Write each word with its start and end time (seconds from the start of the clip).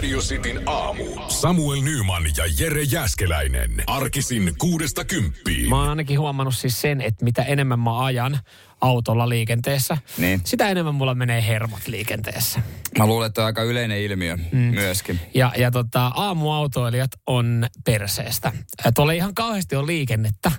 Radio 0.00 0.18
Cityn 0.20 0.62
aamu. 0.66 1.04
Samuel 1.28 1.80
Nyman 1.82 2.22
ja 2.36 2.44
Jere 2.58 2.82
Jäskeläinen. 2.82 3.70
Arkisin 3.86 4.54
kuudesta 4.58 5.04
kymppiin. 5.04 5.68
Mä 5.68 5.78
oon 5.80 5.88
ainakin 5.88 6.18
huomannut 6.20 6.54
siis 6.54 6.80
sen, 6.80 7.00
että 7.00 7.24
mitä 7.24 7.42
enemmän 7.42 7.78
mä 7.80 8.04
ajan 8.04 8.38
autolla 8.80 9.28
liikenteessä, 9.28 9.96
Niin. 10.18 10.40
sitä 10.44 10.68
enemmän 10.68 10.94
mulla 10.94 11.14
menee 11.14 11.46
hermot 11.46 11.80
liikenteessä. 11.86 12.60
Mä 12.98 13.06
luulen, 13.06 13.26
että 13.26 13.40
on 13.40 13.46
aika 13.46 13.62
yleinen 13.62 13.98
ilmiö 14.00 14.36
mm. 14.36 14.58
myöskin. 14.58 15.20
Ja, 15.34 15.52
ja 15.56 15.70
tota, 15.70 16.06
aamuautoilijat 16.14 17.10
on 17.26 17.66
perseestä. 17.84 18.52
Tuolla 18.94 19.12
ihan 19.12 19.34
kauheasti 19.34 19.76
on 19.76 19.86
liikennettä, 19.86 20.52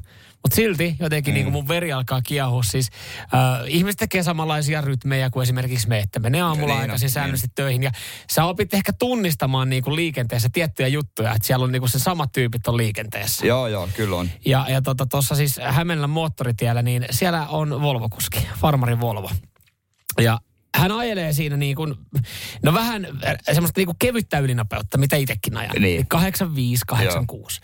mutta 0.44 0.55
silti 0.55 0.95
jotenkin 1.00 1.34
mm. 1.34 1.36
niin 1.36 1.45
kuin 1.45 1.54
mun 1.54 1.68
veri 1.68 1.94
alkaa 1.94 2.22
kiehua. 2.22 2.63
Siis 2.63 2.90
äh, 3.22 3.68
ihmiset 3.68 3.98
tekee 3.98 4.23
samanlaisia 4.23 4.81
rytmejä 4.81 5.30
kuin 5.30 5.44
esimerkiksi 5.44 5.88
me, 5.88 6.00
että 6.00 6.20
menee 6.20 6.41
aamulla 6.41 6.73
Niin 6.73 6.81
aikaisin 6.81 7.05
niin. 7.05 7.14
säännöllisesti 7.14 7.52
töihin. 7.55 7.84
Ja 7.84 7.91
sä 8.31 8.45
opit 8.45 8.73
ehkä 8.73 8.94
tunnistamaan 8.94 9.70
niin 9.70 9.84
kuin 9.84 9.95
liikenteessä 9.95 10.50
tiettyjä 10.54 10.88
juttuja, 10.88 11.34
että 11.34 11.48
siellä 11.48 11.64
on 11.64 11.72
niin 11.72 11.81
kuin 11.81 11.90
se 11.90 12.00
samat 12.00 12.31
tyypit 12.31 12.67
on 12.67 12.77
liikenteessä. 12.77 13.45
Joo, 13.45 13.67
joo, 13.67 13.90
kyllä 13.95 14.16
on. 14.16 14.30
Ja, 14.45 14.66
ja 14.70 14.81
tuossa 14.81 15.05
tota, 15.05 15.36
siis 15.36 15.59
Hämeenlän 15.64 16.09
moottoritiellä, 16.09 16.81
niin 16.81 17.05
siellä 17.12 17.48
on 17.48 17.81
Volvo-kuski, 17.81 18.48
farmarin 18.59 19.02
Volvo. 19.02 19.30
Ja 20.22 20.39
hän 20.75 20.91
ajelee 20.91 21.33
siinä 21.33 21.58
niin 21.58 21.75
kuin, 21.75 21.95
no 22.64 22.73
vähän 22.73 23.05
äh, 23.05 23.36
semmoista 23.53 23.80
niin 23.80 23.86
kuin 23.86 23.95
kevyttä 24.00 24.39
ylinopeutta, 24.39 24.97
mitä 24.97 25.16
itsekin 25.16 25.58
ajan. 25.58 25.75
Niin. 25.80 26.08
85, 26.08 26.83
86. 26.88 27.61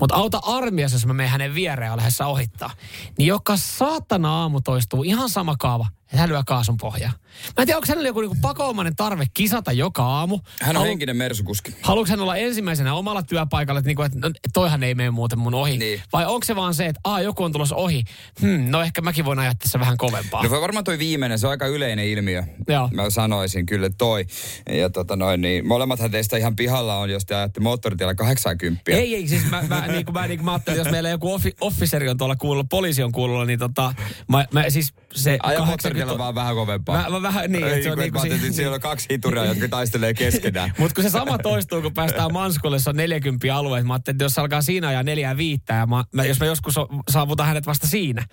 Mutta 0.00 0.14
auta 0.14 0.40
armiassa, 0.42 0.94
jos 0.94 1.06
mä 1.06 1.12
menen 1.12 1.30
hänen 1.30 1.54
viereen 1.54 1.96
lähdessä 1.96 2.26
ohittaa, 2.26 2.70
niin 3.18 3.26
joka 3.26 3.56
saatana 3.56 4.40
aamu 4.40 4.60
toistuu 4.60 5.02
ihan 5.02 5.28
sama 5.28 5.56
kaava, 5.58 5.86
että 6.10 6.18
hän 6.20 6.28
lyö 6.28 6.42
kaasun 6.46 6.76
pohjaa. 6.76 7.12
Mä 7.56 7.62
en 7.62 7.66
tiedä, 7.66 7.76
onko 7.76 7.86
hänellä 7.88 8.08
joku 8.08 8.20
niinku 8.20 8.36
pakoomainen 8.42 8.96
tarve 8.96 9.26
kisata 9.34 9.72
joka 9.72 10.02
aamu. 10.02 10.38
Hän 10.60 10.76
on 10.76 10.82
Halu- 10.82 10.88
henkinen 10.88 11.16
mersukuski. 11.16 11.74
Haluatko 11.82 12.10
hän 12.10 12.20
olla 12.20 12.36
ensimmäisenä 12.36 12.94
omalla 12.94 13.22
työpaikalla, 13.22 13.78
että, 13.78 13.86
niinku, 13.88 14.02
että 14.02 14.18
no, 14.22 14.30
toihan 14.52 14.82
ei 14.82 14.94
mene 14.94 15.10
muuten 15.10 15.38
mun 15.38 15.54
ohi? 15.54 15.78
Niin. 15.78 16.02
Vai 16.12 16.26
onko 16.26 16.44
se 16.44 16.56
vaan 16.56 16.74
se, 16.74 16.86
että 16.86 17.00
Aa, 17.04 17.20
joku 17.20 17.44
on 17.44 17.52
tulossa 17.52 17.76
ohi? 17.76 18.04
Hmm, 18.40 18.70
no 18.70 18.82
ehkä 18.82 19.00
mäkin 19.00 19.24
voin 19.24 19.38
ajaa 19.38 19.54
tässä 19.54 19.80
vähän 19.80 19.96
kovempaa. 19.96 20.42
No 20.42 20.60
varmaan 20.60 20.84
toi 20.84 20.98
viimeinen, 20.98 21.38
se 21.38 21.46
on 21.46 21.50
aika 21.50 21.66
yleinen 21.66 22.06
ilmiö. 22.06 22.42
Joo. 22.68 22.88
Mä 22.92 23.10
sanoisin 23.10 23.66
kyllä 23.66 23.90
toi. 23.98 24.26
Ja 24.70 24.90
tota 24.90 25.16
noin, 25.16 25.40
niin 25.40 25.66
molemmathan 25.66 26.10
teistä 26.10 26.36
ihan 26.36 26.56
pihalla 26.56 26.96
on, 26.96 27.10
jos 27.10 27.26
te 27.26 27.34
ajatte 27.34 27.60
moottoritiellä 27.60 28.14
80. 28.14 28.82
Ei, 28.92 29.14
ei, 29.14 29.28
siis 29.28 29.50
mä, 29.50 29.62
mä, 29.68 29.86
niin 29.86 30.04
kuin, 30.04 30.14
mä, 30.14 30.26
niin 30.26 30.38
kuin 30.38 30.44
mä 30.44 30.52
ajattelin, 30.52 30.78
jos 30.78 30.90
meillä 30.90 31.08
joku 31.08 31.32
offi, 31.32 31.52
officeri 31.60 32.08
on 32.08 32.16
tuolla 32.16 32.36
kuulolla, 32.36 32.64
poliisi 32.70 33.02
on 33.02 33.12
kuulolla, 33.12 33.44
niin 33.44 33.58
tota, 33.58 33.94
mä, 34.28 34.46
mä 34.52 34.70
siis 34.70 34.94
se 35.14 35.38
Aja 35.42 35.58
moottoritiellä 36.06 36.18
vaan 36.18 36.34
vähän 36.34 36.54
kovempaa. 36.54 37.02
Mä, 37.02 37.10
mä 37.10 37.22
vähän 37.22 37.52
niin, 37.52 37.66
että 37.68 37.82
se 37.82 37.92
on 37.92 37.98
niin 37.98 38.12
kuin 38.12 38.22
ajattelin, 38.22 38.44
että 38.44 38.56
siellä 38.56 38.74
on 38.74 38.80
kaksi 38.80 39.06
hituria, 39.10 39.44
jotka 39.44 39.68
taistelee 39.68 40.14
keskenään. 40.14 40.72
Mutta 40.78 40.94
kun 40.94 41.04
se 41.04 41.10
sama 41.10 41.38
toistuu, 41.38 41.82
kun 41.82 41.94
päästään 41.94 42.32
Manskulle, 42.32 42.78
se 42.78 42.90
on 42.90 42.96
40 42.96 43.56
alue. 43.56 43.82
Mä 43.82 43.94
ajattelin, 43.94 44.14
että 44.14 44.24
jos 44.24 44.38
alkaa 44.38 44.62
siinä 44.62 44.88
ajaa 44.88 45.02
neljää 45.02 45.36
viittä, 45.36 45.74
ja 45.74 45.86
mä, 45.86 46.04
mä, 46.12 46.24
jos 46.24 46.40
mä 46.40 46.46
joskus 46.46 46.74
saavutan 47.10 47.46
hänet 47.46 47.66
vasta 47.66 47.86
siinä, 47.86 48.26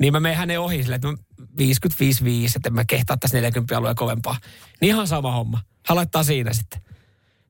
niin 0.00 0.12
mä 0.12 0.20
menen 0.20 0.38
hänen 0.38 0.60
ohi 0.60 0.82
silleen, 0.82 0.96
että 0.96 1.08
mä 1.08 1.14
55 1.56 2.56
että 2.56 2.70
mä 2.70 2.84
kehtaa 2.84 3.16
tässä 3.16 3.36
40 3.36 3.78
alueen 3.78 3.96
kovempaa. 3.96 4.36
Niin 4.80 4.88
ihan 4.88 5.08
sama 5.08 5.32
homma. 5.32 5.60
Hän 5.86 5.96
laittaa 5.96 6.24
siinä 6.24 6.52
sitten. 6.52 6.93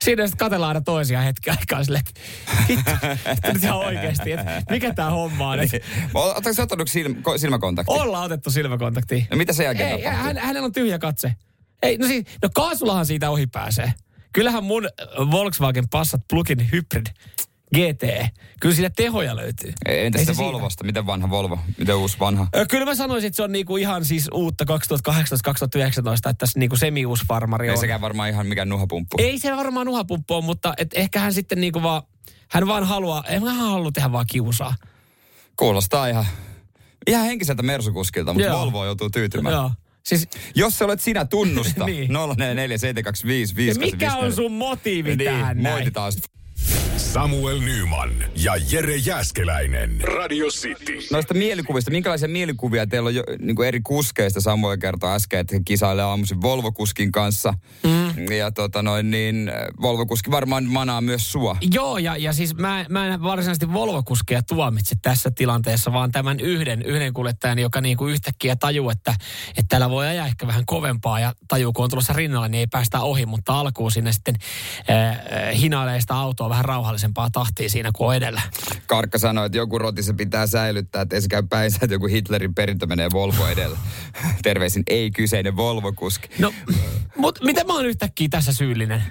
Siinä 0.04 0.26
sitten 0.26 0.38
katellaan 0.38 0.69
aina 0.69 0.81
toisia 0.81 1.20
hetki 1.20 1.50
aikaa 1.50 1.84
silleen, 1.84 2.04
että 3.26 3.53
nyt 3.53 3.62
ihan 3.62 3.78
oikeasti, 3.78 4.32
että 4.32 4.62
mikä 4.70 4.94
tää 4.94 5.10
homma 5.10 5.48
on. 5.50 5.59
Oletko 6.15 6.53
sä 6.53 6.62
ottanut 6.62 6.88
silm- 6.91 7.16
ko- 7.16 7.38
silmäkontaktia? 7.38 7.94
ollaan 8.03 8.25
otettu 8.25 8.50
silmäkontaktiin. 8.50 9.26
No 9.31 9.37
mitä 9.37 9.53
sen 9.53 9.64
jälkeen 9.64 9.91
Ei, 9.91 10.03
hän, 10.03 10.37
hänellä 10.38 10.66
on 10.66 10.72
tyhjä 10.72 10.98
katse. 10.98 11.34
Ei, 11.82 11.98
no 11.98 12.06
siis, 12.06 12.25
no 12.43 12.48
kaasullahan 12.54 13.06
siitä 13.06 13.31
ohi 13.31 13.47
pääsee. 13.47 13.93
Kyllähän 14.32 14.64
mun 14.64 14.88
Volkswagen 15.31 15.88
Passat 15.88 16.20
Plug-in 16.31 16.72
Hybrid 16.72 17.06
GT, 17.75 18.28
kyllä 18.60 18.75
siitä 18.75 18.91
tehoja 18.97 19.36
löytyy. 19.36 19.72
Entä 19.86 19.91
Ei 19.91 20.04
sitten 20.04 20.26
se 20.26 20.34
siinä. 20.34 20.52
Volvosta? 20.52 20.84
Miten 20.84 21.06
vanha 21.06 21.30
Volvo? 21.30 21.58
Miten 21.78 21.94
uusi 21.97 22.19
vanha? 22.20 22.47
Kyllä 22.70 22.84
mä 22.84 22.94
sanoisin, 22.94 23.26
että 23.28 23.36
se 23.36 23.42
on 23.42 23.52
niinku 23.52 23.76
ihan 23.76 24.04
siis 24.04 24.28
uutta 24.34 24.64
2018-2019, 24.64 24.70
että 26.14 26.34
tässä 26.38 26.58
niinku 26.58 26.76
semi-uusi 26.76 27.25
farmari 27.28 27.66
Ei 27.66 27.72
on. 27.72 27.78
sekään 27.78 28.00
varmaan 28.00 28.28
ihan 28.28 28.47
mikään 28.47 28.69
nuhapumppu. 28.69 29.16
Ei 29.19 29.38
se 29.38 29.56
varmaan 29.56 29.86
nuhapumppu 29.86 30.34
on, 30.34 30.44
mutta 30.44 30.75
et 30.76 30.88
ehkä 30.94 31.19
hän 31.20 31.32
sitten 31.34 31.60
niinku 31.60 31.82
vaan, 31.82 32.02
hän 32.50 32.66
vaan 32.66 32.84
haluaa, 32.84 33.25
ei 33.28 33.41
hän 33.41 33.56
halua 33.56 33.92
tehdä 33.92 34.12
vaan 34.12 34.26
kiusaa. 34.31 34.75
Kuulostaa 35.56 36.06
ihan, 36.08 36.26
ihan 37.06 37.26
henkiseltä 37.26 37.62
mersukuskilta, 37.62 38.32
mutta 38.32 38.48
Joo. 38.48 38.60
Volvo 38.60 38.84
joutuu 38.84 39.10
tyytymään. 39.10 39.52
Joo. 39.54 39.70
Siis, 40.02 40.28
Jos 40.54 40.82
olet 40.82 41.00
sinä, 41.00 41.25
tunnusta. 41.25 41.84
Niin. 41.94 42.12
044 42.12 42.78
725 42.78 43.69
ja 43.69 43.75
mikä 43.92 44.14
on 44.16 44.32
sun 44.32 44.52
motiivi 44.52 45.16
niin, 45.16 45.31
tähän 45.31 45.62
näin? 45.62 45.75
moititaan. 45.76 46.12
Samuel 46.97 47.60
Nyman 47.60 48.10
ja 48.36 48.52
Jere 48.70 48.97
Jäskeläinen. 48.97 50.00
Radio 50.00 50.47
City. 50.47 50.98
Noista 51.12 51.34
mielikuvista, 51.34 51.91
minkälaisia 51.91 52.28
mielikuvia 52.28 52.86
teillä 52.86 53.06
on 53.06 53.14
jo, 53.14 53.22
niin 53.38 53.56
kuin 53.56 53.69
eri 53.69 53.80
kuskeista? 53.80 54.41
Samuel 54.41 54.76
kertoi 54.76 55.14
äsken, 55.14 55.41
että 55.41 55.54
he 55.54 55.60
kisailee 55.64 56.04
aamuisin 56.04 56.42
Volvo-kuskin 56.42 57.12
kanssa. 57.12 57.54
Mm. 57.82 58.32
Ja 58.32 58.50
tota 58.50 58.82
noin, 58.82 59.10
niin 59.10 59.52
Volvo-kuski 59.82 60.30
varmaan 60.30 60.64
manaa 60.64 61.00
myös 61.00 61.32
sua. 61.32 61.56
Joo, 61.75 61.98
ja, 61.98 62.16
ja 62.16 62.32
siis 62.32 62.54
mä, 62.54 62.86
mä 62.88 63.06
en 63.06 63.22
varsinaisesti 63.22 63.72
Volvo-kuskeja 63.72 64.42
tuomitse 64.42 64.94
tässä 65.02 65.31
tilanteessa, 65.31 65.92
vaan 65.92 66.12
tämän 66.12 66.41
yhden, 66.41 66.82
yhden 66.82 67.12
kuljettajan, 67.12 67.58
joka 67.58 67.81
niinku 67.81 68.06
yhtäkkiä 68.06 68.56
tajuu, 68.56 68.91
että, 68.91 69.14
että 69.48 69.64
täällä 69.69 69.91
voi 69.91 70.06
ajaa 70.06 70.26
ehkä 70.26 70.46
vähän 70.46 70.66
kovempaa 70.66 71.20
ja 71.20 71.32
tajuu, 71.48 71.72
kun 71.72 71.84
on 71.84 71.91
tulossa 71.91 72.12
rinnalla, 72.12 72.48
niin 72.48 72.60
ei 72.60 72.66
päästä 72.66 73.00
ohi, 73.00 73.26
mutta 73.26 73.60
alkuun 73.60 73.91
sinne 73.91 74.12
sitten 74.12 74.34
äh, 74.91 75.10
äh, 75.10 75.19
hinailee 75.60 76.00
sitä 76.00 76.14
autoa 76.14 76.48
vähän 76.54 76.65
rauhallisempaa 76.65 77.31
tahtia 77.31 77.69
siinä 77.69 77.91
kuin 77.94 78.09
on 78.09 78.15
edellä. 78.15 78.42
Karkka 78.87 79.19
sanoi, 79.19 79.47
että 79.47 79.59
joku 79.59 79.78
roti 79.78 80.03
se 80.03 80.12
pitää 80.12 80.47
säilyttää, 80.47 81.03
että 81.03 81.16
ei 81.16 81.22
se 81.22 81.28
käy 81.28 81.42
päinsä, 81.42 81.78
että 81.82 81.94
joku 81.94 82.06
Hitlerin 82.06 82.54
perintö 82.54 82.87
menee 82.87 83.09
Volvo 83.12 83.47
edellä. 83.47 83.78
Terveisin 84.42 84.82
ei 84.87 85.10
kyseinen 85.10 85.56
Volvo-kuski. 85.56 86.28
No, 86.38 86.53
mutta 87.16 87.44
miten 87.44 87.66
mä 87.66 87.72
oon 87.72 87.87
yhtäkkiä 87.87 88.28
tässä 88.31 88.53
syyllinen? 88.53 89.03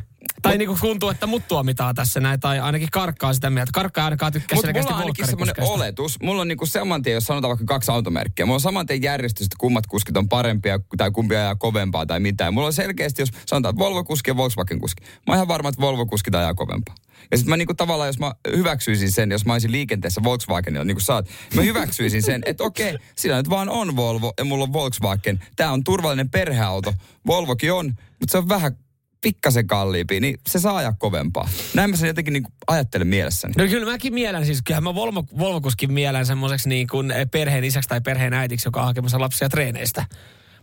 Tai 0.41 0.57
niinku 0.57 0.77
tuntuu, 0.81 1.09
että 1.09 1.27
mut 1.27 1.47
tuomitaan 1.47 1.95
tässä 1.95 2.19
näin, 2.19 2.39
tai 2.39 2.59
ainakin 2.59 2.87
karkkaa 2.91 3.33
sitä 3.33 3.49
mieltä. 3.49 3.71
Karkka 3.73 4.01
ei 4.01 4.05
ainakaan 4.05 4.33
tykkää 4.33 4.55
Mutta 4.55 4.73
mulla 4.73 4.89
on 4.89 5.01
ainakin 5.01 5.25
semmoinen 5.25 5.55
oletus. 5.59 6.19
Mulla 6.21 6.41
on 6.41 6.47
niinku 6.47 6.65
saman 6.65 7.01
tien, 7.01 7.13
jos 7.13 7.25
sanotaan 7.25 7.49
vaikka 7.49 7.65
kaksi 7.65 7.91
automerkkiä, 7.91 8.45
mulla 8.45 8.55
on 8.55 8.61
saman 8.61 8.85
tien 8.85 9.01
järjestys, 9.01 9.45
että 9.45 9.55
kummat 9.59 9.87
kuskit 9.87 10.17
on 10.17 10.29
parempia 10.29 10.79
tai 10.97 11.11
kumpi 11.11 11.35
ajaa 11.35 11.55
kovempaa 11.55 12.05
tai 12.05 12.19
mitään. 12.19 12.53
Mulla 12.53 12.67
on 12.67 12.73
selkeästi, 12.73 13.21
jos 13.21 13.29
sanotaan, 13.45 13.75
että 13.75 13.83
Volvo-kuski 13.83 14.29
ja 14.29 14.37
Volkswagen-kuski. 14.37 15.03
Mä 15.03 15.09
oon 15.27 15.35
ihan 15.35 15.47
varma, 15.47 15.69
että 15.69 15.81
Volvo-kuskit 15.81 16.35
ajaa 16.35 16.53
kovempaa. 16.53 16.95
Ja 17.31 17.38
sitten 17.38 17.50
mä 17.50 17.57
niinku 17.57 17.73
tavallaan, 17.73 18.09
jos 18.09 18.19
mä 18.19 18.34
hyväksyisin 18.56 19.11
sen, 19.11 19.31
jos 19.31 19.45
mä 19.45 19.53
olisin 19.53 19.72
liikenteessä 19.72 20.23
Volkswagenilla, 20.23 20.85
niin 20.85 20.95
kuin 20.95 21.03
sä 21.03 21.13
oot, 21.13 21.29
mä 21.56 21.61
hyväksyisin 21.61 22.23
sen, 22.23 22.41
että 22.45 22.63
okei, 22.63 22.97
sillä 23.16 23.38
nyt 23.38 23.50
vaan 23.50 23.69
on 23.69 23.95
Volvo 23.95 24.34
ja 24.38 24.45
mulla 24.45 24.63
on 24.63 24.73
Volkswagen. 24.73 25.44
Tää 25.56 25.72
on 25.72 25.83
turvallinen 25.83 26.29
perheauto. 26.29 26.94
Volvokin 27.28 27.73
on, 27.73 27.85
mutta 28.19 28.31
se 28.31 28.38
on 28.38 28.50
vähän 28.50 28.78
pikkasen 29.22 29.67
kalliimpi, 29.67 30.19
niin 30.19 30.39
se 30.47 30.59
saa 30.59 30.78
ajaa 30.78 30.94
kovempaa. 31.00 31.50
Näin 31.73 31.89
mä 31.89 31.95
sen 31.95 32.07
jotenkin 32.07 32.33
niinku 32.33 32.51
ajattelen 32.67 33.07
mielessäni. 33.07 33.53
No 33.57 33.67
kyllä 33.67 33.91
mäkin 33.91 34.13
mielen, 34.13 34.45
siis 34.45 34.62
kyllähän 34.62 34.83
mä 34.83 34.95
Volvo, 34.95 35.23
Volvokuskin 35.39 35.94
mielen 35.94 36.25
semmoiseksi 36.25 36.69
niin 36.69 36.88
kuin 36.88 37.13
perheen 37.31 37.63
isäksi 37.63 37.89
tai 37.89 38.01
perheen 38.01 38.33
äitiksi, 38.33 38.68
joka 38.68 38.80
on 38.80 38.86
hakemassa 38.86 39.19
lapsia 39.19 39.50
treeneistä. 39.50 40.06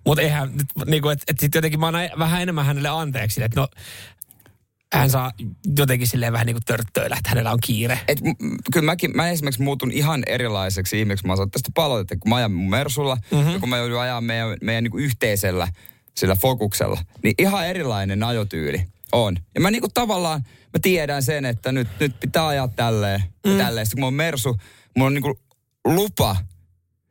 Mutta 0.07 0.23
eihän 0.23 0.51
nyt, 0.57 0.67
niin 0.87 1.03
kuin, 1.03 1.13
että 1.13 1.25
et 1.29 1.41
sitten 1.41 1.59
jotenkin 1.59 1.81
mä 1.81 1.87
annan 1.87 2.11
vähän 2.19 2.43
enemmän 2.43 2.67
hänelle 2.67 2.89
anteeksi, 2.89 3.43
että 3.43 3.61
no 3.61 3.69
hän 4.93 5.11
saa 5.11 5.33
jotenkin 5.77 6.09
silleen 6.09 6.33
vähän 6.33 6.47
niin 6.47 6.55
kuin 6.55 6.65
törttöillä, 6.65 7.17
että 7.17 7.29
hänellä 7.31 7.53
on 7.53 7.59
kiire. 7.61 8.01
Et, 8.09 8.21
m- 8.21 8.57
kyllä 8.73 8.87
mäkin, 8.87 9.17
mä 9.17 9.29
esimerkiksi 9.29 9.63
muutun 9.63 9.91
ihan 9.91 10.23
erilaiseksi 10.27 10.99
ihmiseksi. 10.99 11.27
Mä 11.27 11.37
saan 11.37 11.51
tästä 11.51 11.71
palautetta, 11.75 12.17
kun 12.17 12.29
mä 12.29 12.37
ajan 12.37 12.53
mun 12.53 12.71
Mersulla 12.71 13.17
mm-hmm. 13.31 13.51
ja 13.51 13.59
kun 13.59 13.69
mä 13.69 13.77
joudun 13.77 14.01
ajaa 14.01 14.21
meidän, 14.21 14.57
meidän 14.63 14.85
niin 14.85 14.99
yhteisellä 14.99 15.69
sillä 16.17 16.35
fokuksella, 16.37 17.03
niin 17.23 17.35
ihan 17.39 17.67
erilainen 17.67 18.23
ajotyyli 18.23 18.85
on. 19.13 19.37
Ja 19.55 19.61
mä 19.61 19.71
niinku 19.71 19.89
tavallaan, 19.95 20.41
mä 20.47 20.81
tiedän 20.83 21.23
sen, 21.23 21.45
että 21.45 21.73
nyt, 21.73 21.89
nyt 22.01 22.21
pitää 22.21 22.47
ajaa 22.47 22.69
tälleen, 22.69 23.23
mm. 23.47 23.57
tälleen. 23.57 23.87
Sitten 23.87 23.97
kun 23.97 24.03
mä 24.03 24.07
oon 24.07 24.15
Mersu, 24.15 24.57
mulla 24.97 25.07
on 25.07 25.15
niinku 25.15 25.41
lupa, 25.85 26.37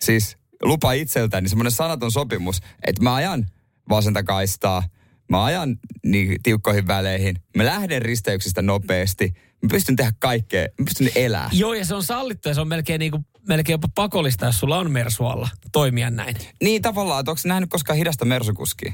siis 0.02 0.38
lupa 0.62 0.92
itseltäni, 0.92 1.50
semmoinen 1.50 1.72
sanaton 1.72 2.12
sopimus, 2.12 2.62
että 2.84 3.04
mä 3.04 3.16
ajan 3.16 3.48
vasenta 3.90 4.24
kaistaa, 4.24 4.84
mä 5.30 5.44
ajan 5.44 5.78
niin 6.06 6.36
tiukkoihin 6.44 6.88
väleihin, 6.88 7.36
mä 7.58 7.66
lähden 7.66 8.02
risteyksistä 8.02 8.62
nopeasti, 8.62 9.34
Mä 9.62 9.70
pystyn 9.72 9.96
tehdä 9.96 10.12
kaikkea. 10.20 10.62
Mä 10.62 10.86
pystyn 10.86 11.10
elää. 11.16 11.50
Joo, 11.54 11.74
ja 11.74 11.86
se 11.86 11.96
on 11.96 12.04
sallittu 12.04 12.50
ja 12.50 12.56
se 12.56 12.62
on 12.62 12.68
melkein, 12.68 13.00
niin 13.00 13.12
kuin, 13.12 13.26
melkein 13.48 13.74
jopa 13.74 13.88
pakollista, 13.96 14.46
jos 14.46 14.60
sulla 14.60 14.78
on 14.78 14.92
mersualla 14.92 15.50
toimia 15.72 16.10
näin. 16.10 16.36
Niin 16.64 16.82
tavallaan, 16.82 17.20
että 17.20 17.32
onko 17.32 17.42
nähnyt 17.46 17.70
koskaan 17.70 17.98
hidasta 17.98 18.26
mersukuskia? 18.26 18.94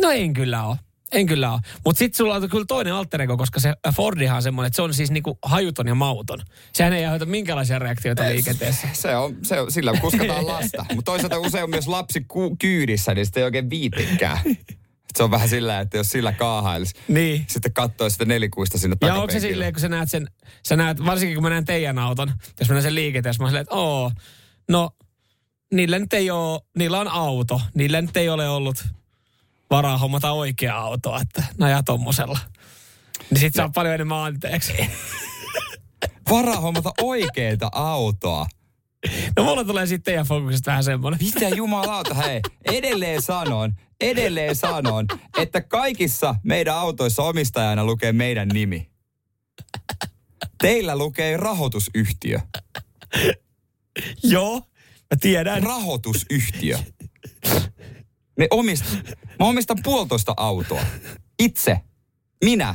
No 0.00 0.10
en 0.10 0.34
kyllä 0.34 0.64
ole. 0.64 0.76
En 1.12 1.26
kyllä 1.26 1.52
ole. 1.52 1.60
Mutta 1.84 1.98
sitten 1.98 2.16
sulla 2.16 2.34
on 2.34 2.48
kyllä 2.48 2.64
toinen 2.68 2.94
alter 2.94 3.22
ego, 3.22 3.36
koska 3.36 3.60
se 3.60 3.74
Fordihan 3.96 4.36
on 4.36 4.42
semmoinen, 4.42 4.66
että 4.66 4.76
se 4.76 4.82
on 4.82 4.94
siis 4.94 5.10
niinku 5.10 5.38
hajuton 5.42 5.86
ja 5.86 5.94
mauton. 5.94 6.42
Sehän 6.72 6.92
ei 6.92 7.04
aiheuta 7.04 7.26
minkälaisia 7.26 7.78
reaktioita 7.78 8.22
liikenteessä. 8.22 8.88
Se 8.92 9.16
on, 9.16 9.36
se 9.42 9.60
on 9.60 9.72
sillä 9.72 9.92
kuskataan 10.00 10.46
lasta. 10.56 10.86
Mutta 10.94 11.10
toisaalta 11.12 11.38
usein 11.38 11.64
on 11.64 11.70
myös 11.70 11.88
lapsi 11.88 12.24
ku, 12.28 12.56
kyydissä, 12.56 13.14
niin 13.14 13.26
sitten 13.26 13.40
ei 13.40 13.44
oikein 13.44 13.70
viitikään. 13.70 14.38
Se 15.16 15.22
on 15.22 15.30
vähän 15.30 15.48
sillä, 15.48 15.80
että 15.80 15.96
jos 15.96 16.10
sillä 16.10 16.32
kaahailisi, 16.32 16.94
Niin. 17.08 17.44
sitten 17.48 17.72
katsoo 17.72 18.10
sitä 18.10 18.24
nelikuista 18.24 18.78
sinne 18.78 18.96
Ja 19.06 19.14
onko 19.14 19.32
se 19.32 19.40
silleen, 19.40 19.72
kun 19.72 19.80
sä 19.80 19.88
näet 19.88 20.10
sen, 20.10 20.26
sä 20.68 20.76
näet, 20.76 21.04
varsinkin 21.06 21.36
kun 21.36 21.42
mä 21.42 21.50
näen 21.50 21.64
teidän 21.64 21.98
auton, 21.98 22.32
jos 22.60 22.68
mä 22.68 22.72
näen 22.74 22.82
sen 22.82 22.94
liikenteessä, 22.94 23.42
mä 23.42 23.44
oon 23.44 23.50
silleen, 23.50 23.62
että 23.62 23.74
oo, 23.74 24.12
no, 24.68 24.90
niillä 25.72 25.98
nyt 25.98 26.12
ei 26.12 26.30
ole, 26.30 26.60
niillä 26.78 27.00
on 27.00 27.08
auto, 27.08 27.60
niillä 27.74 28.00
nyt 28.02 28.16
ei 28.16 28.28
ole 28.28 28.48
ollut 28.48 28.84
varaa 29.70 29.98
hommata 29.98 30.30
oikea 30.30 30.76
autoa, 30.76 31.20
että 31.20 31.44
ne 31.58 31.66
ajaa 31.66 31.82
tommosella. 31.82 32.38
Niin 33.30 33.40
sit 33.40 33.54
saa 33.54 33.70
paljon 33.74 33.94
enemmän 33.94 34.18
anteeksi. 34.18 34.72
Varaa 36.30 36.60
hommata 36.60 36.92
oikeeta 37.02 37.68
autoa. 37.72 38.46
No 39.38 39.44
mulla 39.44 39.64
tulee 39.64 39.86
sitten 39.86 40.04
teidän 40.04 40.26
fokuksesta 40.26 40.70
vähän 40.70 40.84
semmonen. 40.84 41.18
Mitä 41.22 41.48
jumalauta, 41.48 42.14
hei. 42.14 42.40
Edelleen 42.64 43.22
sanon, 43.22 43.74
edelleen 44.00 44.56
sanon, 44.56 45.06
että 45.38 45.60
kaikissa 45.60 46.34
meidän 46.42 46.74
autoissa 46.74 47.22
omistajana 47.22 47.84
lukee 47.84 48.12
meidän 48.12 48.48
nimi. 48.48 48.90
Teillä 50.60 50.96
lukee 50.96 51.36
rahoitusyhtiö. 51.36 52.40
Joo, 54.22 54.54
mä 55.10 55.16
tiedän. 55.20 55.62
Rahoitusyhtiö. 55.62 56.78
Me 58.38 58.46
omist, 58.50 58.84
mä 59.38 59.46
omistan 59.46 59.78
puolitoista 59.82 60.34
autoa. 60.36 60.82
Itse. 61.38 61.80
Minä. 62.44 62.74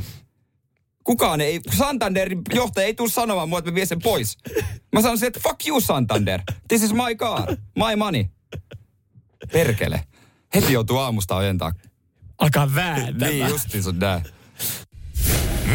Kukaan 1.03 1.41
ei, 1.41 1.59
Santanderin 1.77 2.41
johtaja 2.53 2.87
ei 2.87 2.93
tule 2.93 3.09
sanomaan 3.09 3.49
mua, 3.49 3.59
että 3.59 3.71
mä 3.71 3.75
vien 3.75 3.87
sen 3.87 4.01
pois. 4.01 4.37
Mä 4.93 5.01
sanon 5.01 5.17
sen, 5.17 5.27
että 5.27 5.39
fuck 5.39 5.67
you 5.67 5.81
Santander. 5.81 6.41
This 6.67 6.83
is 6.83 6.93
my 6.93 7.15
car. 7.15 7.55
My 7.75 7.95
money. 7.97 8.25
Perkele. 9.51 10.03
Heti 10.55 10.73
joutuu 10.73 10.97
aamusta 10.97 11.35
ojentaa. 11.35 11.71
Alkaa 12.37 12.75
vääntää. 12.75 13.29
Niin 13.29 13.47
justiinsa 13.47 13.91
nää. 13.91 14.21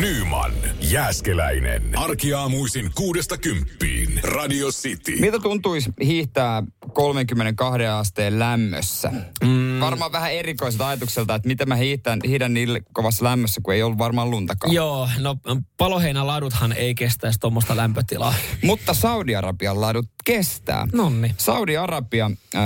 Nyman, 0.01 0.53
Jääskeläinen. 0.81 1.99
Arkiaamuisin 1.99 2.91
kuudesta 2.95 3.39
kymppiin. 3.39 4.21
Radio 4.23 4.69
City. 4.69 5.17
Miltä 5.21 5.39
tuntuisi 5.39 5.91
hiihtää 6.05 6.63
32 6.93 7.87
asteen 7.87 8.39
lämmössä? 8.39 9.13
Mm. 9.43 9.68
Varmaan 9.81 10.13
vähän 10.13 10.33
erikoiselta 10.33 10.89
ajatukselta, 10.89 11.35
että 11.35 11.49
miten 11.49 11.69
mä 11.69 11.75
hiihtän, 11.75 12.21
hiihdän 12.27 12.55
niin 12.55 12.83
kovassa 12.93 13.25
lämmössä, 13.25 13.61
kun 13.65 13.75
ei 13.75 13.83
ollut 13.83 13.99
varmaan 13.99 14.31
luntakaan. 14.31 14.75
Joo, 14.75 15.09
no 15.19 15.37
paloheinäladuthan 15.77 16.73
ei 16.73 16.95
kestäisi 16.95 17.41
tuommoista 17.41 17.77
lämpötilaa. 17.77 18.35
Mutta 18.63 18.95
Saudi-Arabian 18.95 19.81
ladut 19.81 20.09
kestää. 20.25 20.87
Nonni. 20.93 21.35
Saudi-Arabia, 21.37 22.31
äh, 22.55 22.63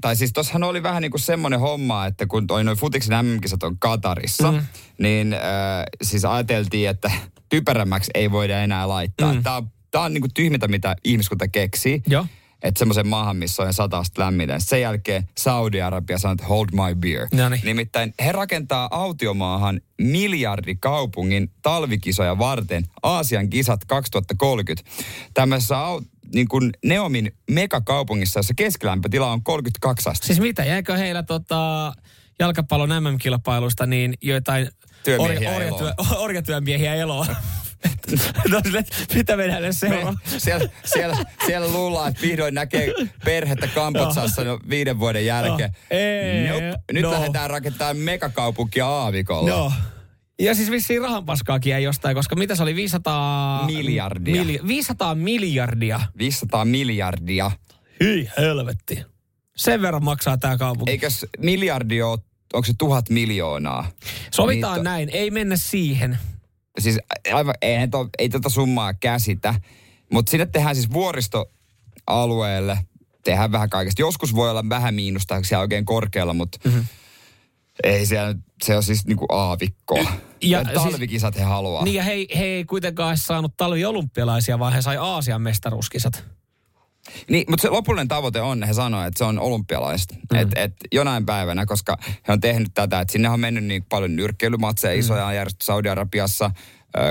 tai 0.00 0.16
siis 0.16 0.32
tossahan 0.32 0.62
oli 0.62 0.82
vähän 0.82 1.02
niin 1.02 1.10
kuin 1.10 1.20
semmoinen 1.20 1.60
homma, 1.60 2.06
että 2.06 2.26
kun 2.26 2.46
toi 2.46 2.64
noin 2.64 2.78
futiksen 2.78 3.26
MM-kisat 3.26 3.62
on 3.62 3.78
Katarissa, 3.78 4.52
mm. 4.52 4.60
niin 4.98 5.32
äh, 5.32 5.40
siis 6.02 6.24
ajateltiin, 6.24 6.88
että 6.88 7.10
typerämmäksi 7.48 8.10
ei 8.14 8.30
voida 8.30 8.60
enää 8.60 8.88
laittaa. 8.88 9.34
Mm. 9.34 9.42
Tämä 9.42 9.56
on, 9.56 9.70
tää 9.90 10.02
on 10.02 10.14
niin 10.14 10.22
kuin 10.22 10.34
tyhmintä, 10.34 10.68
mitä 10.68 10.96
ihmiskunta 11.04 11.48
keksii. 11.48 12.02
Joo. 12.06 12.26
Että 12.62 12.78
semmoisen 12.78 13.06
maahan, 13.06 13.36
missä 13.36 13.62
on 13.62 13.74
sata 13.74 13.98
astetta 13.98 14.22
lämmintä. 14.22 14.56
Sen 14.58 14.80
jälkeen 14.80 15.28
Saudi-Arabia 15.38 16.18
sanoo, 16.18 16.32
että 16.32 16.46
hold 16.46 16.66
my 16.72 16.94
beer. 16.94 17.28
Noniin. 17.32 17.60
Nimittäin 17.64 18.14
he 18.24 18.32
rakentaa 18.32 18.88
autiomaahan 18.90 19.80
miljardikaupungin 20.00 21.50
talvikisoja 21.62 22.38
varten 22.38 22.84
Aasian 23.02 23.50
kisat 23.50 23.84
2030. 23.84 24.90
Tämmöisessä 25.34 25.76
niin 26.34 26.48
kuin 26.48 26.72
Neomin 26.84 27.32
megakaupungissa, 27.50 28.38
jossa 28.38 28.54
keskilämpötila 28.54 29.32
on 29.32 29.42
32 29.42 30.08
astetta. 30.08 30.26
Siis 30.26 30.40
mitä, 30.40 30.64
jäikö 30.64 30.96
heillä 30.96 31.22
tota, 31.22 31.92
jalkapallon 32.38 32.88
MM-kilpailusta 32.88 33.86
niin 33.86 34.14
joitain 34.22 34.68
Työmiehiä 35.04 35.50
orja- 35.56 35.66
eloon. 35.66 35.82
orjatyö, 35.82 35.94
orjatyömiehiä 36.24 36.94
eloa? 36.94 37.26
No, 38.50 38.60
mitä 39.14 39.36
me 39.36 39.46
näille 39.46 39.72
seuraa? 39.72 40.12
Me, 40.12 40.18
siellä, 40.38 40.68
siellä, 40.84 41.16
siellä 41.46 41.68
luullaan, 41.68 42.08
että 42.08 42.22
vihdoin 42.22 42.54
näkee 42.54 42.92
perhettä 43.24 43.66
Kampotsassa 43.66 44.44
no, 44.44 44.60
viiden 44.70 44.98
vuoden 44.98 45.26
jälkeen. 45.26 45.70
No, 45.70 45.96
ei, 45.96 46.48
nope. 46.48 46.78
Nyt 46.92 47.02
no. 47.02 47.10
lähdetään 47.10 47.50
rakentamaan 47.50 47.96
megakaupunkia 47.96 48.86
aavikolla. 48.86 49.48
Joo. 49.48 49.72
Ja 50.38 50.54
siis 50.54 50.70
vissiin 50.70 51.02
rahanpaskaakin 51.02 51.70
jäi 51.70 51.82
jostain, 51.82 52.16
koska 52.16 52.36
mitä 52.36 52.54
se 52.54 52.62
oli, 52.62 52.74
500... 52.74 53.66
Miljardia. 53.66 54.44
Mili, 54.44 54.60
500 54.66 55.14
miljardia. 55.14 56.00
500 56.18 56.64
miljardia. 56.64 57.50
Hyi 58.00 58.30
helvetti. 58.38 59.04
Sen 59.56 59.82
verran 59.82 60.04
maksaa 60.04 60.38
tämä 60.38 60.58
kaupunki. 60.58 60.90
Eikös 60.90 61.26
miljardi 61.38 62.02
ole, 62.02 62.18
onko 62.52 62.66
se 62.66 62.72
tuhat 62.78 63.10
miljoonaa? 63.10 63.90
Sovitaan 64.30 64.78
Niitä- 64.78 64.90
näin, 64.90 65.08
ei 65.12 65.30
mennä 65.30 65.56
siihen. 65.56 66.18
Siis 66.78 66.98
aivan, 67.32 67.54
eihän 67.62 67.90
to, 67.90 68.08
ei 68.18 68.28
tota 68.28 68.48
summaa 68.48 68.94
käsitä. 68.94 69.54
Mutta 70.12 70.30
sinne 70.30 70.46
tehdään 70.46 70.74
siis 70.74 70.92
vuoristoalueelle, 70.92 72.78
tehdään 73.24 73.52
vähän 73.52 73.70
kaikesta. 73.70 74.02
Joskus 74.02 74.34
voi 74.34 74.50
olla 74.50 74.68
vähän 74.68 74.94
miinusta 74.94 75.42
siellä 75.42 75.62
oikein 75.62 75.84
korkealla, 75.84 76.34
mutta 76.34 76.58
mm-hmm. 76.64 76.84
ei 77.84 78.06
siellä, 78.06 78.34
se 78.64 78.76
on 78.76 78.82
siis 78.82 79.06
niinku 79.06 79.26
aavikkoa. 79.28 79.98
Ja 79.98 80.08
Ja, 80.42 80.64
siis- 80.64 80.74
talvikisat 80.74 81.36
he 81.36 81.42
haluaa. 81.42 81.84
Niin 81.84 81.94
ja 81.94 82.02
he, 82.02 82.12
he 82.38 82.44
ei 82.44 82.64
kuitenkaan 82.64 83.16
saanut 83.18 83.56
talviolympialaisia, 83.56 84.58
vaan 84.58 84.72
he 84.72 84.82
sai 84.82 84.96
Aasian 84.96 85.42
mestaruuskisat. 85.42 86.24
Niin, 87.30 87.44
mutta 87.48 87.62
se 87.62 87.68
lopullinen 87.68 88.08
tavoite 88.08 88.40
on, 88.40 88.62
he 88.62 88.72
sanoivat, 88.72 89.06
että 89.06 89.18
se 89.18 89.24
on 89.24 89.38
olympialaiset. 89.38 90.12
Mm. 90.32 90.38
Että 90.38 90.60
et 90.60 90.72
jonain 90.92 91.26
päivänä, 91.26 91.66
koska 91.66 91.98
he 92.28 92.32
on 92.32 92.40
tehnyt 92.40 92.68
tätä, 92.74 93.00
että 93.00 93.12
sinne 93.12 93.28
on 93.28 93.40
mennyt 93.40 93.64
niin 93.64 93.84
paljon 93.88 94.16
nyrkkeilymatseja, 94.16 94.94
mm. 94.94 95.00
isoja 95.00 95.32
järjestetty 95.32 95.64
Saudi-Arabiassa, 95.64 96.50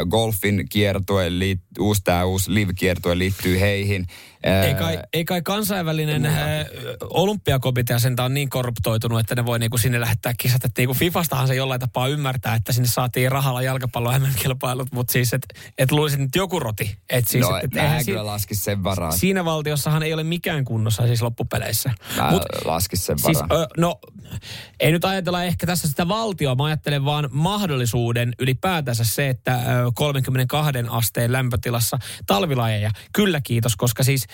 golfin 0.10 0.66
kiertue, 0.70 1.40
liit, 1.40 1.62
uusi 1.80 2.02
tämä 2.04 2.26
uusi 2.26 2.54
live-kiertue 2.54 3.18
liittyy 3.18 3.60
heihin. 3.60 4.06
Ei 4.46 4.74
kai, 4.76 5.00
ei 5.14 5.26
kai 5.26 5.42
kansainvälinen 5.42 6.26
äh, 6.26 6.36
olympiakomitea 7.10 8.00
sen 8.00 8.16
on 8.20 8.34
niin 8.34 8.50
korruptoitunut, 8.50 9.20
että 9.20 9.36
ne 9.36 9.46
voi 9.46 9.60
niinku 9.60 9.78
sinne 9.78 10.00
lähettää 10.00 10.34
kisat. 10.38 10.66
Että 10.66 10.82
niinku 10.82 10.94
Fifastahan 10.94 11.48
se 11.48 11.56
jollain 11.56 11.80
tapaa 11.82 12.08
ymmärtää, 12.08 12.56
että 12.56 12.74
sinne 12.74 12.88
saatiin 12.88 13.32
rahalla 13.32 13.62
jalkapallo 13.62 14.20
MM-kilpailut, 14.20 14.88
mutta 14.92 15.12
siis, 15.14 15.34
että 15.34 15.48
et 15.78 15.92
luulisin, 15.92 16.22
että 16.22 16.38
joku 16.40 16.60
roti. 16.60 16.98
Et 17.10 17.28
siis, 17.28 17.48
no, 17.50 17.58
et, 17.58 17.64
et 17.64 17.76
eihän 17.78 17.98
en 17.98 18.04
si- 18.06 18.12
kyllä 18.12 18.26
laskisi 18.26 18.64
sen 18.64 18.84
varaan. 18.84 19.14
siinä 19.14 19.46
valtiossahan 19.46 20.04
ei 20.04 20.14
ole 20.14 20.24
mikään 20.24 20.66
kunnossa 20.66 21.08
siis 21.08 21.22
loppupeleissä. 21.22 21.92
Mä 22.18 22.32
Mut, 22.32 22.44
laskis 22.66 23.06
sen 23.06 23.20
Siis, 23.20 23.40
varaan. 23.42 23.62
ö, 23.62 23.68
no, 23.78 24.00
ei 24.80 24.92
nyt 24.92 25.06
ajatella 25.06 25.44
ehkä 25.44 25.68
tässä 25.68 25.88
sitä 25.88 26.08
valtioa, 26.08 26.56
mä 26.56 26.64
ajattelen 26.64 27.06
vaan 27.06 27.30
mahdollisuuden 27.32 28.34
ylipäätänsä 28.40 29.04
se, 29.04 29.30
että 29.30 29.56
ö, 29.56 29.92
32 29.96 30.72
asteen 30.90 31.32
lämpötilassa 31.32 31.98
talvilajeja. 32.28 32.92
Kyllä 33.14 33.42
kiitos, 33.42 33.76
koska 33.76 34.04
siis 34.04 34.28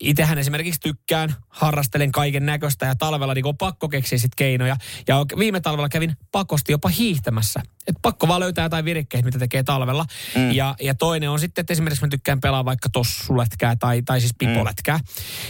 itsehän 0.00 0.38
esimerkiksi 0.38 0.80
tykkään, 0.80 1.34
harrastelen 1.48 2.12
kaiken 2.12 2.46
näköistä 2.46 2.86
ja 2.86 2.94
talvella 2.94 3.34
niin 3.34 3.46
on 3.46 3.56
pakko 3.56 3.88
keksiä 3.88 4.18
sit 4.18 4.34
keinoja. 4.36 4.76
Ja 5.08 5.16
viime 5.38 5.60
talvella 5.60 5.88
kävin 5.88 6.16
pakosti 6.32 6.72
jopa 6.72 6.88
hiihtämässä. 6.88 7.60
Et 7.86 7.96
pakko 8.02 8.28
vaan 8.28 8.40
löytää 8.40 8.64
jotain 8.64 8.84
virikkeitä, 8.84 9.24
mitä 9.24 9.38
tekee 9.38 9.62
talvella. 9.62 10.04
Mm. 10.34 10.52
Ja, 10.52 10.74
ja 10.80 10.94
toinen 10.94 11.30
on 11.30 11.40
sitten, 11.40 11.62
että 11.62 11.72
esimerkiksi 11.72 12.04
mä 12.04 12.08
tykkään 12.08 12.40
pelaa 12.40 12.64
vaikka 12.64 12.88
tossulätkää 12.88 13.76
tai, 13.76 14.02
tai 14.02 14.20
siis 14.20 14.34
pipolätkää. 14.38 15.00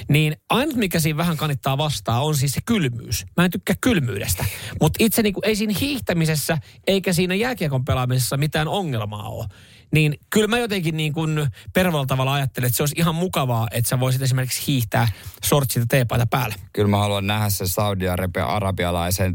Niin 0.09 0.37
ainut, 0.49 0.77
mikä 0.77 1.01
siinä 1.01 1.17
vähän 1.17 1.37
kanittaa 1.37 1.79
vastaan, 1.79 2.23
on 2.23 2.37
siis 2.37 2.53
se 2.53 2.61
kylmyys. 2.67 3.25
Mä 3.37 3.45
en 3.45 3.51
tykkää 3.51 3.77
kylmyydestä. 3.81 4.45
Mutta 4.81 4.97
itse 5.01 5.23
niinku, 5.23 5.41
ei 5.45 5.57
siinä 5.57 5.75
hiihtämisessä 5.81 6.59
eikä 6.87 7.13
siinä 7.13 7.35
jääkiekon 7.35 7.85
pelaamisessa 7.85 8.37
mitään 8.37 8.69
ongelmaa 8.69 9.29
ole. 9.29 9.47
Niin 9.95 10.19
kyllä 10.31 10.47
mä 10.49 10.59
jotenkin 10.59 10.97
niin 10.97 11.13
kuin 11.13 11.47
pervalla 11.73 12.07
tavalla 12.07 12.35
ajattelen, 12.35 12.67
että 12.67 12.77
se 12.77 12.83
olisi 12.83 12.95
ihan 12.99 13.15
mukavaa, 13.15 13.69
että 13.71 13.89
sä 13.89 14.01
voisit 14.01 14.23
esimerkiksi 14.23 14.67
hiihtää 14.67 15.09
sortsit 15.45 15.81
ja 15.81 15.87
teepaita 15.89 16.27
päällä. 16.27 16.55
Kyllä 16.73 16.89
mä 16.89 16.99
haluan 16.99 17.27
nähdä 17.27 17.51
sen 17.51 17.69
Saudi-arabialaisen 17.69 19.35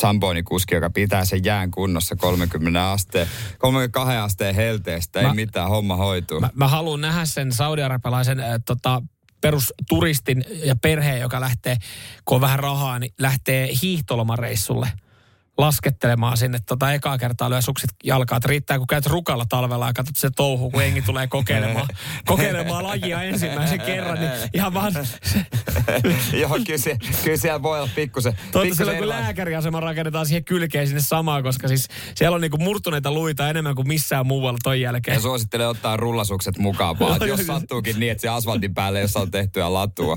Zamboni-kuski, 0.00 0.74
joka 0.74 0.90
pitää 0.90 1.24
sen 1.24 1.44
jään 1.44 1.70
kunnossa 1.70 2.16
30 2.16 2.90
asteen, 2.90 3.26
32 3.58 4.16
asteen 4.16 4.54
helteestä. 4.54 5.20
Ei 5.20 5.26
Mä- 5.26 5.34
mitään, 5.34 5.68
homma 5.68 5.96
hoituu. 5.96 6.40
Mä, 6.40 6.50
mä 6.54 6.68
haluan 6.68 7.00
nähdä 7.00 7.24
sen 7.24 7.52
saudi-arabialaisen 7.52 8.40
äh, 8.40 8.46
tota, 8.66 9.02
perusturistin 9.40 10.44
ja 10.64 10.76
perheen, 10.76 11.20
joka 11.20 11.40
lähtee, 11.40 11.76
kun 12.24 12.34
on 12.34 12.40
vähän 12.40 12.58
rahaa, 12.58 12.98
niin 12.98 13.12
lähtee 13.18 13.68
hiihtolomareissulle 13.82 14.88
laskettelemaan 15.60 16.36
sinne 16.36 16.58
tota 16.66 16.92
ekaa 16.92 17.18
kertaa 17.18 17.50
lyö 17.50 17.62
suksit 17.62 17.90
jalkaan. 18.04 18.36
Että 18.36 18.48
riittää, 18.48 18.78
kun 18.78 18.86
käyt 18.86 19.06
rukalla 19.06 19.46
talvella 19.48 19.86
ja 19.86 19.92
katsot 19.92 20.16
se 20.16 20.30
touhu, 20.36 20.70
kun 20.70 20.82
engi 20.82 21.02
tulee 21.02 21.26
kokeilemaan, 21.26 21.88
kokeilemaan 22.26 22.84
lajia 22.84 23.22
ensimmäisen 23.22 23.80
kerran, 23.80 24.20
niin 24.20 24.30
ihan 24.54 24.74
vaan... 24.74 24.92
Joo, 26.40 26.58
kyllä, 26.66 26.78
se, 26.78 26.96
kyllä 27.24 27.36
siellä 27.36 27.62
voi 27.62 27.80
olla 27.80 27.90
pikkusen. 27.94 28.32
Toivottavasti 28.32 28.76
silloin, 28.76 28.98
kun 28.98 29.08
lääkäriasema 29.08 29.80
rakennetaan 29.80 30.26
siihen 30.26 30.44
kylkeen 30.44 30.86
sinne 30.86 31.00
samaan, 31.00 31.42
koska 31.42 31.68
siis 31.68 31.88
siellä 32.14 32.34
on 32.34 32.40
niinku 32.40 32.58
murtuneita 32.58 33.12
luita 33.12 33.50
enemmän 33.50 33.74
kuin 33.74 33.88
missään 33.88 34.26
muualla 34.26 34.58
ton 34.62 34.80
jälkeen. 34.80 35.14
Ja 35.14 35.20
suosittelen 35.20 35.68
ottaa 35.68 35.96
rullasukset 35.96 36.58
mukaan 36.58 36.98
vaan, 36.98 37.28
jos 37.28 37.46
sattuukin 37.46 38.00
niin, 38.00 38.12
että 38.12 38.22
se 38.22 38.28
asfaltin 38.28 38.74
päälle, 38.74 39.00
jos 39.00 39.16
on 39.16 39.30
tehtyä 39.30 39.72
latua. 39.72 40.16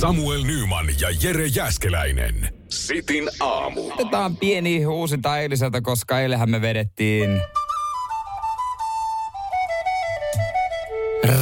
Samuel 0.00 0.42
Nyman 0.42 0.86
ja 1.00 1.08
Jere 1.22 1.46
Jäskeläinen. 1.46 2.54
Sitin 2.68 3.30
aamu. 3.40 3.90
Otetaan 3.92 4.36
pieni 4.36 4.86
uusinta 4.86 5.38
eiliseltä, 5.38 5.80
koska 5.80 6.20
eilähän 6.20 6.50
me 6.50 6.60
vedettiin 6.60 7.40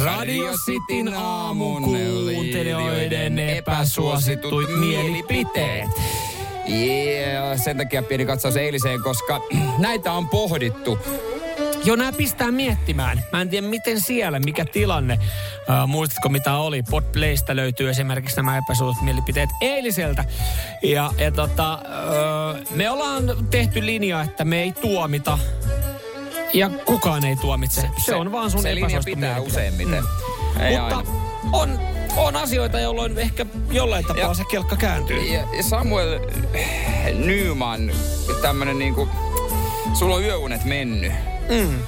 Radio 0.03 0.51
Cityn 0.65 1.13
aamun 1.15 1.83
kuuntelijoiden 1.83 3.39
epäsuositut 3.39 4.79
mielipiteet. 4.79 5.89
Yeah, 6.69 7.59
sen 7.63 7.77
takia 7.77 8.03
pieni 8.03 8.25
katsaus 8.25 8.57
eiliseen, 8.57 9.03
koska 9.03 9.41
näitä 9.77 10.11
on 10.11 10.29
pohdittu. 10.29 10.99
Joo, 11.83 11.95
nämä 11.95 12.11
pistää 12.11 12.51
miettimään. 12.51 13.23
Mä 13.31 13.41
en 13.41 13.49
tiedä, 13.49 13.67
miten 13.67 14.01
siellä, 14.01 14.39
mikä 14.39 14.65
tilanne. 14.65 15.13
Uh, 15.13 15.87
muistatko, 15.87 16.29
mitä 16.29 16.55
oli? 16.55 16.83
Podplaysta 16.89 17.55
löytyy 17.55 17.89
esimerkiksi 17.89 18.35
nämä 18.35 18.57
epäsuositut 18.57 19.05
mielipiteet 19.05 19.49
eiliseltä. 19.61 20.25
Ja, 20.83 21.11
ja 21.17 21.31
tota, 21.31 21.79
uh, 21.83 22.75
me 22.75 22.89
ollaan 22.89 23.23
tehty 23.49 23.85
linja, 23.85 24.21
että 24.21 24.45
me 24.45 24.61
ei 24.61 24.71
tuomita 24.71 25.39
ja 26.53 26.69
kukaan 26.85 27.25
ei 27.25 27.35
tuomitse. 27.35 27.81
Se, 27.81 27.87
se 28.05 28.15
on 28.15 28.31
vaan 28.31 28.51
sun 28.51 28.61
Se 28.61 28.75
linja 28.75 29.01
pitää 29.05 29.39
useimmiten. 29.41 30.03
Ei 30.59 30.79
Mutta 30.79 30.95
aina. 30.97 31.09
on, 31.53 31.79
on 32.17 32.35
asioita, 32.35 32.79
jolloin 32.79 33.17
ehkä 33.17 33.45
jollain 33.71 34.05
tapaa 34.05 34.21
Ja- 34.23 34.33
se 34.33 34.43
kelkka 34.51 34.75
kääntyy. 34.75 35.23
Ja 35.23 35.43
Samuel 35.69 36.19
Nyman, 37.13 37.91
tämmönen 38.41 38.79
niinku, 38.79 39.09
sulla 39.95 40.15
on 40.15 40.23
yöunet 40.23 40.63
mennyt. 40.65 41.11
Mm. 41.49 41.79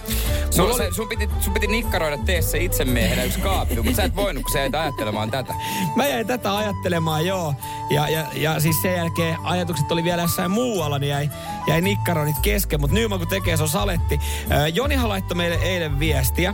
Sulla, 0.49 0.67
Mulla 0.69 0.77
se, 0.77 0.83
oli- 0.87 0.93
sun, 0.95 1.07
piti, 1.09 1.29
sun 1.39 1.53
piti 1.53 1.67
nikkaroida 1.67 2.17
tee 2.17 2.41
se 2.41 2.57
itsemiehenä 2.57 3.23
yksi 3.23 3.39
kaappi, 3.39 3.75
mutta 3.75 3.93
sä 3.93 4.03
et 4.03 4.15
voinut, 4.15 4.43
kun 4.43 4.51
sä 4.53 4.65
et 4.65 4.75
ajattelemaan 4.75 5.31
tätä. 5.31 5.53
Mä 5.95 6.07
jäin 6.07 6.27
tätä 6.27 6.57
ajattelemaan, 6.57 7.25
joo. 7.25 7.53
Ja, 7.89 8.09
ja, 8.09 8.25
ja 8.33 8.59
siis 8.59 8.81
sen 8.81 8.93
jälkeen 8.95 9.37
ajatukset 9.43 9.91
oli 9.91 10.03
vielä 10.03 10.21
jossain 10.21 10.51
muualla, 10.51 10.99
niin 10.99 11.09
jäi, 11.09 11.29
jäi 11.67 11.81
nikkaronit 11.81 12.35
kesken. 12.41 12.81
Mutta 12.81 12.93
Nyman 12.93 13.19
kun 13.19 13.27
tekee, 13.27 13.57
se 13.57 13.63
on 13.63 13.69
saletti. 13.69 14.19
Äh, 14.51 14.67
Jonihan 14.73 15.09
laittoi 15.09 15.37
meille 15.37 15.55
eilen 15.55 15.99
viestiä, 15.99 16.53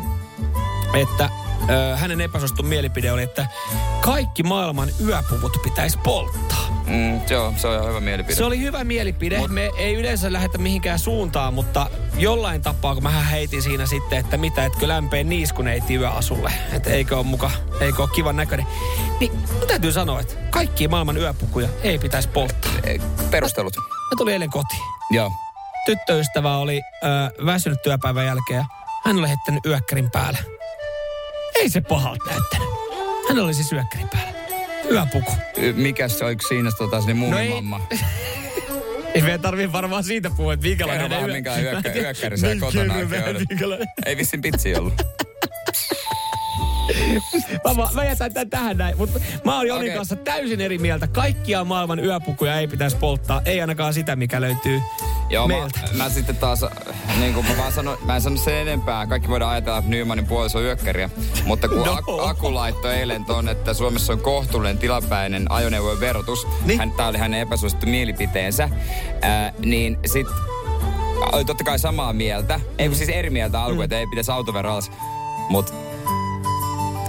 että 0.93 1.29
hänen 1.95 2.21
epäsuostun 2.21 2.65
mielipide 2.65 3.11
oli, 3.11 3.23
että 3.23 3.47
kaikki 4.01 4.43
maailman 4.43 4.89
yöpuvut 5.05 5.57
pitäisi 5.63 5.97
polttaa. 6.03 6.67
Mm, 6.87 7.21
joo, 7.29 7.53
se 7.57 7.67
on 7.67 7.75
ihan 7.75 7.89
hyvä 7.89 7.99
mielipide. 7.99 8.35
Se 8.35 8.43
oli 8.43 8.59
hyvä 8.59 8.83
mielipide. 8.83 9.37
Mut. 9.37 9.51
Me 9.51 9.71
ei 9.77 9.95
yleensä 9.95 10.33
lähetä 10.33 10.57
mihinkään 10.57 10.99
suuntaan, 10.99 11.53
mutta 11.53 11.89
jollain 12.17 12.61
tapaa, 12.61 12.93
kun 12.93 13.03
mä 13.03 13.09
heitin 13.09 13.61
siinä 13.61 13.85
sitten, 13.85 14.19
että 14.19 14.37
mitä, 14.37 14.65
etkö 14.65 14.87
lämpeen 14.87 15.29
niiskuneiti 15.29 15.95
yöasulle. 15.95 16.53
Että 16.73 16.89
eikö 16.89 17.17
ole 17.17 17.25
muka, 17.25 17.51
eikö 17.79 18.01
ole 18.01 18.09
kivan 18.15 18.35
näköinen. 18.35 18.65
Niin 19.19 19.31
mun 19.31 19.67
täytyy 19.67 19.91
sanoa, 19.91 20.19
että 20.19 20.33
kaikki 20.49 20.87
maailman 20.87 21.17
yöpukuja 21.17 21.69
ei 21.83 21.99
pitäisi 21.99 22.29
polttaa. 22.29 22.71
Eh, 22.83 23.01
Perustelut. 23.31 23.77
Mä 23.77 24.15
tulin 24.17 24.33
eilen 24.33 24.49
kotiin. 24.49 24.81
Joo. 25.11 25.31
Tyttöystävä 25.85 26.57
oli 26.57 26.81
ö, 27.03 27.45
väsynyt 27.45 27.81
työpäivän 27.81 28.25
jälkeen 28.25 28.57
ja 28.57 28.65
hän 29.05 29.17
oli 29.17 29.27
heittänyt 29.27 29.65
yökkärin 29.65 30.11
päälle. 30.11 30.56
Ei 31.61 31.69
se 31.69 31.81
pahalta 31.81 32.25
näyttänyt. 32.29 32.67
Hän 33.29 33.39
oli 33.39 33.53
siis 33.53 33.71
yökkärin 33.71 34.09
päällä. 34.09 34.31
Yöpuku. 34.91 35.31
Y- 35.57 35.73
Mikäs 35.73 36.19
se 36.19 36.25
oliko 36.25 36.47
siinä 36.47 36.69
tota, 36.77 36.97
No 36.97 37.03
ei- 37.07 37.13
muumimamma? 37.13 37.81
Ei 39.13 39.21
meidän 39.21 39.41
tarvii 39.41 39.71
varmaan 39.71 40.03
siitä 40.03 40.29
puhua, 40.29 40.53
että 40.53 40.67
minkälainen 40.67 41.09
Kerro 41.09 41.21
vaan, 41.21 41.31
minkä 41.31 41.53
tiedä, 41.53 41.81
yökkäri 42.07 42.37
siellä 42.37 42.59
kotona 42.59 42.93
oli. 42.93 43.05
minkälainen. 43.49 43.87
Ei 44.05 44.17
vissin 44.17 44.41
pitsi 44.41 44.75
ollut. 44.75 44.93
Mä, 47.67 47.73
mä, 47.73 47.87
mä 47.93 48.05
jätän 48.05 48.33
tämän 48.33 48.49
tähän 48.49 48.77
näin, 48.77 48.97
mutta 48.97 49.19
mä 49.45 49.55
oon 49.55 49.67
Jonin 49.67 49.83
Okei. 49.83 49.95
kanssa 49.95 50.15
täysin 50.15 50.61
eri 50.61 50.77
mieltä. 50.77 51.07
Kaikkia 51.07 51.63
maailman 51.63 51.99
yöpukuja 51.99 52.59
ei 52.59 52.67
pitäisi 52.67 52.97
polttaa, 52.97 53.41
ei 53.45 53.61
ainakaan 53.61 53.93
sitä, 53.93 54.15
mikä 54.15 54.41
löytyy 54.41 54.81
Joo, 55.29 55.47
mä, 55.47 55.53
meiltä. 55.53 55.79
mä, 55.93 56.09
sitten 56.09 56.35
taas, 56.37 56.65
niin 57.19 57.33
kuin 57.33 57.45
mä 57.47 57.57
vaan 57.57 57.71
sanon, 57.71 57.97
mä 58.05 58.15
en 58.15 58.21
sano 58.21 58.37
sen 58.37 58.55
enempää. 58.55 59.07
Kaikki 59.07 59.29
voidaan 59.29 59.51
ajatella, 59.51 59.77
että 59.77 59.89
Nymanin 59.91 60.25
puoliso 60.25 60.57
on 60.57 60.63
yökkäriä. 60.63 61.09
Mutta 61.45 61.67
kun 61.67 61.77
No. 61.85 61.93
Aku, 61.93 62.19
Aku 62.19 62.53
laittoi 62.53 62.93
eilen 62.93 63.25
ton, 63.25 63.49
että 63.49 63.73
Suomessa 63.73 64.13
on 64.13 64.19
kohtuullinen 64.19 64.77
tilapäinen 64.77 65.51
ajoneuvojen 65.51 65.99
verotus. 65.99 66.47
Niin. 66.65 66.79
Hän, 66.79 66.91
tää 66.91 67.07
oli 67.07 67.17
hänen 67.17 67.39
epäsuosittu 67.41 67.85
mielipiteensä. 67.85 68.69
Ää, 69.21 69.53
niin 69.59 69.99
sit 70.05 70.27
oli 71.31 71.45
totta 71.45 71.63
kai 71.63 71.79
samaa 71.79 72.13
mieltä. 72.13 72.59
Ei 72.77 72.87
kun 72.87 72.97
siis 72.97 73.09
eri 73.09 73.29
mieltä 73.29 73.63
alkuun, 73.63 73.83
että 73.83 73.99
ei 73.99 74.07
pitäisi 74.07 74.31
autovero 74.31 74.71
alas. 74.71 74.91
Mut 75.49 75.73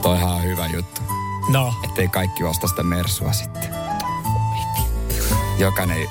toihan 0.03 0.29
on 0.35 0.43
hyvä 0.43 0.67
juttu. 0.67 1.01
No, 1.53 1.75
Ettei 1.85 2.09
kaikki 2.09 2.45
osta 2.45 2.67
sitä 2.69 2.83
mersua 2.83 3.33
sitten. 3.33 3.75
Jokainen 5.59 6.09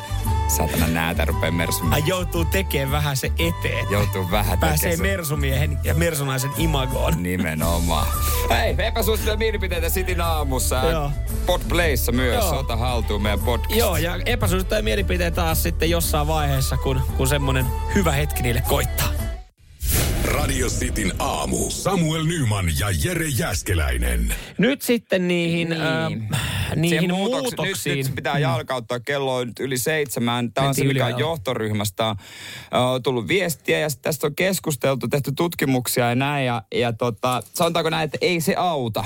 satana 0.48 0.88
näätä 0.88 1.26
rupeaa 1.26 1.52
mersun. 1.52 1.90
hän 1.92 2.08
joutuu 2.08 2.46
tekemään 2.46 2.92
vähän 2.92 3.18
se 3.18 3.28
eteen. 3.40 3.86
Joutuu 3.92 4.32
vähän 4.32 4.60
Pääsee 4.60 4.90
tekemään. 4.92 5.12
mersumiehen 5.18 5.80
ja 5.84 5.94
mersunaisen 5.94 6.52
imagoon. 6.58 7.24
Nimenomaan. 7.24 8.08
Hei, 8.50 8.76
epäsuosittuja 8.78 9.38
mielipiteitä 9.38 9.90
Sitin 9.90 10.22
aamussa. 10.22 10.76
Joo. 10.92 11.12
Podplayssa 11.46 12.12
myös. 12.12 12.36
Joo. 12.46 12.60
Ota 12.60 12.76
haltuun 12.76 13.22
meidän 13.22 13.40
podcast. 13.40 13.76
Joo, 13.76 13.98
ja 13.98 14.20
epäsuosittuja 14.26 14.82
mielipiteitä 14.84 15.36
taas 15.36 15.64
sitten 15.64 15.90
jossain 15.90 16.28
vaiheessa, 16.28 16.78
kun, 16.78 17.02
kun 17.18 17.28
semmonen 17.28 17.66
hyvä 17.96 18.12
hetki 18.12 18.44
niille 18.44 18.62
koittaa. 18.68 19.08
Radio 20.26 20.68
Cityn 20.68 21.14
aamu. 21.20 21.70
Samuel 21.70 22.24
Nyman 22.24 22.66
ja 22.80 22.88
Jere 23.04 23.28
Jäskeläinen. 23.28 24.34
Nyt 24.58 24.82
sitten 24.82 25.28
niihin, 25.28 25.70
Niin. 25.70 25.82
äh, 26.34 26.40
niihin 26.76 27.00
Siihen 27.00 27.16
muutoksiin. 27.16 27.98
Nyt, 27.98 28.06
nyt 28.06 28.16
pitää 28.16 28.40
jalkauttaa. 28.40 29.00
Kello 29.00 29.36
on 29.36 29.48
nyt 29.48 29.60
yli 29.60 29.78
seitsemän. 29.78 30.54
Tämä 30.54 30.68
on 30.68 30.76
se, 30.76 30.84
mikä 30.84 31.06
on 31.06 31.20
johtoryhmästä 31.20 32.16
on 32.72 33.04
tullut 33.04 33.28
viestiä 33.28 33.80
ja 33.80 33.88
tästä 34.02 34.28
on 34.28 34.36
keskusteltu, 34.36 35.08
tehty 35.08 35.32
tutkimuksia 35.32 36.10
ja 36.10 36.16
näin. 36.16 36.46
Ja, 36.46 36.62
ja 36.76 36.94
tota, 36.94 37.42
sanotaanko 37.54 37.90
näin, 37.90 38.06
että 38.06 38.18
ei 38.22 38.42
se 38.42 38.56
auta. 38.58 39.04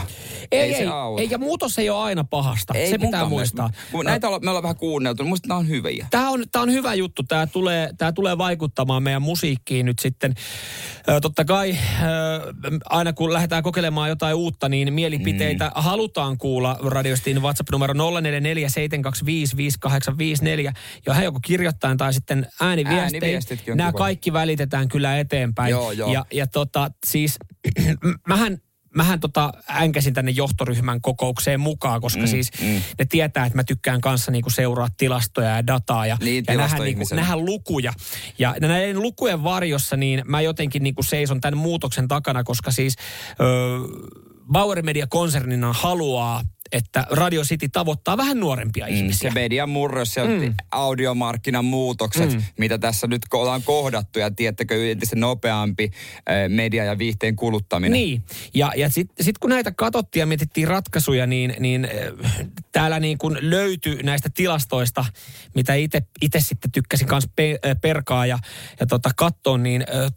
Ei, 0.51 0.61
ei, 0.61 0.73
se 0.73 0.79
ei, 0.79 0.87
auta. 0.87 1.21
ei, 1.21 1.27
ja 1.31 1.37
muutos 1.37 1.79
ei 1.79 1.89
ole 1.89 1.99
aina 1.99 2.23
pahasta. 2.23 2.73
Ei 2.73 2.89
se 2.89 2.97
pitää 2.97 3.25
muistaa. 3.25 3.69
Kun 3.91 4.05
näitä 4.05 4.27
olla, 4.27 4.39
me 4.39 4.49
ollaan 4.49 4.63
vähän 4.63 4.75
kuunneltu, 4.75 5.23
musta 5.23 5.47
nämä 5.47 5.57
on 5.57 5.67
hyviä. 5.67 6.07
Tämä 6.11 6.29
on, 6.29 6.43
tämä 6.51 6.63
on 6.63 6.71
hyvä 6.71 6.93
juttu. 6.93 7.23
Tämä 7.23 7.47
tulee, 7.47 7.89
tämä 7.97 8.11
tulee 8.11 8.37
vaikuttamaan 8.37 9.03
meidän 9.03 9.21
musiikkiin 9.21 9.85
nyt 9.85 9.99
sitten. 9.99 10.35
Totta 11.21 11.45
kai 11.45 11.77
aina 12.89 13.13
kun 13.13 13.33
lähdetään 13.33 13.63
kokeilemaan 13.63 14.09
jotain 14.09 14.35
uutta, 14.35 14.69
niin 14.69 14.93
mielipiteitä 14.93 15.65
mm. 15.65 15.71
halutaan 15.75 16.37
kuulla 16.37 16.77
radiostin 16.83 17.41
WhatsApp-numero 17.51 17.93
0447255854. 17.93 17.98
Johon 21.05 21.24
joko 21.24 21.39
kirjoittaen 21.43 21.98
tai 21.98 22.13
sitten 22.13 22.48
ääniviestein. 22.62 23.03
Ääniviestitkin 23.03 23.77
Nämä 23.77 23.91
kiva. 23.91 23.98
kaikki 23.98 24.34
välitetään 24.34 24.88
kyllä 24.88 25.17
eteenpäin. 25.20 25.72
Joo, 25.72 25.91
joo. 25.91 26.13
Ja, 26.13 26.25
ja 26.31 26.48
tota, 26.48 26.91
siis 27.05 27.39
mähän 28.27 28.58
Mähän 28.96 29.20
tota 29.20 29.53
änkäsin 29.70 30.13
tänne 30.13 30.31
johtoryhmän 30.31 31.01
kokoukseen 31.01 31.60
mukaan, 31.60 32.01
koska 32.01 32.22
mm, 32.22 32.27
siis 32.27 32.51
mm. 32.62 32.81
ne 33.00 33.05
tietää, 33.10 33.46
että 33.46 33.58
mä 33.58 33.63
tykkään 33.63 34.01
kanssa 34.01 34.31
niinku 34.31 34.50
seuraa 34.50 34.88
tilastoja 34.98 35.50
ja 35.50 35.67
dataa 35.67 36.05
ja, 36.05 36.17
Niin, 36.22 36.43
ja 36.48 36.58
nähdä, 36.58 36.84
niinku, 36.84 37.03
nähdä 37.12 37.38
lukuja. 37.38 37.93
Ja 38.39 38.55
näiden 38.62 39.01
lukujen 39.01 39.43
varjossa 39.43 39.98
niin 39.98 40.24
mä 40.25 40.41
jotenkin 40.41 40.84
niinku 40.84 41.03
seison 41.03 41.41
tämän 41.41 41.58
muutoksen 41.58 42.08
takana, 42.08 42.43
koska 42.43 42.72
siis 42.72 42.96
ö, 43.29 43.43
Bauer 44.51 44.81
Media-konsernina 44.81 45.74
haluaa, 45.74 46.41
että 46.71 47.05
Radio 47.09 47.43
City 47.43 47.69
tavoittaa 47.69 48.17
vähän 48.17 48.39
nuorempia 48.39 48.85
mm, 48.85 48.91
Se 48.91 48.97
ihmisiä. 48.97 49.31
median 49.31 49.69
murros 49.69 50.15
ja 50.17 50.25
mm. 50.25 50.53
audiomarkkinan 50.71 51.65
muutokset, 51.65 52.33
mm. 52.33 52.43
mitä 52.57 52.77
tässä 52.77 53.07
nyt 53.07 53.21
ollaan 53.33 53.63
kohdattu 53.63 54.19
ja 54.19 54.31
tiettäkö 54.31 54.91
entistä 54.91 55.15
nopeampi 55.15 55.91
äh, 56.15 56.49
media- 56.49 56.85
ja 56.85 56.97
viihteen 56.97 57.35
kuluttaminen. 57.35 57.93
Niin, 57.93 58.23
ja, 58.53 58.71
ja 58.75 58.89
sitten 58.89 59.25
sit 59.25 59.37
kun 59.37 59.49
näitä 59.49 59.71
katsottiin 59.71 60.21
ja 60.21 60.25
mietittiin 60.25 60.67
ratkaisuja, 60.67 61.27
niin, 61.27 61.55
niin 61.59 61.85
äh, 61.85 62.47
täällä 62.71 62.99
niin 62.99 63.17
kun 63.17 63.37
löytyi 63.41 64.03
näistä 64.03 64.29
tilastoista, 64.33 65.05
mitä 65.55 65.73
itse 66.21 66.39
sitten 66.39 66.71
tykkäsin 66.71 67.07
kanssa 67.07 67.29
pe, 67.35 67.59
äh, 67.65 67.75
perkaa 67.81 68.25
ja, 68.25 68.39
ja 68.79 68.85
tota 68.85 69.09
katsoa, 69.15 69.57
niin 69.57 69.81
äh, 69.81 70.11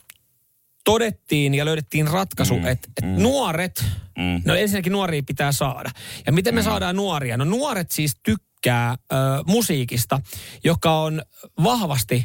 todettiin 0.84 1.54
ja 1.54 1.64
löydettiin 1.64 2.08
ratkaisu, 2.08 2.58
mm, 2.58 2.66
että 2.66 2.88
et 2.96 3.18
nuoret, 3.18 3.84
Mm. 4.18 4.42
no 4.44 4.54
ensinnäkin 4.54 4.92
nuoria 4.92 5.22
pitää 5.26 5.52
saada. 5.52 5.90
Ja 6.26 6.32
miten 6.32 6.54
me 6.54 6.62
saadaan 6.62 6.96
nuoria? 6.96 7.36
No 7.36 7.44
nuoret 7.44 7.90
siis 7.90 8.16
tykkää 8.22 8.90
ö, 9.12 9.16
musiikista, 9.46 10.20
joka 10.64 11.00
on 11.00 11.22
vahvasti 11.64 12.24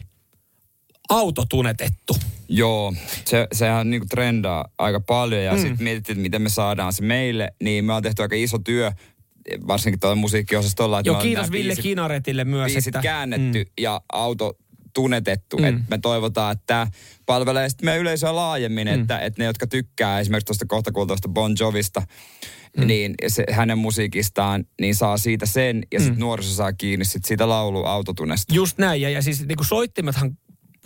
autotunetettu. 1.09 2.15
Joo, 2.49 2.93
se, 3.25 3.47
sehän 3.53 3.89
niinku 3.89 4.07
trendaa 4.09 4.69
aika 4.77 4.99
paljon 4.99 5.43
ja 5.43 5.53
mm. 5.53 5.59
sitten 5.59 5.83
mietittiin, 5.83 6.13
että 6.13 6.21
miten 6.21 6.41
me 6.41 6.49
saadaan 6.49 6.93
se 6.93 7.03
meille, 7.03 7.51
niin 7.63 7.85
me 7.85 7.93
on 7.93 8.03
tehty 8.03 8.21
aika 8.21 8.35
iso 8.35 8.59
työ, 8.59 8.91
varsinkin 9.67 9.99
tuolla 9.99 10.15
musiikkiosastolla. 10.15 10.99
Että 10.99 11.09
Joo, 11.09 11.21
kiitos 11.21 11.51
Ville 11.51 11.73
biisit- 11.73 11.81
Kinaretille 11.81 12.43
myös. 12.43 12.71
biisit 12.71 12.87
että, 12.95 13.01
käännetty 13.01 13.63
mm. 13.63 13.71
ja 13.79 14.01
auto 14.13 14.57
tunnetettu. 14.93 15.57
Mm. 15.57 15.63
Et 15.63 15.75
me 15.89 15.97
toivotaan, 15.97 16.51
että 16.51 16.63
tämä 16.65 16.87
palvelee 17.25 17.69
sitten 17.69 17.85
meidän 17.85 18.01
yleisöä 18.01 18.35
laajemmin, 18.35 18.87
mm. 18.87 19.01
että, 19.01 19.19
että 19.19 19.41
ne, 19.41 19.45
jotka 19.45 19.67
tykkää 19.67 20.19
esimerkiksi 20.19 20.45
tuosta 20.45 20.65
kohtakuultoista 20.67 21.29
Bon 21.29 21.55
Jovista, 21.59 22.01
mm. 22.77 22.87
niin 22.87 23.15
se, 23.27 23.45
hänen 23.51 23.77
musiikistaan, 23.77 24.65
niin 24.81 24.95
saa 24.95 25.17
siitä 25.17 25.45
sen 25.45 25.83
ja 25.91 25.99
sitten 25.99 26.17
mm. 26.17 26.19
nuoriso 26.19 26.53
saa 26.53 26.73
kiinni 26.73 27.05
sit 27.05 27.25
siitä 27.25 27.49
laulu 27.49 27.85
autotunesta. 27.85 28.53
Just 28.53 28.77
näin, 28.77 29.01
ja, 29.01 29.09
ja 29.09 29.21
siis 29.21 29.45
niin 29.45 29.57
soittimethan 29.61 30.37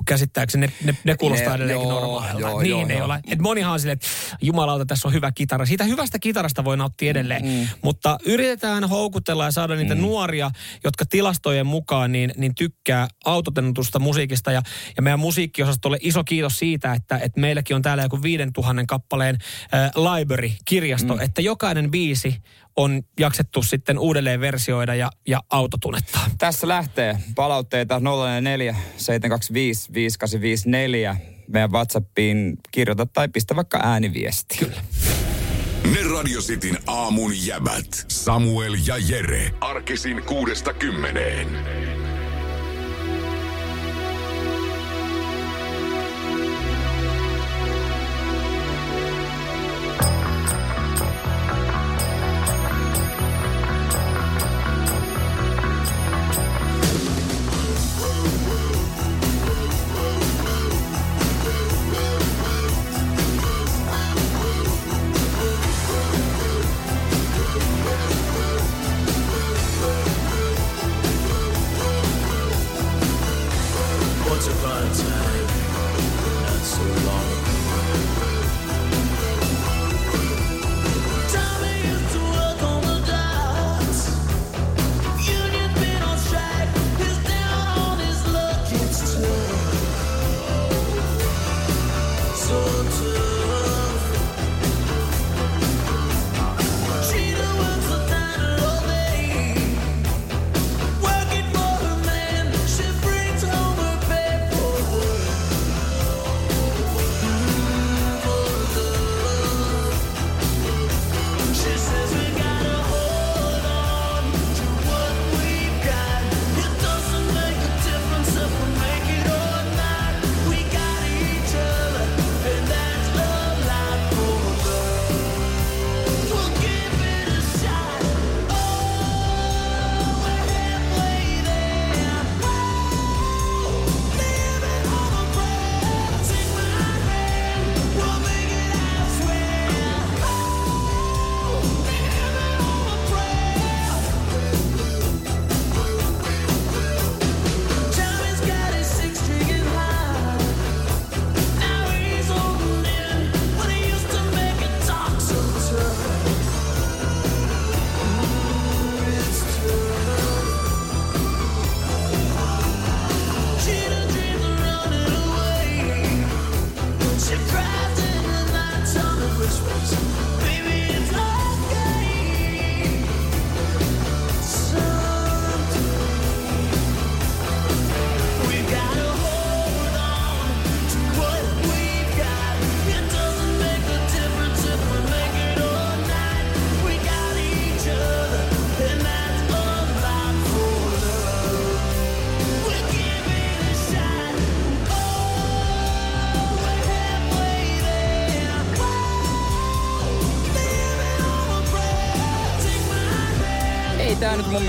käsittääkseni 0.06 0.68
ne, 0.68 0.74
ne, 0.84 0.98
ne 1.04 1.16
kuulostaa 1.18 1.50
Ne- 1.50 1.56
edelleenkin 1.56 1.90
joo, 1.90 2.00
normaalilta. 2.00 2.40
joo, 2.40 2.62
niin 2.62 2.70
joo, 2.70 2.88
ei 2.90 2.98
joo. 2.98 3.06
ole. 3.06 3.20
Et 3.32 3.40
monihan 3.40 3.74
on 3.74 3.80
silleen, 3.80 3.94
että 3.94 4.08
jumalauta, 4.42 4.86
tässä 4.86 5.08
on 5.08 5.14
hyvä 5.14 5.32
kitara. 5.32 5.66
Siitä 5.66 5.84
hyvästä 5.84 6.20
kitarasta 6.20 6.64
voi 6.64 6.78
nauttia 6.78 7.12
edelleen. 7.12 7.46
Mm. 7.46 7.68
Mutta 7.82 8.18
yritetään 8.26 8.90
houkutella 8.90 9.46
ja 9.46 9.52
saada 9.52 9.76
niitä 9.76 9.96
mm. 9.96 10.02
nuoria, 10.02 10.52
jotka 10.84 11.06
tilastojen 11.06 11.66
mukaan 11.66 12.12
niin, 12.12 12.34
niin 12.38 12.56
tykkää 12.56 13.08
autotennutusta 13.26 14.00
musiikista. 14.00 14.52
Ja, 14.52 14.62
ja 14.98 15.02
meidän 15.02 15.20
musiikkiosastolle 15.20 15.98
iso 16.02 16.24
kiitos 16.24 16.60
siitä, 16.60 16.94
että, 16.94 17.18
että 17.18 17.40
meilläkin 17.40 17.76
on 17.76 17.82
täällä 17.82 18.04
joku 18.04 18.22
5000 18.22 18.84
kappaleen 18.88 19.38
äh, 19.74 19.92
library-kirjasto, 19.96 21.16
mm. 21.16 21.22
että 21.22 21.42
jokainen 21.42 21.92
biisi 21.92 22.42
on 22.76 23.02
jaksettu 23.20 23.64
sitten 23.64 24.00
uudelleen 24.00 24.40
versioida 24.40 24.96
ja, 24.96 25.10
ja 25.28 25.40
autotunettaa. 25.50 26.26
Tässä 26.38 26.68
lähtee 26.68 27.18
palautteita 27.36 28.00
044 28.00 28.76
725 28.98 29.94
5854 29.94 31.18
meidän 31.48 31.72
WhatsAppiin 31.72 32.58
kirjoita 32.72 33.06
tai 33.06 33.28
pistä 33.28 33.56
vaikka 33.56 33.80
ääniviesti. 33.84 34.58
Kyllä. 34.60 34.82
Ne 35.92 36.00
Radio 36.14 36.40
Cityn 36.40 36.78
aamun 36.88 37.46
jäbät. 37.46 38.06
Samuel 38.08 38.78
ja 38.86 38.96
Jere. 38.98 39.52
Arkisin 39.62 40.24
kuudesta 40.24 40.74
kymmeneen. 40.74 41.48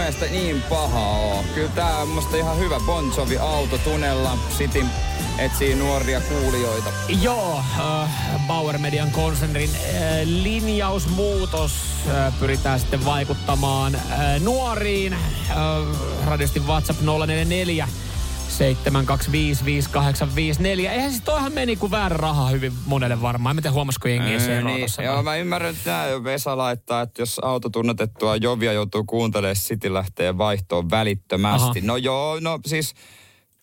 Mielestä 0.05 0.27
niin 0.27 0.63
paha 0.63 1.01
oo. 1.01 1.45
Kyllä 1.55 1.69
tää 1.69 1.99
on 1.99 2.09
musta 2.09 2.37
ihan 2.37 2.59
hyvä 2.59 2.81
Bon 2.87 3.13
Jovi 3.17 3.39
autotunella. 3.39 4.39
City 4.59 4.85
etsii 5.39 5.75
nuoria 5.75 6.21
kuulijoita. 6.21 6.91
Joo, 7.23 7.59
äh, 7.59 8.11
Bauer 8.47 8.79
Median 8.79 9.11
konsernin 9.11 9.71
äh, 9.75 9.81
linjausmuutos 10.25 11.73
äh, 12.09 12.39
pyritään 12.41 12.81
sitten 12.81 13.05
vaikuttamaan 13.05 13.95
äh, 13.95 14.41
nuoriin. 14.41 15.13
Äh, 15.13 15.57
radiosti 16.27 16.61
WhatsApp 16.61 17.01
044 17.01 17.89
725 18.49 19.65
5854. 19.65 20.93
Eihän 20.93 21.11
siis 21.11 21.23
toihan 21.23 21.53
meni 21.53 21.77
kuin 21.77 21.91
väärä 21.91 22.17
raha 22.17 22.49
hyvin 22.49 22.73
monelle 22.87 23.23
varmaan. 23.23 23.53
En 23.53 23.57
mä 23.57 23.63
tiedä 23.63 23.75
huomasiko 23.75 24.09
jengi 24.09 24.35
eroa 24.35 24.71
niin, 24.71 24.87
joo, 25.05 25.23
mä 25.23 25.37
ymmärrän, 25.37 25.75
että 25.75 25.91
nää 25.91 26.25
Vesa 26.25 26.57
laittaa, 26.57 27.03
että 27.03 27.23
jos 27.23 27.39
auto 27.39 27.71
tunnetettua 27.71 28.37
Jovia 28.37 28.73
joutuu 28.73 29.05
kuuntelemaan, 29.05 29.57
City 29.57 29.95
lähtee 29.95 30.39
vaihtoon 30.39 30.91
välittömästi. 30.91 31.79
Aha. 31.79 31.87
No 31.87 31.97
joo, 31.97 32.41
no 32.41 32.59
siis 32.67 32.95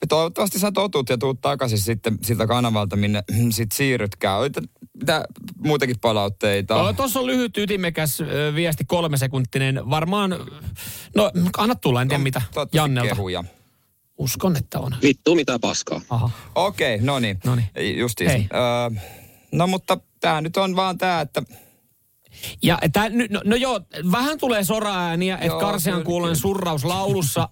toivottavasti 0.09 0.59
sä 0.59 0.71
totut 0.71 1.09
ja 1.09 1.17
tuut 1.17 1.41
takaisin 1.41 1.77
sitten 1.77 2.17
siltä 2.21 2.47
kanavalta, 2.47 2.95
minne 2.95 3.23
sit 3.49 3.71
siirrytkään. 3.71 4.41
Mitä 4.99 5.25
muitakin 5.57 5.99
palautteita? 6.01 6.77
No, 6.77 6.93
Tuossa 6.93 7.19
on 7.19 7.25
lyhyt 7.25 7.57
ytimekäs 7.57 8.19
viesti, 8.55 8.85
kolme 8.85 9.17
sekuntinen. 9.17 9.89
Varmaan, 9.89 10.35
no 11.15 11.31
anna 11.57 11.75
tulla, 11.75 12.01
en 12.01 12.07
tiedä 12.07 12.23
mitä, 12.23 12.39
Toivottavasti 12.39 12.77
Jannelta. 12.77 13.15
Kehuja. 13.15 13.43
Uskon, 14.21 14.57
että 14.57 14.79
on. 14.79 14.95
Vittu 15.01 15.35
mitä 15.35 15.59
paskaa. 15.59 16.01
Okei, 16.55 16.97
no 17.01 17.19
niin. 17.19 17.39
Noniin. 17.45 17.67
Justiis. 17.97 18.31
Hei. 18.31 18.47
Öö, 18.53 19.01
no 19.51 19.67
mutta 19.67 19.97
tämä 20.19 20.41
nyt 20.41 20.57
on 20.57 20.75
vaan 20.75 20.97
tämä, 20.97 21.21
että 21.21 21.43
Ja 22.63 22.79
tää, 22.93 23.09
no, 23.09 23.41
no 23.45 23.55
joo, 23.55 23.81
vähän 24.11 24.37
tulee 24.37 24.63
sora-ääniä, 24.63 25.37
että 25.37 25.59
Karsian 25.59 26.03
kuulen 26.03 26.35
surraus 26.35 26.85
laulussa. 26.85 27.49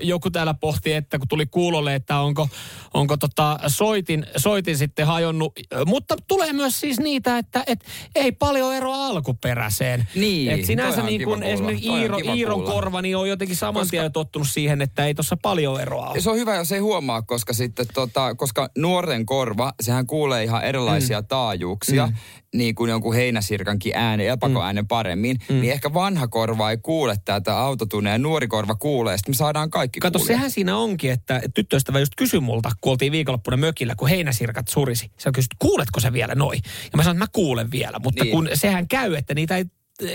Joku 0.00 0.30
täällä 0.30 0.54
pohti, 0.54 0.92
että 0.92 1.18
kun 1.18 1.28
tuli 1.28 1.46
kuulolle, 1.46 1.94
että 1.94 2.20
onko, 2.20 2.48
onko 2.94 3.16
tota 3.16 3.58
soitin, 3.66 4.26
soitin 4.36 4.78
sitten 4.78 5.06
hajonnut. 5.06 5.52
Mutta 5.86 6.16
tulee 6.28 6.52
myös 6.52 6.80
siis 6.80 7.00
niitä, 7.00 7.38
että 7.38 7.64
et 7.66 7.84
ei 8.14 8.32
paljon 8.32 8.74
eroa 8.74 9.06
alkuperäiseen. 9.06 10.08
Niin, 10.14 10.50
Et 10.50 10.64
sinänsä 10.64 11.02
niin 11.02 11.24
kuin 11.24 11.42
esimerkiksi 11.42 11.88
Iiro, 11.88 12.18
Iiron 12.34 12.62
korva, 12.62 13.02
niin 13.02 13.16
on 13.16 13.28
jotenkin 13.28 13.56
saman 13.56 13.80
Koska- 13.80 13.90
tien 13.90 14.12
tottunut 14.12 14.48
siihen, 14.48 14.82
että 14.82 15.06
ei 15.06 15.14
tuossa 15.14 15.36
paljon 15.42 15.80
eroa 15.80 16.08
ole. 16.10 16.20
Se 16.20 16.30
on 16.30 16.36
hyvä, 16.36 16.56
jos 16.56 16.72
ei 16.72 16.80
huomaa, 16.80 17.22
koska 17.22 17.52
sitten 17.52 17.86
tota, 17.94 18.34
koska 18.34 18.70
nuorten 18.78 19.26
korva, 19.26 19.72
sehän 19.80 20.06
kuulee 20.06 20.44
ihan 20.44 20.64
erilaisia 20.64 21.20
mm. 21.20 21.26
taajuuksia, 21.26 22.06
mm. 22.06 22.12
niin 22.54 22.74
kuin 22.74 22.90
jonkun 22.90 23.14
heinäsirkankin 23.14 23.96
äänen, 24.10 24.26
elpakoäänen 24.26 24.86
paremmin, 24.88 25.36
mm. 25.48 25.60
niin 25.60 25.72
ehkä 25.72 25.94
vanha 25.94 26.28
korva 26.28 26.70
ei 26.70 26.78
kuule 26.78 27.16
tätä 27.24 27.58
autotunea 27.58 28.12
ja 28.12 28.18
nuori 28.18 28.48
korva 28.48 28.74
kuulee, 28.74 29.16
sitten 29.16 29.32
me 29.32 29.36
saadaan 29.36 29.70
kaikki 29.70 30.00
Kato, 30.00 30.18
kuulee. 30.18 30.34
sehän 30.36 30.50
siinä 30.50 30.76
onkin, 30.76 31.10
että 31.10 31.40
tyttöystävä 31.54 31.98
just 31.98 32.12
kysyi 32.16 32.40
multa, 32.40 32.70
kun 32.80 32.90
oltiin 32.90 33.12
viikonloppuna 33.12 33.56
mökillä, 33.56 33.94
kun 33.96 34.08
heinäsirkat 34.08 34.68
surisi. 34.68 35.10
Se 35.18 35.30
kysyi, 35.34 35.48
kuuletko 35.58 36.00
se 36.00 36.12
vielä 36.12 36.34
noin? 36.34 36.60
Ja 36.64 36.96
mä 36.96 37.02
sanoin, 37.02 37.16
että 37.16 37.24
mä 37.24 37.32
kuulen 37.32 37.70
vielä, 37.70 37.98
mutta 37.98 38.24
Niin. 38.24 38.32
kun 38.36 38.48
sehän 38.54 38.88
käy, 38.88 39.14
että 39.14 39.34
niitä 39.34 39.56
ei 39.56 39.64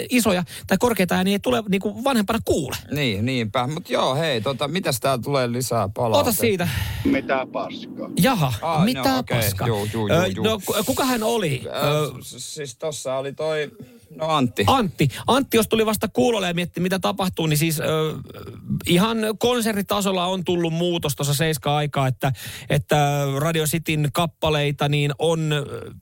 isoja 0.10 0.44
tai 0.68 0.78
korkeita 0.78 1.16
ääniä 1.16 1.32
ei 1.36 1.40
tule 1.40 1.64
niin 1.70 1.82
kuin 1.82 2.04
vanhempana 2.04 2.40
kuule. 2.46 2.78
Niin, 2.92 3.26
niinpä. 3.26 3.68
Mutta 3.68 3.94
joo, 3.94 4.16
hei, 4.16 4.42
tota, 4.42 4.68
mitäs 4.68 5.00
tää 5.00 5.18
tulee 5.18 5.52
lisää 5.52 5.90
palautetta? 5.94 6.30
Ota 6.30 6.40
siitä. 6.42 6.68
Mitä 7.06 7.48
paskaa? 7.52 8.10
Jaha, 8.22 8.54
Aa, 8.62 8.86
mitä 8.86 9.12
no, 9.12 9.20
okei. 9.20 9.38
paskaa? 9.42 9.68
Juu, 9.68 9.88
juu, 9.94 10.10
Ö, 10.12 10.16
juu, 10.16 10.26
juu. 10.36 10.46
No 10.46 10.60
ku- 10.66 10.76
kuka 10.86 11.06
hän 11.06 11.24
oli? 11.24 11.64
S- 12.22 12.54
siis 12.56 12.76
tossa 12.78 13.16
oli 13.16 13.34
toi, 13.34 13.72
no 14.16 14.28
Antti. 14.28 14.64
Antti. 14.68 15.10
Antti, 15.28 15.58
jos 15.58 15.68
tuli 15.68 15.86
vasta 15.86 16.08
kuulolle 16.08 16.48
ja 16.48 16.54
mietti, 16.54 16.80
mitä 16.80 17.00
tapahtuu, 17.00 17.48
niin 17.48 17.58
siis 17.58 17.80
ö, 17.80 17.84
ihan 18.88 19.18
konsertitasolla 19.40 20.26
on 20.26 20.44
tullut 20.44 20.74
muutos 20.74 21.16
tuossa 21.16 21.34
seiska 21.34 21.76
aikaa, 21.76 22.08
että, 22.08 22.32
että 22.70 23.26
Radio 23.38 23.66
Cityn 23.66 24.10
kappaleita 24.14 24.90
niin 24.90 25.12
on 25.20 25.54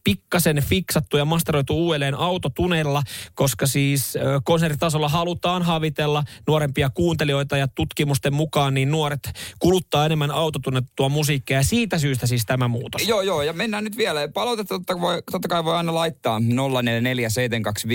pikkasen 0.04 0.63
fiksattu 0.70 1.18
ja 1.18 1.26
masteroitu 1.26 1.86
uudelleen 1.86 2.16
autotunella, 2.16 3.04
koska 3.34 3.68
siis 3.68 4.16
ö, 4.16 4.20
konsertitasolla 4.44 5.10
halutaan 5.10 5.62
havitella 5.62 6.24
nuorempia 6.48 6.89
kuuntelijoita 6.89 7.58
ja 7.58 7.68
tutkimusten 7.68 8.34
mukaan 8.34 8.74
niin 8.74 8.92
nuoret 8.92 9.32
kuluttaa 9.60 10.06
enemmän 10.06 10.32
autotunnettua 10.32 11.10
musiikkia 11.10 11.58
ja 11.58 11.63
siitä 11.63 11.98
syystä 11.98 12.28
siis 12.28 12.46
tämä 12.46 12.68
muutos. 12.68 13.08
Joo, 13.08 13.22
joo, 13.22 13.42
ja 13.42 13.54
mennään 13.54 13.84
nyt 13.84 13.98
vielä. 13.98 14.28
Palautetta 14.28 14.76
totta, 14.76 15.02
voi, 15.02 15.24
totta 15.32 15.48
kai 15.48 15.63
voi 15.63 15.76
aina 15.76 15.94
laittaa 15.94 16.39
0447255854 16.39 17.92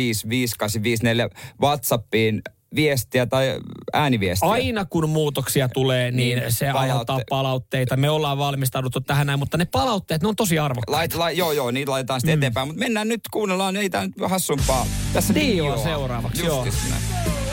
WhatsAppiin 1.62 2.42
viestiä 2.74 3.26
tai 3.26 3.61
ääniviestiä. 3.92 4.48
Aina 4.48 4.84
kun 4.84 5.08
muutoksia 5.08 5.68
tulee, 5.68 6.11
niin, 6.11 6.38
Niin, 6.38 6.52
se 6.52 6.66
palautte- 6.66 6.78
aiheuttaa 6.78 7.20
palautteita. 7.30 7.96
Me 7.96 8.11
ollaan 8.11 8.38
valmistauduttu 8.38 9.00
tähän 9.00 9.26
näin, 9.26 9.38
mutta 9.38 9.56
ne 9.58 9.64
palautteet, 9.64 10.22
ne 10.22 10.28
on 10.28 10.37
tosi 10.37 10.58
arvokkaita. 10.58 10.98
Lait, 10.98 11.14
lai, 11.14 11.37
joo, 11.37 11.52
joo, 11.52 11.70
niitä 11.70 11.90
laitetaan 11.90 12.20
sitten 12.20 12.37
mm. 12.37 12.40
eteenpäin. 12.40 12.68
Mutta 12.68 12.80
mennään 12.80 13.08
nyt, 13.08 13.20
kuunnellaan, 13.32 13.76
ei 13.76 13.90
tää 13.90 14.06
nyt 14.06 14.14
hassumpaa. 14.26 14.87
Tässä 15.12 15.34
Dio 15.34 15.78
seuraavaksi, 15.82 16.44
joo. 16.46 16.64
Justis 16.64 16.90
näin. 16.90 17.47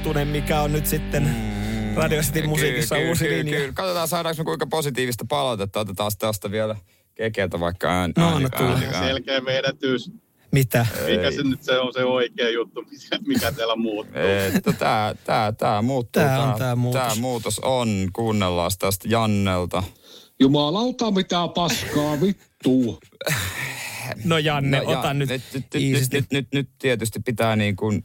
Sen 0.00 0.08
autotunen, 0.08 0.28
mikä 0.28 0.60
on 0.60 0.72
nyt 0.72 0.86
sitten 0.86 1.22
mm, 1.22 1.94
Radio 1.94 2.22
Cityn 2.22 2.48
musiikissa 2.48 2.94
Kyllä, 2.94 3.08
uusi 3.08 3.24
kyllä, 3.24 3.38
linja. 3.38 3.58
Kyllä. 3.58 3.72
Katsotaan 3.72 4.08
saadaanko 4.08 4.42
me 4.42 4.44
kuinka 4.44 4.66
positiivista 4.66 5.24
palautetta. 5.28 5.80
Otetaan 5.80 6.10
tästä 6.18 6.50
vielä 6.50 6.76
kekeltä 7.14 7.60
vaikka 7.60 7.88
ään, 7.88 8.12
No, 8.16 8.32
ääni, 8.32 8.50
tulla. 8.56 8.70
ääni, 8.70 8.86
ääni. 8.86 9.06
Selkeä 9.06 9.44
vedetys. 9.44 10.10
Mitä? 10.52 10.86
Mikä 11.06 11.30
se 11.30 11.42
nyt 11.42 11.62
se 11.62 11.78
on 11.78 11.92
se 11.92 12.04
oikea 12.04 12.50
juttu, 12.50 12.84
mikä, 13.26 13.52
teillä 13.52 13.76
muuttuu? 13.76 14.22
Että 14.54 14.72
tää, 14.72 15.14
tää, 15.24 15.52
tää 15.52 15.82
muuttuu. 15.82 16.22
Tää 16.22 16.42
on 16.42 16.58
tää 16.58 16.76
muutos. 16.76 17.00
Tää 17.02 17.14
muutos 17.14 17.58
on. 17.58 18.08
Kuunnellaan 18.12 18.70
tästä 18.78 19.08
Jannelta. 19.08 19.82
Jumalauta 20.40 21.10
mitä 21.10 21.48
paskaa 21.54 22.20
vittua. 22.20 22.98
No 24.24 24.38
Janne, 24.38 24.76
ja 24.76 24.82
ota 24.82 25.14
nyt, 25.14 25.28
nyt, 25.28 25.42
nyt, 25.54 25.64
nyt, 25.72 26.12
nyt, 26.12 26.26
nyt, 26.32 26.46
nyt, 26.52 26.68
tietysti 26.78 27.20
pitää 27.20 27.56
niin 27.56 27.76
kuin... 27.76 28.02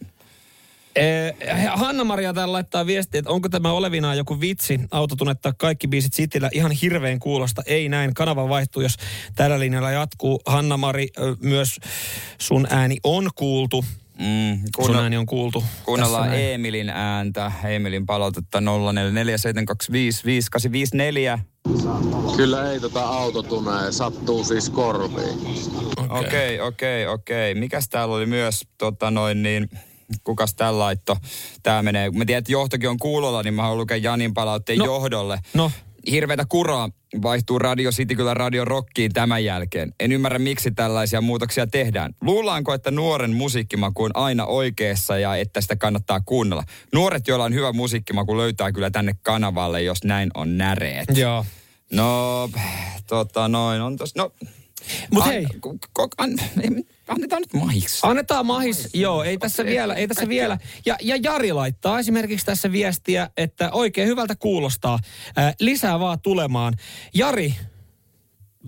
Eh, 0.96 1.36
Hanna-Maria 1.74 2.34
täällä 2.34 2.52
laittaa 2.52 2.86
viestiä, 2.86 3.20
että 3.20 3.32
onko 3.32 3.50
tämä 3.50 3.72
olevinaan 3.72 4.18
joku 4.18 4.42
vitsi 4.42 4.80
autotunettaa 4.92 5.54
kaikki 5.58 5.88
biisit 5.88 6.14
Cityllä 6.14 6.50
ihan 6.54 6.72
hirveän 6.72 7.20
kuulosta. 7.20 7.62
Ei 7.66 7.90
näin, 7.90 8.14
kanava 8.14 8.50
vaihtuu, 8.50 8.82
jos 8.82 8.96
tällä 9.36 9.60
linjalla 9.60 9.92
jatkuu. 9.92 10.42
Hanna-Mari, 10.46 11.08
myös 11.40 11.80
sun 12.38 12.68
ääni 12.70 12.98
on 13.04 13.30
kuultu. 13.36 13.86
Mm, 14.20 14.56
Sun 14.58 14.70
kuunnella, 14.76 15.04
ääni 15.04 15.18
on 15.18 15.26
kuultu. 15.26 15.64
kuunnellaan. 15.86 16.30
Emilin 16.34 16.90
ääntä. 16.90 17.52
Emilin 17.64 18.06
palautetta 18.06 18.60
0447255854. 18.60 18.64
Kyllä 22.38 22.72
ei 22.72 22.80
tota 22.80 23.02
autotunea, 23.04 23.92
sattuu 23.92 24.44
siis 24.44 24.70
korviin. 24.70 25.40
Okei, 26.10 26.62
okei, 26.62 27.08
okei. 27.08 27.56
Mikäs 27.56 27.90
täällä 27.90 28.16
oli 28.16 28.26
myös, 28.26 28.62
tota 28.78 29.12
noin 29.12 29.44
niin, 29.44 29.70
kukas 30.24 30.56
täällä 30.56 30.80
laitto? 30.80 31.18
Tää 31.64 31.84
menee, 31.84 32.12
mä 32.12 32.26
tiedän, 32.26 32.40
että 32.40 32.52
johtokin 32.52 32.90
on 32.90 32.98
kuulolla, 33.00 33.44
niin 33.44 33.54
mä 33.54 33.62
haluan 33.62 33.78
lukea 33.78 33.98
Janin 33.98 34.34
palautteen 34.34 34.80
No. 34.80 34.86
johdolle. 34.86 35.40
No, 35.54 35.72
Hirveätä 36.12 36.46
kuraa 36.50 36.90
vaihtuu 37.22 37.60
Radio 37.60 37.92
City 37.92 38.16
kyllä 38.16 38.34
Radio 38.34 38.66
Rockiin 38.66 39.14
tämän 39.14 39.44
jälkeen. 39.44 39.94
En 40.00 40.12
ymmärrä, 40.12 40.40
miksi 40.40 40.72
tällaisia 40.72 41.22
muutoksia 41.22 41.68
tehdään. 41.68 42.14
Luullaanko, 42.22 42.74
että 42.74 42.92
nuoren 42.92 43.34
musiikkimaku 43.34 44.04
on 44.04 44.12
aina 44.14 44.46
oikeassa 44.46 45.18
ja 45.18 45.36
että 45.36 45.62
sitä 45.62 45.76
kannattaa 45.76 46.22
kuunnella? 46.26 46.64
Nuoret, 46.94 47.28
joilla 47.28 47.46
on 47.46 47.54
hyvä 47.54 47.74
musiikkimaku, 47.74 48.38
löytää 48.38 48.72
kyllä 48.72 48.90
tänne 48.92 49.16
kanavalle, 49.24 49.82
jos 49.82 50.04
näin 50.04 50.32
on 50.34 50.58
näreet. 50.58 51.06
joo. 51.18 51.46
No, 51.94 52.50
tota 53.08 53.48
noin, 53.48 53.82
on 53.82 53.96
tos, 53.98 54.16
no... 54.16 54.32
Mut 55.12 55.24
an- 55.24 55.30
hei. 55.30 55.48
an, 56.18 56.30
ei, 56.62 56.86
annetaan 57.08 57.42
nyt 57.42 57.54
mahis. 57.54 58.00
Annetaan 58.04 58.46
mahis, 58.46 58.90
joo, 58.94 59.24
ei 59.24 59.38
tässä 59.38 59.64
Okei. 59.64 59.74
vielä, 59.74 59.94
ei 59.94 60.08
tässä 60.08 60.30
vielä. 60.30 60.58
Ja, 60.86 60.98
ja 61.02 61.16
Jari 61.24 61.54
laittaa 61.54 62.00
esimerkiksi 62.00 62.46
tässä 62.46 62.72
viestiä, 62.72 63.30
että 63.38 63.72
oikein 63.72 64.08
hyvältä 64.08 64.36
kuulostaa. 64.36 65.00
Ää, 65.36 65.54
lisää 65.60 66.00
vaan 66.00 66.20
tulemaan. 66.20 66.74
Jari, 67.14 67.56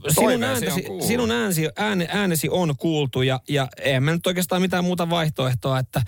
sinun, 0.08 0.40
kuultu. 0.86 1.08
sinun 1.08 1.32
äänesi, 1.32 1.70
ääne, 1.78 2.08
äänesi 2.12 2.50
on 2.50 2.78
kuultu 2.78 3.22
ja, 3.22 3.40
ja 3.50 3.68
eihän 3.82 4.04
me 4.04 4.12
nyt 4.12 4.28
oikeastaan 4.28 4.62
mitään 4.62 4.84
muuta 4.84 5.10
vaihtoehtoa, 5.10 5.80
että, 5.80 6.02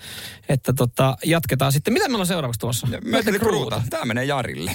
että 0.48 0.72
tota, 0.72 1.16
jatketaan 1.24 1.72
sitten. 1.72 1.92
Mitä 1.92 2.08
meillä 2.08 2.22
on 2.22 2.26
seuraavaksi 2.26 2.60
tuossa? 2.60 2.88
Mötley 3.04 3.38
Kruuta. 3.38 3.82
Tää 3.90 4.04
menee 4.04 4.24
Jarille. 4.24 4.74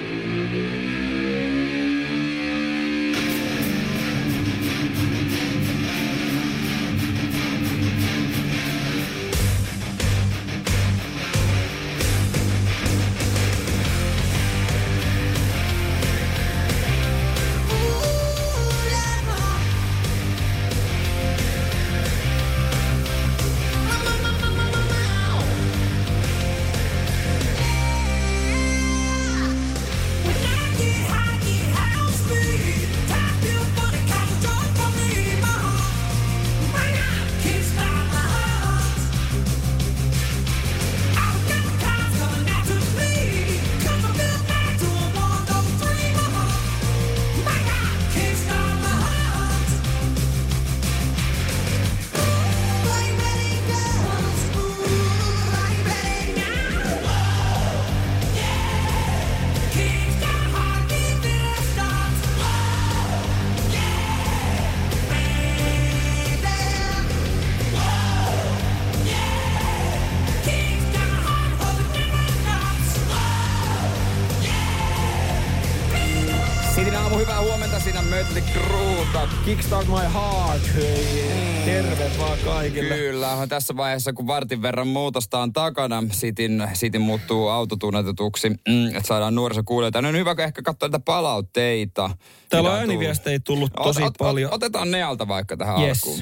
Kickstart 79.71 80.03
my 80.03 80.13
heart. 80.13 80.61
Terve 81.65 82.11
vaan 82.19 82.37
kaikille. 82.45 82.95
Kyllä, 82.95 83.31
on 83.31 83.49
tässä 83.49 83.77
vaiheessa 83.77 84.13
kun 84.13 84.27
vartin 84.27 84.61
verran 84.61 84.87
muutosta 84.87 85.39
on 85.39 85.53
takana, 85.53 86.03
Sitin, 86.11 86.63
Sitin 86.73 87.01
muuttuu 87.01 87.47
autotunnetetuksi, 87.47 88.49
mm, 88.49 88.87
että 88.87 89.01
saadaan 89.03 89.35
nuoriso 89.35 89.61
kuulijoita. 89.65 89.99
On 89.99 90.17
hyvä 90.17 90.35
ehkä 90.43 90.61
katsoa 90.61 90.89
näitä 90.89 90.99
palautteita. 91.05 92.09
Täällä 92.49 92.71
on 92.71 92.79
ääniviestejä 92.79 93.39
tullut 93.39 93.71
Ot- 93.79 93.83
tosi 93.83 94.01
ot- 94.01 94.05
ot- 94.05 94.11
paljon. 94.17 94.53
Otetaan 94.53 94.91
ne 94.91 95.03
alta 95.03 95.27
vaikka 95.27 95.57
tähän 95.57 95.81
Yes. 95.81 96.03
alkuun. 96.03 96.21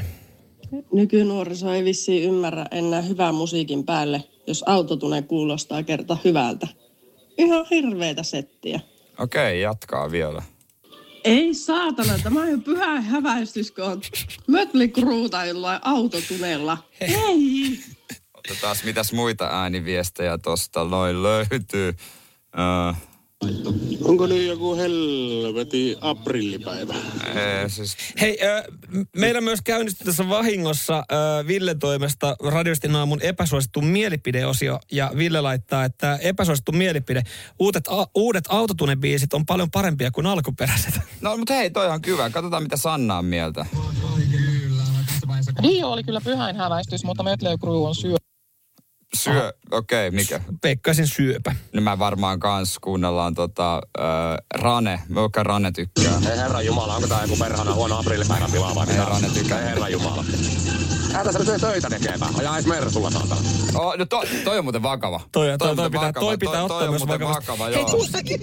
Nykynuoriso 0.94 1.74
ei 1.74 1.84
vissiin 1.86 2.24
ymmärrä 2.24 2.66
enää 2.72 3.02
hyvää 3.02 3.32
musiikin 3.32 3.84
päälle, 3.86 4.24
jos 4.48 4.64
autotune 4.66 5.22
kuulostaa 5.22 5.84
kerta 5.84 6.18
hyvältä. 6.26 6.68
Ihan 7.38 7.66
hirveetä 7.70 8.24
settiä. 8.24 8.80
Okei, 9.20 9.62
jatkaa 9.62 10.12
vielä. 10.12 10.44
Ei 11.30 11.54
saatana, 11.54 12.20
tämä 12.24 12.42
on 12.42 12.52
jo 12.52 12.58
pyhä 12.58 13.02
häväistys, 13.02 13.72
kun 13.72 13.84
on 13.84 14.02
Mötley 14.48 14.88
Cruuta 14.88 15.46
jollain 15.46 15.80
autotunella. 15.84 16.78
Ei! 17.02 17.80
Otetaan 18.34 18.76
mitäs 18.84 19.14
muita 19.14 19.46
ääniviestejä 19.46 20.38
tosta 20.38 20.84
noin 20.84 21.24
löytyy. 21.24 21.90
Uh, 21.90 23.09
Onko 24.04 24.28
nyt 24.28 24.48
joku 24.48 24.76
helveti 24.76 25.98
aprillipäivä? 26.02 26.94
ee, 27.36 27.70
siis, 27.70 27.98
Hei, 28.22 28.40
äh, 28.44 28.64
meillä 29.16 29.42
myös 29.42 29.60
käynnistyi 29.62 30.06
tässä 30.06 30.30
vahingossa 30.30 30.98
äh, 30.98 31.48
Ville 31.48 31.76
toimesta 31.76 32.36
Radiostin 32.44 32.96
aamun 32.96 33.22
epäsuosittu 33.22 33.82
mielipideosio. 33.82 34.80
Ja 34.92 35.12
Ville 35.18 35.42
laittaa, 35.42 35.86
että 35.86 36.16
epäsuosittu 36.22 36.72
mielipide. 36.72 37.24
Uudet, 37.60 37.88
a, 37.88 38.08
uudet 38.16 38.46
autotunebiisit 38.50 39.34
on 39.34 39.46
paljon 39.46 39.72
parempia 39.72 40.12
kuin 40.12 40.28
alkuperäiset. 40.28 40.94
no 41.22 41.38
mutta 41.38 41.54
hei, 41.54 41.70
toi 41.70 41.88
on 41.88 42.00
hyvä. 42.06 42.30
Katsotaan 42.30 42.64
mitä 42.64 42.78
Sanna 42.78 43.18
on 43.18 43.26
mieltä. 43.26 43.66
Dio 45.64 45.92
oli 45.92 46.04
kyllä 46.04 46.22
pyhäin 46.22 46.56
häväistys, 46.56 47.04
mutta 47.04 47.24
Mötley 47.24 47.58
Crue 47.58 47.88
on 47.88 47.96
syö. 47.96 48.16
Syö, 49.16 49.54
okei, 49.72 50.08
okay, 50.08 50.16
mikä? 50.20 50.42
Pekkaisen 50.62 51.08
syöpä. 51.08 51.56
Niin 51.74 51.84
mä 51.84 52.00
varmaan 52.00 52.40
kans 52.40 52.80
kuunnellaan 52.80 53.36
tota, 53.36 53.76
äh, 54.00 54.04
Rane. 54.56 55.00
Vaikka 55.16 55.44
Rane 55.44 55.72
tykkää. 55.72 56.20
Ei 56.32 56.38
herra 56.38 56.62
Jumala, 56.62 56.96
onko 56.96 57.08
tää 57.08 57.22
joku 57.22 57.36
perhana 57.38 57.74
huono 57.74 57.98
aprillipäivä 58.00 58.48
pilaa 58.52 58.76
vai 58.76 58.88
Ei 58.90 58.98
Rane 59.06 59.30
tykkää. 59.34 59.60
Ei 59.62 59.66
herra 59.66 59.90
Jumala. 59.90 60.26
Älä 61.16 61.32
sä 61.32 61.40
nyt 61.40 61.62
töitä 61.62 61.90
tekemään. 61.90 62.36
Ajaa 62.40 62.56
edes 62.58 62.66
mersulla 62.68 63.12
saatana. 63.12 63.42
Oh, 63.76 63.98
no 63.98 64.06
to, 64.06 64.24
toi 64.44 64.58
on 64.58 64.66
muuten 64.66 64.84
vakava. 64.84 65.22
Toi- 65.32 65.58
toi- 65.58 65.70
on 65.70 65.76
toi 65.76 65.76
muuten 65.76 65.92
pitää- 65.92 66.14
toi 66.14 66.38
pitää 66.38 66.54
toi, 66.54 66.64
ottaa 66.64 66.78
toi 66.80 66.88
on 66.88 66.94
myös 66.94 67.08
vakava, 67.30 67.66
Hei, 67.66 67.74
joo. 67.76 67.90
tuu 67.90 68.06
säkin. 68.06 68.40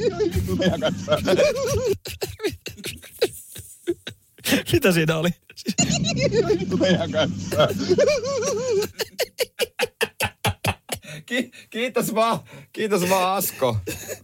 Mitä 4.72 4.92
siinä 4.92 5.16
oli? 5.16 5.28
Ki- 11.26 11.50
kiitos 11.70 12.14
vaan, 12.14 12.38
kiitos 12.72 13.10
vaan 13.10 13.36
Asko. 13.36 13.76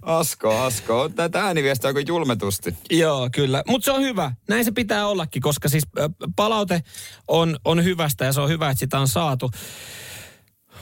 Asko, 0.02 0.58
Asko. 0.58 1.08
Tätä 1.08 1.44
ääniviestiä 1.44 1.88
onko 1.88 2.00
julmetusti. 2.00 2.74
Joo, 2.90 3.28
kyllä. 3.34 3.62
Mutta 3.68 3.84
se 3.84 3.92
on 3.92 4.02
hyvä. 4.02 4.32
Näin 4.48 4.64
se 4.64 4.70
pitää 4.72 5.06
ollakin, 5.06 5.42
koska 5.42 5.68
siis 5.68 5.84
palaute 6.36 6.82
on, 7.28 7.56
on 7.64 7.84
hyvästä 7.84 8.24
ja 8.24 8.32
se 8.32 8.40
on 8.40 8.48
hyvä, 8.48 8.70
että 8.70 8.80
sitä 8.80 8.98
on 8.98 9.08
saatu. 9.08 9.50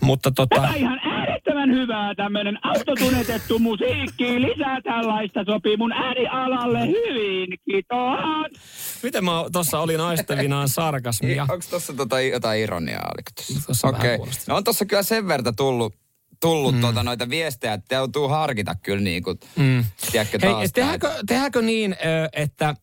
Mutta 0.01 0.31
tota... 0.31 0.75
ihan 0.77 1.01
äärettömän 1.05 1.75
hyvää 1.75 2.15
tämmöinen 2.15 2.59
autotunetettu 2.63 3.59
musiikki. 3.59 4.41
Lisää 4.41 4.81
tällaista 4.81 5.45
sopii 5.45 5.77
mun 5.77 5.93
äänialalle 5.93 6.87
hyvin. 6.87 7.59
Kiitos. 7.71 9.03
Miten 9.03 9.25
mä 9.25 9.45
tuossa 9.53 9.81
olin 9.81 10.01
aistevinaan 10.01 10.69
sarkasmia? 10.69 11.43
Onko 11.43 11.65
tuossa 11.71 11.93
tota, 11.93 12.21
jotain 12.21 12.61
ironiaa? 12.61 13.11
Oliko 13.15 13.31
tossa? 13.67 13.93
Kuulosti. 14.17 14.45
No 14.49 14.57
on 14.57 14.65
tuossa 14.65 14.85
kyllä 14.85 15.03
sen 15.03 15.29
verran 15.29 15.57
tullut, 15.57 15.95
tullut 16.41 16.75
mm. 16.75 16.81
tota, 16.81 17.03
noita 17.03 17.31
viestejä, 17.31 17.73
että 17.75 17.95
joutuu 17.95 18.29
harkita 18.29 18.75
kyllä 18.83 19.01
niin 19.01 19.23
kuin, 19.23 19.41
mm. 19.57 19.85
tiedätkö 20.13 20.39
Hei, 20.43 20.53
taas. 20.53 20.73
tehdäänkö, 20.73 21.13
tehdäänkö 21.27 21.63
niin, 21.63 21.97
että, 22.33 22.75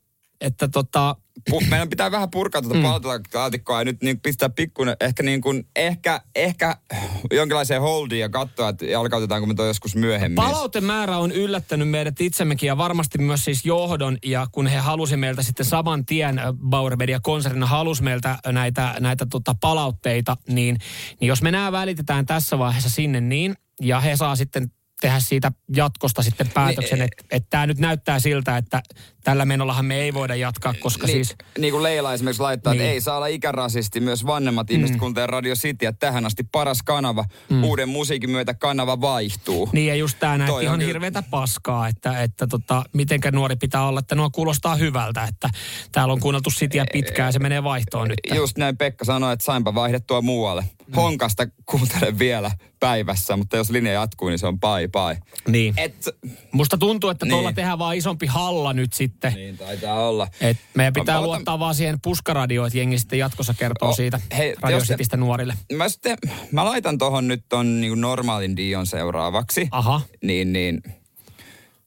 että 0.42 0.68
tota, 0.68 1.16
Pu, 1.50 1.62
meidän 1.70 1.90
pitää 1.90 2.12
vähän 2.12 2.30
purkaa 2.32 2.62
tuota 2.62 2.76
mm. 2.76 2.84
palautelaatikkoa 2.84 3.82
ja 3.82 3.86
nyt 3.86 4.04
niin 4.04 4.22
pistää 4.22 4.50
pikkuinen, 4.50 4.98
ehkä 5.02 5.24
niin 5.24 5.42
kuin, 5.42 5.68
ehkä, 5.76 6.22
ehkä 6.36 6.78
jonkinlaiseen 7.32 7.82
holdiin 7.82 8.22
ja 8.22 8.30
katsoa, 8.30 8.70
että 8.70 8.86
jalkautetaanko 8.86 9.48
me 9.48 9.54
toi 9.54 9.68
joskus 9.68 9.96
myöhemmin. 9.96 10.36
palautemäärä 10.36 11.18
on 11.18 11.32
yllättänyt 11.32 11.90
meidät 11.90 12.22
itsemmekin 12.22 12.68
ja 12.68 12.78
varmasti 12.78 13.18
myös 13.18 13.46
siis 13.46 13.66
johdon. 13.66 14.18
Ja 14.26 14.48
kun 14.52 14.68
he 14.68 14.78
halusi 14.78 15.18
meiltä 15.18 15.44
sitten 15.44 15.66
saman 15.66 16.06
tien, 16.06 16.40
ö, 16.40 16.54
Bauer 16.70 16.96
Media 16.96 17.20
konsernina 17.20 17.66
halusi 17.66 18.04
meiltä 18.04 18.38
näitä, 18.46 18.96
näitä 19.00 19.26
tota 19.30 19.56
palautteita, 19.62 20.38
niin, 20.48 20.78
niin 21.20 21.28
jos 21.28 21.42
me 21.42 21.52
nämä 21.52 21.72
välitetään 21.72 22.26
tässä 22.26 22.60
vaiheessa 22.60 22.90
sinne 22.90 23.22
niin, 23.22 23.56
ja 23.82 24.00
he 24.00 24.16
saa 24.16 24.36
sitten 24.36 24.72
tehdä 25.02 25.20
siitä 25.20 25.52
jatkosta 25.76 26.24
sitten 26.24 26.50
päätöksen, 26.54 27.00
Niin, 27.00 27.10
että 27.12 27.36
et 27.36 27.50
tämä 27.50 27.68
nyt 27.68 27.80
näyttää 27.80 28.20
siltä, 28.20 28.58
että 28.58 28.82
tällä 29.24 29.46
menollahan 29.46 29.86
me 29.86 29.96
ei 29.96 30.14
voida 30.14 30.36
jatkaa, 30.36 30.74
koska 30.80 31.08
niin, 31.08 31.26
siis... 31.26 31.36
niin 31.58 31.72
kuin 31.72 31.84
Leila 31.84 32.14
esimerkiksi 32.14 32.42
laittaa, 32.42 32.74
niin. 32.74 32.82
Että 32.82 32.94
ei 32.94 33.02
saa 33.02 33.16
olla 33.16 33.28
ikärasisti. 33.28 34.00
Myös 34.00 34.26
vanhemmat 34.26 34.72
ihmiset 34.72 34.96
mm. 34.96 35.00
kuuntelee 35.00 35.28
Radio 35.28 35.56
City, 35.56 35.86
että 35.86 36.08
tähän 36.08 36.26
asti 36.26 36.44
paras 36.52 36.84
kanava. 36.84 37.26
Mm. 37.50 37.64
Uuden 37.64 37.90
musiikin 37.90 38.30
myötä 38.30 38.54
kanava 38.54 39.02
vaihtuu. 39.02 39.70
Niin 39.72 39.88
ja 39.88 39.96
just 39.96 40.20
tämä 40.20 40.34
on 40.34 40.64
ihan 40.64 40.80
kyllä- 40.80 40.88
hirveätä 40.88 41.24
paskaa, 41.30 41.88
että, 41.88 42.22
että 42.22 42.48
tota, 42.48 42.84
mitenkä 42.94 43.32
nuori 43.32 43.56
pitää 43.56 43.88
olla, 43.88 44.00
että 44.00 44.16
nuo 44.16 44.30
kuulostaa 44.30 44.76
hyvältä, 44.76 45.24
että 45.24 45.50
täällä 45.92 46.14
on 46.14 46.20
kuunneltu 46.20 46.50
sitiä 46.50 46.86
pitkään 46.94 47.28
ja 47.28 47.32
se 47.32 47.40
menee 47.40 47.64
vaihtoon 47.64 48.08
nyt. 48.08 48.20
Just 48.36 48.58
näin 48.58 48.78
Pekka 48.78 49.06
sanoi, 49.06 49.34
että 49.34 49.46
sainpa 49.46 49.76
vaihdettua 49.76 50.22
muualle. 50.22 50.64
Mm. 50.88 50.96
Honkasta 50.96 51.48
kuuntelen 51.66 52.20
vielä 52.20 52.52
päivässä, 52.80 53.38
mutta 53.38 53.58
jos 53.58 53.70
linja 53.70 53.92
jatkuu, 53.94 54.30
niin 54.30 54.40
se 54.40 54.48
on 54.48 54.60
pai 54.60 54.88
pai. 54.88 55.16
Niin. 55.48 55.74
Et, 55.78 56.10
Musta 56.52 56.78
tuntuu, 56.78 57.10
että 57.10 57.26
tuolla 57.30 57.50
Niin. 57.50 57.56
tehdään 57.56 57.80
vaan 57.80 57.96
isompi 57.96 58.26
halla 58.26 58.74
nyt 58.74 58.94
sitten. 58.94 59.34
niin 59.34 59.58
taitaa 59.58 60.08
olla. 60.10 60.28
Et 60.42 60.58
meidän 60.76 60.94
pitää 60.94 61.16
Palataan- 61.16 61.24
luottaa 61.24 61.60
vaan 61.60 61.76
siihen 61.76 62.00
puskaradioon, 62.02 62.68
että 62.68 62.78
jengi 62.78 63.00
sitten 63.00 63.20
jatkossa 63.20 63.54
kertoo 63.54 63.90
Oh, 63.90 63.96
siitä 63.96 64.20
hei, 64.38 64.56
Radio 64.62 64.78
jos 64.78 64.88
te- 64.88 64.94
Citystä 64.94 65.18
nuorille. 65.18 65.54
Mä, 65.74 65.90
sitten, 65.90 66.18
mä 66.52 66.66
laitan 66.66 66.98
tohon 66.98 67.28
nyt 67.28 67.44
ton 67.50 67.82
niin 67.82 68.02
normaalin 68.02 68.56
Dion 68.58 68.86
seuraavaksi. 68.88 69.68
Aha. 69.72 70.02
Niin, 70.24 70.54
niin. 70.54 70.82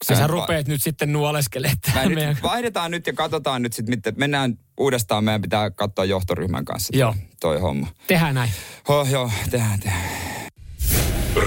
Sä 0.03 0.23
on- 0.23 0.29
rupeat 0.29 0.67
nyt 0.67 0.83
sitten 0.83 1.13
nuoleskelemaan. 1.13 1.77
Täällä 1.93 2.09
nyt 2.09 2.15
meidän- 2.15 2.37
vaihdetaan 2.43 2.91
nyt 2.91 3.07
ja 3.07 3.13
katsotaan 3.13 3.61
nyt 3.61 3.73
sitten, 3.73 3.95
miten 3.95 4.13
mennään 4.17 4.57
uudestaan. 4.77 5.23
Meidän 5.23 5.41
pitää 5.41 5.71
katsoa 5.71 6.05
johtoryhmän 6.05 6.65
kanssa 6.65 6.97
Joo. 6.97 7.13
toi, 7.13 7.27
toi 7.39 7.59
homma. 7.61 7.87
Tehdään 8.07 8.35
näin. 8.35 8.51
Oh, 8.87 9.09
joo, 9.09 9.31
tehdään, 9.51 9.79
tehdään. 9.79 10.01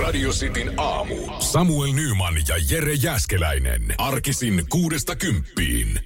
Radio 0.03 0.31
Cityn 0.31 0.73
aamu. 0.77 1.15
Samuel 1.41 1.93
Nyman 1.93 2.35
ja 2.49 2.55
Jere 2.71 2.95
Jäskeläinen. 2.95 3.95
Arkisin 3.99 4.65
kuudesta 4.69 5.17
kymppiin. 5.17 6.01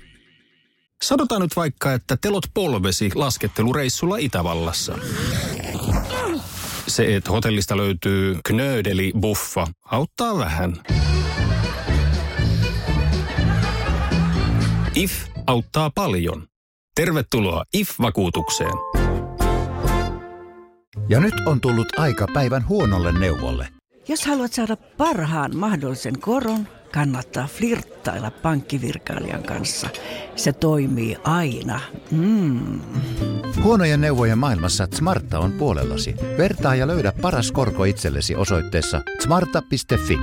Sanotaan 1.03 1.43
nyt 1.43 1.57
vaikka, 1.57 1.93
että 1.95 2.17
telot 2.21 2.47
polvesi 2.55 3.11
laskettelureissulla 3.15 4.17
Itävallassa. 4.17 4.99
Se, 6.89 7.17
että 7.17 7.31
hotellista 7.31 7.77
löytyy 7.77 8.39
knöydeli 8.45 9.13
buffa, 9.21 9.67
auttaa 9.91 10.39
vähän. 10.39 10.77
IF 14.99 15.13
auttaa 15.47 15.91
paljon. 15.91 16.47
Tervetuloa 16.95 17.65
IF-vakuutukseen. 17.73 18.73
Ja 21.09 21.21
nyt 21.21 21.35
on 21.47 21.61
tullut 21.61 21.99
aika 21.99 22.27
päivän 22.35 22.69
huonolle 22.69 23.19
neuvolle. 23.19 23.69
Jos 24.09 24.27
haluat 24.27 24.53
saada 24.53 24.77
parhaan 24.77 25.57
mahdollisen 25.57 26.21
koron, 26.21 26.69
kannattaa 26.93 27.47
flirttailla 27.47 28.31
pankkivirkailijan 28.31 29.43
kanssa. 29.43 29.89
Se 30.37 30.53
toimii 30.53 31.17
aina. 31.25 31.81
Mm. 32.11 32.81
Huonojen 33.63 34.01
neuvojen 34.01 34.39
maailmassa 34.39 34.89
Smarta 34.95 35.39
on 35.39 35.53
puolellasi. 35.53 36.15
Vertaa 36.39 36.75
ja 36.75 36.87
löydä 36.87 37.13
paras 37.23 37.53
korko 37.53 37.85
itsellesi 37.85 38.35
osoitteessa 38.35 39.03
smarta.fi. 39.23 40.19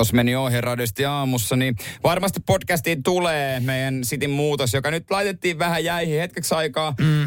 Jos 0.00 0.12
meni 0.12 0.36
ohi 0.36 0.60
radiosti 0.60 1.04
aamussa, 1.04 1.56
niin 1.56 1.76
varmasti 2.04 2.40
podcastiin 2.46 3.02
tulee 3.02 3.60
meidän 3.60 4.04
Sitin 4.04 4.30
muutos, 4.30 4.74
joka 4.74 4.90
nyt 4.90 5.10
laitettiin 5.10 5.58
vähän 5.58 5.84
jäihin 5.84 6.20
hetkeksi 6.20 6.54
aikaa. 6.54 6.94
Mm. 7.00 7.26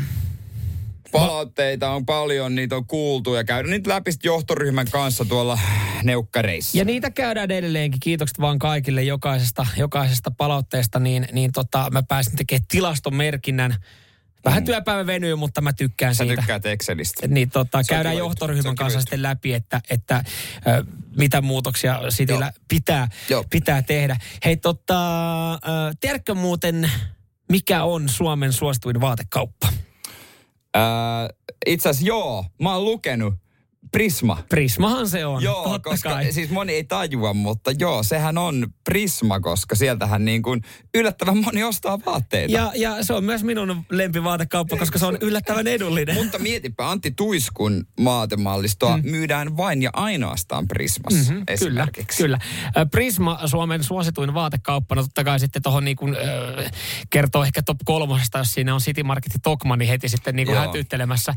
Palautteita 1.11 1.89
on 1.89 2.05
paljon, 2.05 2.55
niitä 2.55 2.75
on 2.75 2.85
kuultu 2.85 3.35
ja 3.35 3.43
käydään 3.43 3.71
niitä 3.71 3.89
läpi 3.89 4.11
johtoryhmän 4.23 4.87
kanssa 4.91 5.25
tuolla 5.25 5.59
neukkareissa. 6.03 6.77
Ja 6.77 6.85
niitä 6.85 7.11
käydään 7.11 7.51
edelleenkin. 7.51 7.99
Kiitokset 7.99 8.39
vaan 8.39 8.59
kaikille 8.59 9.03
jokaisesta, 9.03 9.67
jokaisesta 9.77 10.31
palautteesta. 10.31 10.99
Niin, 10.99 11.27
niin 11.31 11.51
tota, 11.51 11.89
mä 11.91 12.03
pääsin 12.03 12.35
tekemään 12.35 12.65
tilastomerkinnän 12.67 13.75
Vähän 14.45 14.65
työpäivä 14.65 15.05
venyy, 15.05 15.35
mutta 15.35 15.61
mä 15.61 15.73
tykkään 15.73 16.15
Sä 16.15 16.23
siitä. 16.23 16.41
tykkäät 16.41 16.65
Excelistä. 16.65 17.27
Niin 17.27 17.49
tota, 17.49 17.83
Se 17.83 17.89
käydään 17.89 18.17
johtoryhmän 18.17 18.75
kanssa 18.75 19.01
sitten 19.01 19.21
läpi, 19.23 19.53
että, 19.53 19.81
että 19.89 20.15
äh, 20.15 20.23
mitä 21.17 21.41
muutoksia 21.41 21.99
Cityllä 22.09 22.53
pitää, 22.67 23.07
pitää 23.49 23.81
tehdä. 23.81 24.17
Hei 24.45 24.57
tota, 24.57 25.53
äh, 25.53 25.59
tiedätkö 25.99 26.35
muuten, 26.35 26.91
mikä 27.51 27.83
on 27.83 28.09
Suomen 28.09 28.53
suosituin 28.53 29.01
vaatekauppa? 29.01 29.67
Ää, 30.73 31.29
itse 31.65 31.89
asiassa 31.89 32.07
joo, 32.07 32.45
mä 32.61 32.73
oon 32.73 32.85
lukenut. 32.85 33.33
Prisma. 33.93 34.43
Prismahan 34.49 35.09
se 35.09 35.25
on, 35.25 35.43
Joo, 35.43 35.63
totta 35.63 35.89
koska 35.89 36.09
kai. 36.09 36.31
siis 36.31 36.49
moni 36.49 36.73
ei 36.73 36.83
tajua, 36.83 37.33
mutta 37.33 37.71
joo, 37.79 38.03
sehän 38.03 38.37
on 38.37 38.67
Prisma, 38.83 39.39
koska 39.39 39.75
sieltähän 39.75 40.25
niin 40.25 40.41
kuin 40.43 40.61
yllättävän 40.95 41.37
moni 41.37 41.63
ostaa 41.63 41.99
vaatteita. 42.05 42.53
Ja, 42.53 42.71
ja 42.75 43.03
se 43.03 43.13
on 43.13 43.23
myös 43.23 43.43
minun 43.43 43.85
lempivaatekauppa, 43.89 44.77
koska 44.77 44.99
se 44.99 45.05
on 45.05 45.17
yllättävän 45.21 45.67
edullinen. 45.67 46.15
Mutta 46.15 46.39
mietipä, 46.39 46.89
Antti 46.89 47.11
Tuiskun 47.11 47.87
maatemallistoa 47.99 48.97
mm. 48.97 49.09
myydään 49.09 49.57
vain 49.57 49.81
ja 49.81 49.89
ainoastaan 49.93 50.67
Prismassa 50.67 51.19
Mhm, 51.19 51.33
mm-hmm, 51.33 51.43
esimerkiksi. 51.47 52.23
Kyllä, 52.23 52.39
kyllä. 52.73 52.85
Prisma, 52.91 53.39
Suomen 53.45 53.83
suosituin 53.83 54.33
vaatekauppana, 54.33 55.01
totta 55.03 55.23
kai 55.23 55.39
sitten 55.39 55.61
tuohon 55.61 55.85
niin 55.85 55.97
kuin, 55.97 56.15
kertoo 57.09 57.43
ehkä 57.43 57.61
top 57.61 57.77
kolmosesta, 57.85 58.37
jos 58.37 58.53
siinä 58.53 58.73
on 58.73 58.81
City 58.81 59.03
Market 59.03 59.33
ja 59.33 59.39
Tokmanni 59.43 59.83
niin 59.83 59.89
heti 59.89 60.09
sitten 60.09 60.35
niin 60.35 60.47
kuin 60.47 60.55
Joo. 60.55 60.65
hätyttelemässä. 60.65 61.33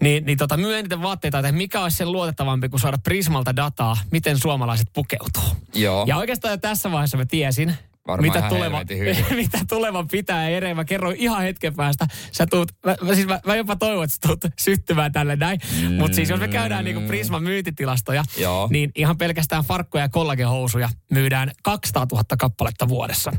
Niin, 0.00 0.24
niin 0.24 0.38
tota, 0.38 0.56
myy 0.56 0.76
eniten 0.76 1.02
vaatteita, 1.02 1.38
että 1.38 1.52
mikä 1.74 1.82
olisi 1.82 1.96
sen 1.96 2.12
luotettavampi 2.12 2.68
kuin 2.68 2.80
saada 2.80 2.98
Prismalta 2.98 3.56
dataa, 3.56 3.96
miten 4.10 4.38
suomalaiset 4.38 4.88
pukeutuu. 4.92 5.42
Joo. 5.74 6.04
Ja 6.06 6.16
oikeastaan 6.16 6.52
jo 6.52 6.58
tässä 6.58 6.92
vaiheessa 6.92 7.16
mä 7.16 7.24
tiesin, 7.24 7.74
Varmaan 8.06 8.38
mitä 8.38 8.48
tuleva, 8.48 8.82
mitä 9.42 9.58
tuleva 9.68 10.04
pitää. 10.10 10.48
Ere, 10.48 10.74
mä 10.74 10.84
kerroin 10.84 11.16
ihan 11.16 11.42
hetken 11.42 11.74
päästä. 11.74 12.06
Sä 12.32 12.46
tuut, 12.46 12.72
mä, 12.86 12.96
mä, 13.02 13.14
siis 13.14 13.26
mä, 13.26 13.40
mä 13.46 13.56
jopa 13.56 13.76
toivon, 13.76 14.04
että 14.04 14.14
sä 14.14 14.20
tuut 14.20 14.52
syttymään 14.58 15.12
tälle 15.12 15.36
näin. 15.36 15.60
Mm. 15.82 15.92
Mutta 15.92 16.14
siis 16.14 16.30
jos 16.30 16.40
me 16.40 16.48
käydään 16.48 16.84
niinku 16.84 17.06
Prisman 17.06 17.42
myyntitilastoja, 17.42 18.24
Joo. 18.38 18.68
niin 18.70 18.92
ihan 18.94 19.18
pelkästään 19.18 19.64
farkkuja 19.64 20.04
ja 20.04 20.08
kollagehousuja 20.08 20.88
myydään 21.10 21.50
200 21.62 22.06
000 22.12 22.24
kappaletta 22.38 22.88
vuodessa. 22.88 23.32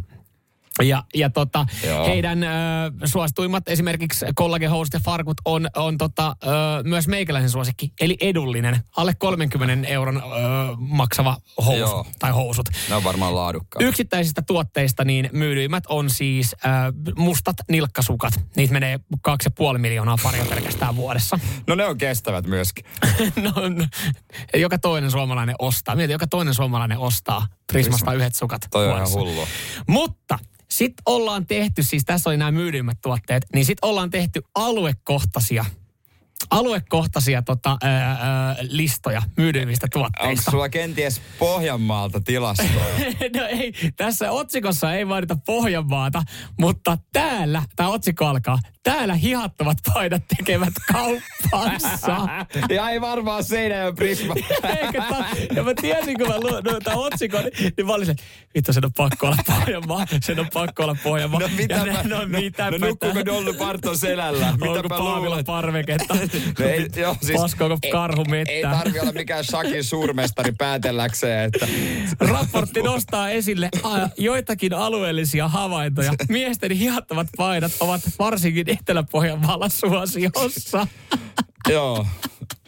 Ja, 0.84 1.04
ja 1.14 1.30
tota, 1.30 1.66
Joo. 1.88 2.08
heidän 2.08 2.44
ö, 2.44 2.48
suosituimmat 3.06 3.70
esimerkiksi 3.70 4.26
kollagehousut 4.36 4.94
ja 4.94 5.00
farkut 5.00 5.38
on, 5.46 5.68
on 5.76 5.98
tota, 5.98 6.36
ö, 6.44 6.50
myös 6.84 7.08
meikäläisen 7.08 7.50
suosikki, 7.50 7.94
eli 8.02 8.18
edullinen. 8.22 8.80
Alle 8.98 9.14
30 9.18 9.88
euron 9.88 10.18
ö, 10.18 10.22
maksava 10.78 11.38
housu 11.66 11.80
Joo. 11.80 12.06
tai 12.20 12.32
housut. 12.32 12.70
Ne 12.90 12.96
on 12.96 13.04
varmaan 13.04 13.36
laadukkaat. 13.36 13.84
Yksittäisistä 13.84 14.42
tuotteista 14.42 15.06
niin 15.06 15.30
myydyimmät 15.34 15.84
on 15.90 16.10
siis 16.10 16.56
äh, 16.66 16.72
mustat 17.18 17.56
nilkkasukat. 17.70 18.34
Niitä 18.56 18.74
menee 18.74 19.00
2,5 19.74 19.78
miljoonaa 19.78 20.18
paria 20.24 20.46
pelkästään 20.46 20.96
vuodessa. 20.96 21.40
No 21.68 21.76
ne 21.76 21.86
on 21.86 21.98
kestävät 21.98 22.48
myöskin. 22.48 22.86
no, 23.36 23.52
no, 23.70 23.86
joka 24.56 24.80
toinen 24.80 25.12
suomalainen 25.12 25.56
ostaa. 25.60 25.96
Mieti, 25.96 26.14
joka 26.14 26.28
toinen 26.28 26.54
suomalainen 26.54 26.98
ostaa 26.98 27.48
Prismasta 27.74 28.06
Prisma. 28.06 28.14
yhdet 28.14 28.36
sukat 28.36 28.62
Toi 28.72 28.84
on 28.84 28.96
ihan 28.98 29.12
vuodessa. 29.12 29.20
hullua. 29.20 29.48
Mutta 29.88 30.40
sitten 30.76 31.04
ollaan 31.06 31.48
tehty, 31.48 31.84
siis 31.84 32.06
tässä 32.06 32.30
oli 32.30 32.38
nämä 32.38 32.52
myydyimmät 32.52 32.98
tuotteet, 33.02 33.46
niin 33.54 33.66
sitten 33.66 33.90
ollaan 33.90 34.10
tehty 34.10 34.42
aluekohtaisia 34.56 35.66
aluekohtaisia 36.50 37.42
tota, 37.42 37.78
ää, 37.82 38.12
ää, 38.12 38.56
listoja 38.62 39.22
myydyimmistä 39.38 39.88
Onko 39.96 40.00
tuotteista. 40.00 40.52
sulla 40.52 40.70
kenties 40.70 41.22
Pohjanmaalta 41.40 42.22
tilastoja? 42.22 42.86
no 43.38 43.46
ei, 43.46 43.74
tässä 43.98 44.32
otsikossa 44.32 44.94
ei 44.94 45.06
mainita 45.06 45.38
Pohjanmaata, 45.46 46.24
mutta 46.60 46.98
täällä, 47.14 47.64
tämä 47.76 47.90
otsikko 47.90 48.26
alkaa, 48.26 48.60
täällä 48.84 49.14
hihattomat 49.14 49.78
paidat 49.94 50.24
tekevät 50.38 50.74
kauppansa. 50.92 52.28
ja 52.76 52.90
ei 52.90 53.02
varmaan 53.02 53.44
Seinäjoen 53.44 53.96
Prisma. 53.96 54.34
Eikö 54.82 55.02
tää, 55.10 55.30
ja 55.56 55.64
mä 55.64 55.74
tiesin, 55.82 56.18
kun 56.18 56.28
mä 56.28 56.40
luin 56.40 56.64
no, 56.64 56.80
tämän 56.84 57.00
otsikon, 57.00 57.44
niin, 57.44 57.74
niin 57.78 57.88
mä 57.88 57.94
olin 57.94 58.06
se, 58.06 58.16
vittu 58.56 58.74
sen 58.74 58.86
on 58.86 58.94
pakko 58.94 59.28
olla 59.28 59.38
Pohjanmaa, 59.46 60.06
sen 60.22 60.40
on 60.40 60.48
pakko 60.54 60.84
olla 60.84 60.96
Pohjanmaa. 61.04 61.40
No 61.40 61.50
mitäpä, 61.58 61.80
ja 61.80 62.04
ne, 62.04 62.10
no, 62.10 62.20
no, 62.20 62.26
mitäpä 62.28 62.78
no 62.78 62.88
nukkuuko 62.88 63.26
Dolly 63.26 63.54
Parton 63.54 63.98
selällä? 63.98 64.48
Onko 64.48 64.66
Mitäpä 64.66 64.90
Paavilla 64.90 65.30
luulet? 65.30 65.46
parveketta? 65.46 66.18
No 66.60 66.66
ei, 66.66 66.88
joo, 66.96 67.16
siis, 67.22 67.42
Paskoako 67.42 67.78
karhu 67.92 68.24
ei, 68.34 68.44
ei 68.48 68.64
mettää? 68.64 68.78
tarvi 68.78 69.00
olla 69.00 69.12
mikään 69.12 69.44
Shakin 69.44 69.84
suurmestari 69.84 70.52
päätelläkseen, 70.58 71.44
että 71.44 71.68
Raportti 72.20 72.82
nostaa 72.82 73.30
esille 73.30 73.70
a, 73.84 74.08
joitakin 74.18 74.74
alueellisia 74.74 75.48
havaintoja. 75.48 76.14
Miesten 76.30 76.72
hihattavat 76.72 77.28
paidat 77.38 77.72
ovat 77.80 78.02
varsinkin 78.20 78.70
Etelä-Pohjanmaalla 78.70 79.70
suosiossa. 79.70 80.88
Joo, 81.70 82.06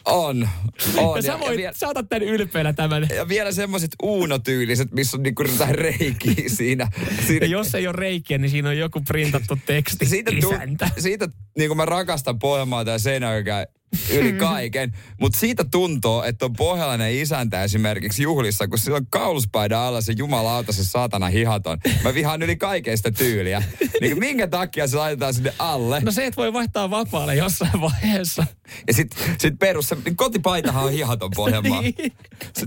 on. 0.04 0.48
on. 0.96 1.16
Ja 1.16 1.22
sä, 1.22 1.40
voit, 1.40 1.56
vielä, 1.56 1.72
sä 1.72 1.88
otat 1.88 2.08
tämän 2.08 2.28
ylpeänä 2.28 2.72
tämän. 2.72 3.08
ja 3.16 3.28
vielä 3.28 3.52
semmoiset 3.52 3.90
uunotyyliset, 4.02 4.92
missä 4.92 5.16
on 5.16 5.22
niinku 5.22 5.42
jotain 5.42 5.74
reikiä 5.74 6.34
siinä. 6.46 6.90
siinä. 7.26 7.46
Ja 7.46 7.50
jos 7.50 7.74
ei 7.74 7.86
ole 7.86 7.96
reikiä, 7.96 8.38
niin 8.38 8.50
siinä 8.50 8.68
on 8.68 8.78
joku 8.78 9.00
printattu 9.00 9.58
teksti. 9.66 10.06
siitä, 10.06 10.30
tu, 10.40 10.54
siitä 10.98 11.28
niin 11.58 11.68
kuin 11.68 11.76
mä 11.76 11.84
rakastan 11.84 12.38
Pohjanmaata 12.38 12.90
ja 12.90 12.98
Seinäjokia 12.98 13.66
yli 14.10 14.32
kaiken, 14.32 14.92
mutta 15.20 15.38
siitä 15.38 15.64
tuntuu, 15.64 16.22
että 16.22 16.44
on 16.44 16.52
pohjalainen 16.52 17.14
isäntä 17.14 17.64
esimerkiksi 17.64 18.22
juhlissa, 18.22 18.68
kun 18.68 18.78
sillä 18.78 18.96
on 18.96 19.06
kauluspaidan 19.10 19.80
alla 19.80 20.00
se 20.00 20.12
jumalauta, 20.16 20.72
se 20.72 20.84
saatana 20.84 21.26
hihaton. 21.26 21.78
Mä 22.04 22.14
vihaan 22.14 22.42
yli 22.42 22.56
kaikesta 22.56 23.10
tyyliä. 23.10 23.62
Niin 24.00 24.18
minkä 24.18 24.46
takia 24.46 24.86
se 24.86 24.96
laitetaan 24.96 25.34
sinne 25.34 25.52
alle? 25.58 26.00
No 26.00 26.10
se, 26.10 26.26
että 26.26 26.36
voi 26.36 26.52
vaihtaa 26.52 26.90
vapaalle 26.90 27.34
jossain 27.34 27.80
vaiheessa. 27.80 28.46
Ja 28.86 28.94
sit, 28.94 29.16
sit 29.38 29.54
perus, 29.58 29.88
se 29.88 29.96
niin 30.04 30.16
kotipaitahan 30.16 30.84
on 30.84 30.92
hihaton 30.92 31.30
Pohjanmaa. 31.36 31.82
Niin. 31.88 31.94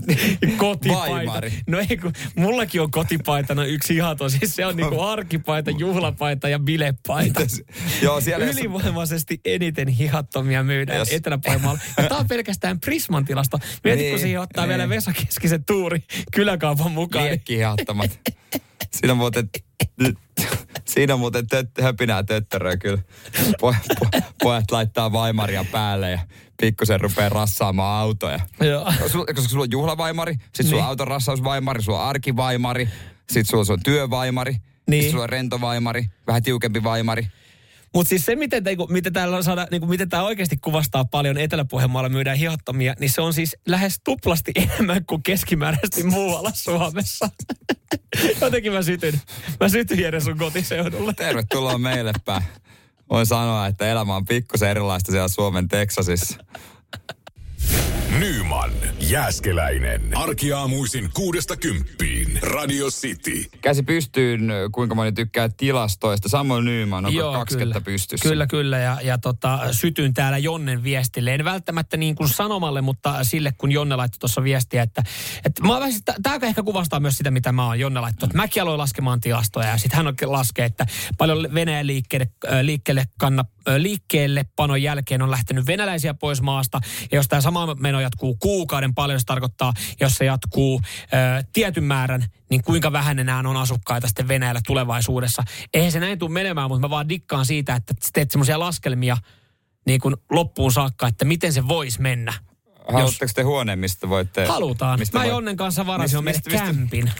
Niin, 0.06 0.58
Kotipaita. 0.58 1.10
Vaimari. 1.10 1.52
No 1.66 1.78
ei 1.78 1.96
kun, 1.96 2.12
mullakin 2.36 2.80
on 2.80 2.90
kotipaitana 2.90 3.64
yksi 3.64 3.96
ihaton. 3.96 4.30
Siis 4.30 4.56
se 4.56 4.66
on 4.66 4.76
niinku 4.76 5.00
arkipaita, 5.00 5.70
juhlapaita 5.70 6.48
ja 6.48 6.58
bilepaita. 6.58 7.40
Joo, 8.02 8.20
siellä 8.20 8.46
Ylivoimaisesti 8.46 9.40
eniten 9.44 9.88
hihattomia 9.88 10.62
myydään 10.62 11.06
Etelä-Pohjanmaalla. 11.12 11.80
Ja 11.96 12.08
tämä 12.08 12.20
on 12.20 12.28
pelkästään 12.28 12.80
Prisman 12.80 13.24
tilasto. 13.24 13.58
Mieti, 13.84 14.02
kun 14.02 14.10
Niin, 14.10 14.18
siihen 14.18 14.40
ottaa 14.40 14.64
niin. 14.64 14.68
vielä 14.68 14.88
Vesa 14.88 15.12
Keskisen 15.12 15.64
tuuri 15.64 16.04
kyläkaupan 16.32 16.92
mukaan. 16.92 17.22
niin 17.24 17.30
Liekkihattomat. 17.30 18.20
Siinä 18.90 19.12
on 19.12 19.18
muuten, 19.18 19.48
siinä 20.84 21.16
muuten 21.16 21.46
töt, 21.46 21.70
höpinää 21.82 22.22
töttöröä 22.22 22.76
kyllä. 22.76 22.98
Po, 23.60 23.74
po, 24.00 24.06
pojat 24.42 24.70
laittaa 24.70 25.12
vaimaria 25.12 25.64
päälle 25.72 26.10
ja 26.10 26.18
pikkusen 26.60 27.00
rupeaa 27.00 27.28
rassaamaan 27.28 28.00
autoja. 28.02 28.40
Joo. 28.60 28.92
Sul, 29.06 29.24
koska 29.24 29.48
sulla 29.48 29.62
on 29.62 29.70
juhlavaimari, 29.70 30.34
sit 30.54 30.66
sulla 30.66 30.76
on 30.82 30.82
Niin. 30.82 30.88
auton 30.88 31.08
rassausvaimari, 31.08 31.82
sulla 31.82 32.02
on 32.02 32.08
arkivaimari, 32.08 32.88
sit 33.30 33.46
sulla 33.46 33.72
on 33.72 33.82
työvaimari, 33.82 34.56
Niin. 34.90 35.02
sit 35.02 35.10
sulla 35.10 35.22
on 35.22 35.28
rentovaimari, 35.28 36.06
vähän 36.26 36.42
tiukempi 36.42 36.82
vaimari. 36.84 37.26
Mutta 37.94 38.08
siis 38.08 38.24
se, 38.24 38.36
miten, 38.36 38.64
niinku, 38.64 38.86
miten 38.86 39.12
täällä 39.12 39.42
saada, 39.42 39.66
niinku, 39.70 39.86
miten 39.86 40.08
tämä 40.08 40.22
oikeasti 40.22 40.56
kuvastaa 40.56 41.04
paljon 41.04 41.38
Etelä-Pohjanmaalla 41.38 42.08
myydään 42.08 42.36
hihattomia, 42.36 42.94
niin 43.00 43.10
se 43.10 43.20
on 43.20 43.34
siis 43.34 43.56
lähes 43.66 44.00
tuplasti 44.04 44.52
enemmän 44.64 45.04
kuin 45.04 45.22
keskimääräisesti 45.22 46.02
muualla 46.02 46.50
Suomessa. 46.54 47.28
Jotenkin 48.40 48.72
mä 48.72 48.82
sytyn. 48.82 49.20
Mä 49.60 49.68
sytyn 49.68 50.00
Jere 50.00 50.20
sun 50.20 50.38
kotiseudulle. 50.38 51.14
Tervetuloa 51.14 51.78
meille 51.78 52.12
päin. 52.24 52.42
Voin 53.10 53.26
sanoa, 53.26 53.66
että 53.66 53.86
elämä 53.86 54.16
on 54.16 54.24
pikkusen 54.24 54.70
erilaista 54.70 55.12
siellä 55.12 55.28
Suomen 55.28 55.68
Teksasissa. 55.68 56.36
Nyman, 58.18 58.70
Jääskeläinen. 59.00 60.16
Arkiaamuisin 60.16 61.10
kuudesta 61.14 61.56
kymppiin. 61.56 62.38
Radio 62.42 62.86
City. 62.86 63.44
Käsi 63.60 63.82
pystyyn, 63.82 64.52
kuinka 64.72 64.94
moni 64.94 65.12
tykkää 65.12 65.48
tilastoista. 65.56 66.28
Samuel 66.28 66.62
Nyman, 66.62 67.06
onko 67.06 67.18
Joo, 67.18 67.32
kaksi 67.32 67.58
kyllä. 67.58 67.80
pystyssä? 67.80 68.28
Kyllä, 68.28 68.46
kyllä. 68.46 68.78
Ja, 68.78 68.98
ja 69.02 69.18
tota, 69.18 69.58
sytyn 69.70 70.14
täällä 70.14 70.38
Jonnen 70.38 70.82
viestille. 70.82 71.34
En 71.34 71.44
välttämättä 71.44 71.96
niin 71.96 72.14
kuin 72.14 72.28
sanomalle, 72.28 72.80
mutta 72.80 73.24
sille, 73.24 73.52
kun 73.58 73.72
Jonne 73.72 73.96
laittoi 73.96 74.18
tuossa 74.18 74.44
viestiä, 74.44 74.82
että, 74.82 75.02
että 75.44 75.62
mä, 75.62 75.90
siis, 75.90 76.02
tämä 76.22 76.38
ehkä 76.42 76.62
kuvastaa 76.62 77.00
myös 77.00 77.16
sitä, 77.16 77.30
mitä 77.30 77.52
mä 77.52 77.66
oon 77.66 77.80
Jonne 77.80 78.00
laittoi. 78.00 78.26
Että 78.26 78.36
Mäkin 78.36 78.62
aloin 78.62 78.78
laskemaan 78.78 79.20
tilastoja 79.20 79.68
ja 79.68 79.78
sitten 79.78 79.96
hän 79.96 80.06
oikein 80.06 80.32
laskee, 80.32 80.64
että 80.64 80.86
paljon 81.18 81.48
Venäjän 81.54 81.86
liikkeelle, 81.86 82.26
liikkeelle, 82.62 83.04
kanna, 83.18 83.44
liikkeelle 83.76 84.44
panon 84.56 84.82
jälkeen 84.82 85.22
on 85.22 85.30
lähtenyt 85.30 85.66
venäläisiä 85.66 86.14
pois 86.14 86.42
maasta. 86.42 86.80
Ja 87.10 87.16
jos 87.16 87.28
tämä 87.28 87.40
sama 87.40 87.74
meno 87.74 88.01
jatkuu 88.02 88.36
kuukauden, 88.40 88.94
paljon 88.94 89.20
se 89.20 89.26
tarkoittaa, 89.26 89.72
jos 90.00 90.14
se 90.14 90.24
jatkuu 90.24 90.80
äh, 91.02 91.44
tietyn 91.52 91.84
määrän, 91.84 92.24
niin 92.50 92.62
kuinka 92.62 92.92
vähän 92.92 93.18
enää 93.18 93.38
on 93.38 93.56
asukkaita 93.56 94.06
sitten 94.08 94.28
Venäjällä 94.28 94.60
tulevaisuudessa. 94.66 95.42
Eihän 95.74 95.92
se 95.92 96.00
näin 96.00 96.18
tule 96.18 96.30
menemään, 96.30 96.68
mutta 96.70 96.86
mä 96.86 96.90
vaan 96.90 97.08
dikkaan 97.08 97.46
siitä, 97.46 97.74
että 97.74 97.94
teet 98.12 98.30
semmoisia 98.30 98.58
laskelmia 98.58 99.16
niin 99.86 100.00
kuin 100.00 100.16
loppuun 100.30 100.72
saakka, 100.72 101.06
että 101.06 101.24
miten 101.24 101.52
se 101.52 101.68
voisi 101.68 102.00
mennä. 102.00 102.32
Haluatteko 102.92 103.32
te 103.34 103.42
huoneen, 103.42 103.78
mistä 103.78 104.08
voitte... 104.08 104.46
Halutaan. 104.46 104.98
Mistä 104.98 105.18
Mä 105.18 105.22
voit- 105.24 105.30
Jonnen 105.34 105.56
kanssa 105.56 105.86
varasin 105.86 106.18
on 106.18 106.24
Mistä- 106.24 106.50
mistä- 106.50 106.66
kämpin. 106.66 107.10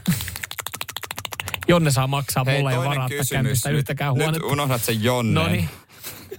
Jonne 1.69 1.91
saa 1.91 2.07
maksaa 2.07 2.45
Hei, 2.45 2.59
mulle 2.59 2.77
varatta 2.77 3.09
kysymys. 3.09 3.29
kämpistä 3.31 3.69
Nyt- 3.69 3.79
yhtäkään 3.79 4.15
Nyt 4.15 4.23
huonetta. 4.25 4.47
unohdat 4.47 4.83
sen 4.85 5.03
Jonne. 5.05 5.41
No 5.41 5.49
niin. 5.49 5.69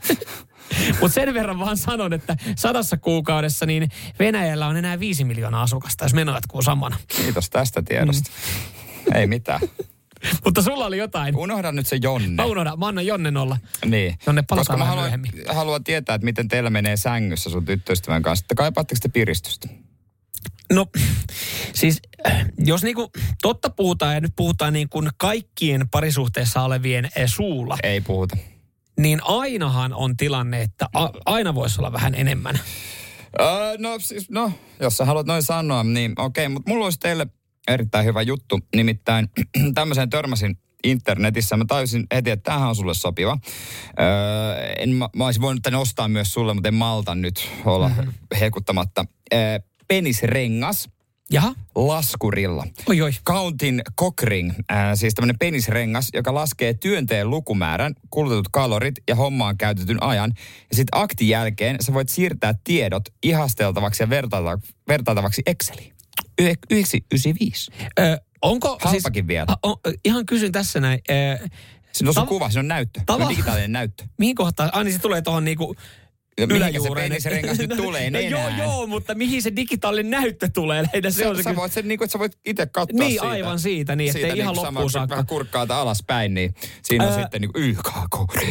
Mutta 1.02 1.16
sen 1.16 1.34
verran 1.34 1.60
vaan 1.60 1.78
sanon, 1.78 2.14
että 2.14 2.36
sadassa 2.58 2.98
kuukaudessa 2.98 3.66
niin 3.66 3.90
Venäjällä 4.20 4.68
on 4.68 4.78
enää 4.78 5.00
viisi 5.00 5.24
miljoonaa 5.24 5.64
asukasta, 5.64 6.06
jos 6.06 6.14
meno 6.14 6.34
jatkuu 6.34 6.62
samana. 6.62 6.98
Kiitos 7.08 7.50
tästä 7.50 7.82
tiedosta. 7.82 8.32
Mm. 8.32 9.16
Ei 9.16 9.28
mitään. 9.28 9.60
Mutta 10.46 10.62
sulla 10.62 10.86
oli 10.86 10.98
jotain. 10.98 11.36
Unohda 11.36 11.72
nyt 11.72 11.88
se 11.88 12.00
Jonne. 12.02 12.28
Mä 12.28 12.46
unohdan, 12.46 12.80
mä 12.80 12.88
annan 12.88 13.06
Jonne 13.06 13.32
nolla. 13.32 13.58
Niin. 13.86 14.16
Jonne 14.26 14.44
Koska 14.50 14.78
mä 14.78 14.86
haluan, 14.86 15.04
myöhemmin. 15.04 15.32
haluan 15.48 15.84
tietää, 15.84 16.16
että 16.16 16.26
miten 16.26 16.48
teillä 16.48 16.70
menee 16.70 16.98
sängyssä 16.98 17.50
sun 17.50 17.66
tyttöystävän 17.66 18.22
kanssa. 18.22 18.44
Että 18.44 18.56
kaipaatteko 18.56 19.00
te 19.02 19.10
piristystä? 19.10 19.68
No, 20.74 20.86
siis 21.74 22.02
äh, 22.28 22.46
jos 22.58 22.84
niinku 22.84 23.12
totta 23.42 23.70
puhutaan 23.70 24.14
ja 24.14 24.22
nyt 24.22 24.34
puhutaan 24.36 24.74
niin 24.74 24.90
kuin 24.90 25.10
kaikkien 25.18 25.90
parisuhteessa 25.90 26.62
olevien 26.62 27.10
eh, 27.16 27.30
suulla, 27.30 27.78
Ei 27.84 28.02
puhuta. 28.02 28.38
Niin 29.00 29.20
ainahan 29.24 29.94
on 29.94 30.18
tilanne, 30.18 30.62
että 30.62 30.86
a- 30.94 31.10
aina 31.26 31.56
voisi 31.56 31.82
olla 31.82 31.92
vähän 31.92 32.16
enemmän. 32.16 32.60
Öö, 33.42 33.78
no 33.80 34.00
siis, 34.00 34.30
no, 34.30 34.52
jos 34.80 34.98
sä 34.98 35.06
haluat 35.06 35.28
noin 35.28 35.44
sanoa, 35.44 35.84
niin 35.84 36.14
okei, 36.18 36.50
mutta 36.50 36.72
mulla 36.72 36.86
olisi 36.86 37.00
teille 37.00 37.28
erittäin 37.68 38.06
hyvä 38.06 38.22
juttu. 38.22 38.60
Nimittäin 38.76 39.30
tämmöiseen 39.76 40.10
törmäsin 40.10 40.58
internetissä. 40.84 41.58
Mä 41.58 41.66
tajusin 41.68 42.08
heti, 42.14 42.30
että 42.30 42.44
tämähän 42.44 42.70
on 42.70 42.76
sulle 42.76 42.94
sopiva. 42.94 43.38
Öö, 44.00 44.74
en, 44.80 44.90
mä, 44.90 45.10
mä 45.16 45.26
olisin 45.26 45.42
voinut 45.42 45.64
tänne 45.64 45.78
ostaa 45.78 46.08
myös 46.08 46.34
sulle, 46.34 46.54
mutta 46.54 46.68
en 46.68 46.74
malta 46.74 47.16
nyt 47.16 47.50
olla 47.66 47.90
mm-hmm. 47.90 48.14
hekuttamatta. 48.40 49.06
Öö, 49.34 49.60
penisrengas. 49.88 50.90
Jaha. 51.32 51.54
Laskurilla. 51.76 52.68
Oi, 52.90 53.02
oi. 53.02 53.12
Countin 53.26 53.82
Cockring, 54.00 54.52
äh, 54.72 54.78
siis 54.94 55.14
tämmöinen 55.14 55.40
penisrengas, 55.40 56.10
joka 56.14 56.34
laskee 56.34 56.74
työnteen 56.74 57.30
lukumäärän, 57.30 57.94
kulutetut 58.10 58.48
kalorit 58.52 58.96
ja 59.08 59.16
hommaan 59.16 59.58
käytetyn 59.58 60.04
ajan. 60.04 60.32
Ja 60.70 60.76
sitten 60.76 61.02
aktin 61.02 61.28
jälkeen 61.30 61.78
sä 61.82 61.94
voit 61.94 62.10
siirtää 62.10 62.54
tiedot 62.64 63.04
ihasteltavaksi 63.24 64.04
ja 64.04 64.10
vertailtavaksi, 64.10 64.74
vertailtavaksi 64.88 65.42
Exceliin. 65.46 65.94
Y- 66.42 66.54
995. 66.70 67.72
Ö, 68.00 68.18
onko 68.42 68.78
Halpakin 68.82 69.28
vielä. 69.28 69.46
On, 69.64 69.76
ihan 70.06 70.26
kysyn 70.26 70.52
tässä 70.52 70.80
näin. 70.80 71.00
Ö, 71.12 71.48
Siinä 71.94 72.10
on 72.10 72.16
Tava- 72.16 72.28
kuva, 72.28 72.50
siinä 72.50 72.60
on 72.60 72.68
näyttö. 72.68 73.00
Tava- 73.12 73.24
on 73.24 73.30
digitaalinen 73.30 73.72
näyttö. 73.72 74.04
mihin 74.18 74.36
kohtaan? 74.36 74.70
Ai 74.74 74.84
niin 74.84 74.94
se 74.94 75.00
tulee 75.00 75.22
tuohon 75.22 75.46
niinku 75.46 75.76
mihinkä 76.48 76.80
se 76.80 76.90
penisrengas 76.96 77.58
nyt 77.58 77.70
tulee? 77.78 78.10
no, 78.12 78.20
joo, 78.20 78.50
joo, 78.58 78.88
mutta 78.88 79.16
mihin 79.16 79.42
se 79.42 79.56
digitaalinen 79.56 80.10
näyttö 80.12 80.50
tulee? 80.54 80.84
Lähinnä 80.84 81.10
se, 81.12 81.16
Se, 81.16 81.28
on 81.28 81.36
se 81.36 81.44
sä, 81.44 81.56
voit 81.56 81.72
sen, 81.72 81.88
niin 81.88 81.98
kuin, 81.98 82.06
että 82.06 82.12
sä 82.12 82.20
voit 82.20 82.38
itse 82.46 82.66
katsoa 82.66 83.00
Niin, 83.00 83.12
siitä. 83.12 83.28
aivan 83.30 83.60
siitä, 83.60 83.96
niin, 83.96 84.10
ettei 84.10 84.22
siitä 84.22 84.36
ihan 84.36 84.56
niin 84.56 84.66
loppuun 84.66 84.92
saakka. 84.92 85.14
Vähän 85.14 85.26
kurkkaata 85.28 85.82
alaspäin, 85.82 86.34
niin 86.34 86.54
siinä 86.84 87.08
on 87.08 87.14
Ää, 87.14 87.22
sitten 87.22 87.42
niin 87.42 87.52
YKK, 87.56 88.44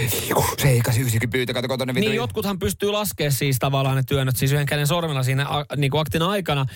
seikas 0.63 0.99
ysikin 0.99 1.31
pyytä, 1.31 1.53
kato 1.53 1.69
kotona 1.69 1.93
Niin 1.93 2.15
jotkuthan 2.15 2.59
pystyy 2.59 2.91
laskemaan 2.91 3.33
siis 3.33 3.57
tavallaan 3.59 3.97
ne 3.97 4.03
työnnöt 4.09 4.37
siis 4.37 4.53
yhden 4.53 4.67
käden 4.67 4.87
sormella 4.87 5.23
siinä 5.23 5.47
niin 5.77 5.91
kuin 5.91 6.01
aktin 6.01 6.23
aikana. 6.23 6.67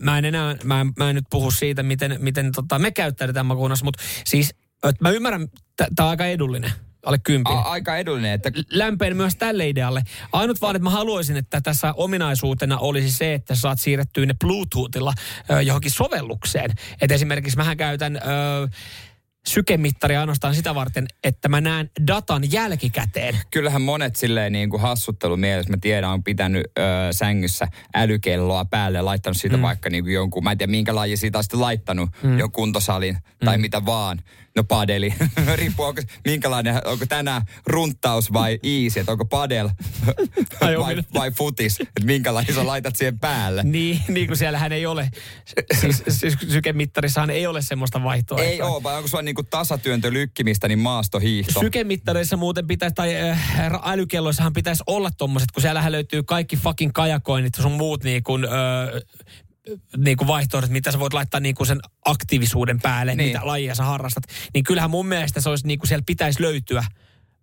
Mä 0.00 0.18
en 0.18 0.24
enää, 0.24 0.56
mä, 0.64 0.80
en- 0.80 0.92
mä 0.96 1.08
en 1.10 1.14
nyt 1.14 1.24
puhu 1.30 1.50
siitä, 1.50 1.82
miten, 1.82 2.16
miten 2.20 2.52
tota, 2.52 2.78
me 2.78 2.90
käyttäydytään 2.90 3.46
makuunnassa, 3.46 3.84
mutta 3.84 4.02
siis 4.26 4.54
et 4.88 5.00
mä 5.00 5.10
ymmärrän, 5.10 5.48
tämä 5.76 5.88
on 6.00 6.10
aika 6.10 6.26
edullinen, 6.26 6.72
alle 7.06 7.18
kympin. 7.18 7.56
A, 7.56 7.60
aika 7.60 7.96
edullinen, 7.96 8.32
että 8.32 8.50
lämpeen 8.70 9.16
myös 9.16 9.36
tälle 9.36 9.68
idealle. 9.68 10.02
Ainut 10.32 10.60
vaan, 10.60 10.76
että 10.76 10.84
mä 10.84 10.90
haluaisin, 10.90 11.36
että 11.36 11.60
tässä 11.60 11.92
ominaisuutena 11.96 12.78
olisi 12.78 13.12
se, 13.12 13.34
että 13.34 13.54
sä 13.54 13.60
saat 13.60 13.80
siirrettyä 13.80 14.26
ne 14.26 14.34
Bluetoothilla 14.40 15.14
ö, 15.50 15.62
johonkin 15.62 15.90
sovellukseen. 15.90 16.70
Et 17.00 17.10
esimerkiksi 17.10 17.56
mähän 17.56 17.76
käytän 17.76 18.16
ö, 18.16 18.20
sykemittaria 19.46 20.20
ainoastaan 20.20 20.54
sitä 20.54 20.74
varten, 20.74 21.06
että 21.24 21.48
mä 21.48 21.60
näen 21.60 21.90
datan 22.06 22.52
jälkikäteen. 22.52 23.38
kyllähän 23.50 23.82
monet 23.82 24.16
silleen 24.16 24.52
niin 24.52 24.70
kuin 24.70 24.82
hassuttelu 24.82 25.36
mielessä, 25.36 25.72
mä 25.72 25.76
tiedän, 25.80 26.10
on 26.10 26.24
pitänyt 26.24 26.62
ö, 26.78 26.82
sängyssä 27.10 27.68
älykelloa 27.94 28.64
päälle 28.64 28.98
ja 28.98 29.04
laittanut 29.04 29.36
siitä 29.36 29.56
mm. 29.56 29.62
vaikka 29.62 29.90
niin 29.90 30.04
kuin 30.04 30.14
jonkun, 30.14 30.44
mä 30.44 30.52
en 30.52 30.58
tiedä 30.58 30.70
minkä 30.70 30.94
laji 30.94 31.16
siitä 31.16 31.38
on 31.38 31.44
sitten 31.44 31.60
laittanut, 31.60 32.10
mm. 32.22 32.38
jonkun 32.38 32.62
kuntosalin 32.62 33.18
tai 33.44 33.58
mitä 33.58 33.86
vaan. 33.86 34.18
No 34.56 34.64
padeli. 34.64 35.14
Riippuu, 35.54 35.84
onko, 35.84 36.02
minkälainen, 36.24 36.86
onko 36.86 37.06
tänään 37.06 37.42
runttaus 37.66 38.32
vai 38.32 38.58
easy, 38.62 39.00
että 39.00 39.12
onko 39.12 39.24
padel 39.24 39.68
Ai 40.60 40.78
vai, 40.78 40.94
omina- 40.94 41.04
vai 41.14 41.30
futis, 41.30 41.80
että 41.80 42.04
minkälainen 42.04 42.54
sä 42.54 42.66
laitat 42.66 42.96
siihen 42.96 43.18
päälle. 43.18 43.62
Niin, 43.62 44.00
niin 44.08 44.26
kuin 44.26 44.36
siellähän 44.36 44.72
ei 44.72 44.86
ole, 44.86 45.10
siis, 45.80 46.02
siis 46.08 46.36
sykemittarissahan 46.48 47.30
ei 47.30 47.46
ole 47.46 47.62
semmoista 47.62 48.02
vaihtoehtoa. 48.02 48.50
Ei 48.50 48.62
oo, 48.62 48.82
vai 48.82 48.96
onko 48.96 49.08
sulla 49.08 49.22
niinku 49.22 49.42
tasatyöntö 49.42 50.12
lykkimistä, 50.12 50.68
niin 50.68 50.78
maastohiihto? 50.78 51.60
Sykemittareissa 51.60 52.36
muuten 52.36 52.66
pitäisi, 52.66 52.94
tai 52.94 53.16
äh, 53.16 53.70
älykelloissahan 53.84 54.52
pitäisi 54.52 54.82
olla 54.86 55.10
tommoset, 55.10 55.52
kun 55.52 55.62
siellähän 55.62 55.92
löytyy 55.92 56.22
kaikki 56.22 56.56
fucking 56.56 56.92
kajakoinnit 56.92 57.56
ja 57.56 57.62
sun 57.62 57.72
muut 57.72 58.04
niin 58.04 58.22
kuin, 58.22 58.44
äh, 58.44 58.50
niin 59.96 60.16
kuin 60.16 60.28
vaihtoehdot, 60.28 60.70
mitä 60.70 60.92
sä 60.92 60.98
voit 60.98 61.12
laittaa 61.12 61.40
niin 61.40 61.54
kuin 61.54 61.66
sen 61.66 61.80
aktiivisuuden 62.04 62.80
päälle, 62.80 63.14
Niin. 63.14 63.28
mitä 63.28 63.46
lajia 63.46 63.74
sä 63.74 63.84
harrastat. 63.84 64.24
Niin 64.54 64.64
kyllähän 64.64 64.90
mun 64.90 65.06
mielestä 65.06 65.40
se 65.40 65.48
olisi 65.48 65.66
niin 65.66 65.78
kuin 65.78 65.88
siellä 65.88 66.02
pitäisi 66.06 66.42
löytyä 66.42 66.84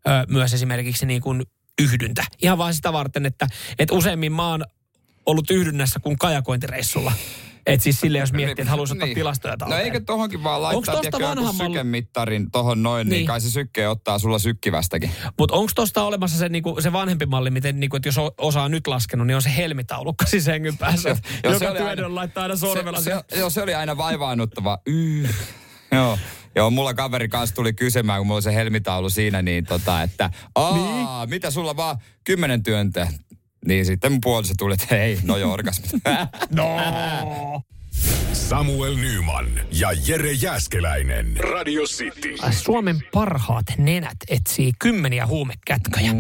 ö, 0.08 0.10
myös 0.28 0.54
esimerkiksi 0.54 1.06
niin 1.06 1.22
kuin 1.22 1.44
yhdyntä. 1.82 2.24
Ihan 2.42 2.58
vaan 2.58 2.74
sitä 2.74 2.94
varten, 2.94 3.26
että, 3.26 3.48
että 3.80 3.96
useimmin 3.96 4.32
mä 4.32 4.48
oon 4.50 4.66
ollut 5.26 5.52
yhdynnässä 5.52 6.00
kuin 6.00 6.18
kajakointireissulla. 6.18 7.12
Et 7.66 7.82
siis 7.82 8.00
sille, 8.00 8.18
jos 8.18 8.34
miettii, 8.34 8.62
että 8.62 8.70
haluaisi 8.72 8.94
ottaa 8.94 9.06
Niin. 9.06 9.16
tilastoja 9.16 9.52
No 9.52 9.58
talteen. 9.58 9.82
eikö 9.82 10.00
tohonkin 10.00 10.44
vaan 10.44 10.62
Onks 10.62 10.74
laittaa 10.88 10.96
tosta 10.96 11.20
jonkun 11.20 11.38
vanhan 11.38 11.56
malli- 11.56 11.70
sykemittarin 11.74 12.52
tohon 12.52 12.84
noin, 12.84 13.08
niin. 13.10 13.18
niin 13.18 13.28
kai 13.28 13.42
se 13.42 13.50
sykke 13.52 13.88
ottaa 13.88 14.20
sulla 14.20 14.40
sykkivästäkin. 14.40 15.12
Mutta 15.40 15.56
onko 15.56 15.72
tuosta 15.76 16.04
olemassa 16.04 16.38
se, 16.38 16.50
niinku, 16.50 16.78
se 16.82 16.92
vanhempi 16.94 17.26
malli, 17.26 17.50
miten, 17.52 17.80
niinku, 17.80 17.96
että 17.96 18.08
jos 18.08 18.18
o- 18.18 18.34
osa 18.38 18.62
on 18.62 18.72
nyt 18.72 18.88
laskenut, 18.88 19.28
niin 19.28 19.36
on 19.36 19.42
se 19.42 19.56
helmitaulukka 19.58 20.26
siis 20.26 20.46
sängyn 20.46 20.78
päässä. 20.78 21.10
Joo, 21.10 21.18
se 21.60 21.66
joka 21.66 21.70
oli 21.70 21.78
työdön 21.78 22.06
aina- 22.06 22.16
laittaa 22.16 22.44
aina 22.44 22.56
sormella. 22.56 23.02
Se, 23.02 23.16
se, 23.30 23.40
joo, 23.40 23.50
se 23.50 23.62
oli 23.62 23.74
aina 23.74 23.98
vaivaannuttava. 23.98 24.78
Joo. 25.92 26.18
Joo, 26.56 26.70
mulla 26.70 26.94
kaveri 26.94 27.28
kanssa 27.28 27.56
tuli 27.56 27.74
kysymään, 27.74 28.20
kun 28.20 28.28
mulla 28.28 28.36
oli 28.38 28.42
se 28.42 28.56
helmitaulu 28.56 29.10
siinä, 29.10 29.42
niin 29.42 29.66
tota, 29.66 30.02
että 30.04 30.30
aa, 30.56 30.74
niin? 31.20 31.30
mitä 31.30 31.52
sulla 31.52 31.76
vaan 31.76 31.98
kymmenen 32.24 32.64
työntä? 32.64 33.08
Niin 33.68 33.86
sitten 33.86 34.12
mun 34.12 34.22
puoliso 34.22 34.54
tuli, 34.58 34.74
että 34.74 34.86
hei, 34.92 35.20
no 35.24 35.38
joo, 35.38 35.54
orgasmit. 35.54 35.92
no. 36.50 36.78
Samuel 38.34 38.96
Nyman 38.96 39.46
ja 39.72 39.90
Jere 40.08 40.32
Jäskeläinen. 40.32 41.38
Radio 41.38 41.84
City. 41.84 42.36
Suomen 42.52 43.00
parhaat 43.14 43.66
nenät 43.78 44.18
etsii 44.30 44.72
kymmeniä 44.80 45.28
huumekätköjä. 45.28 46.14
Mm. 46.14 46.20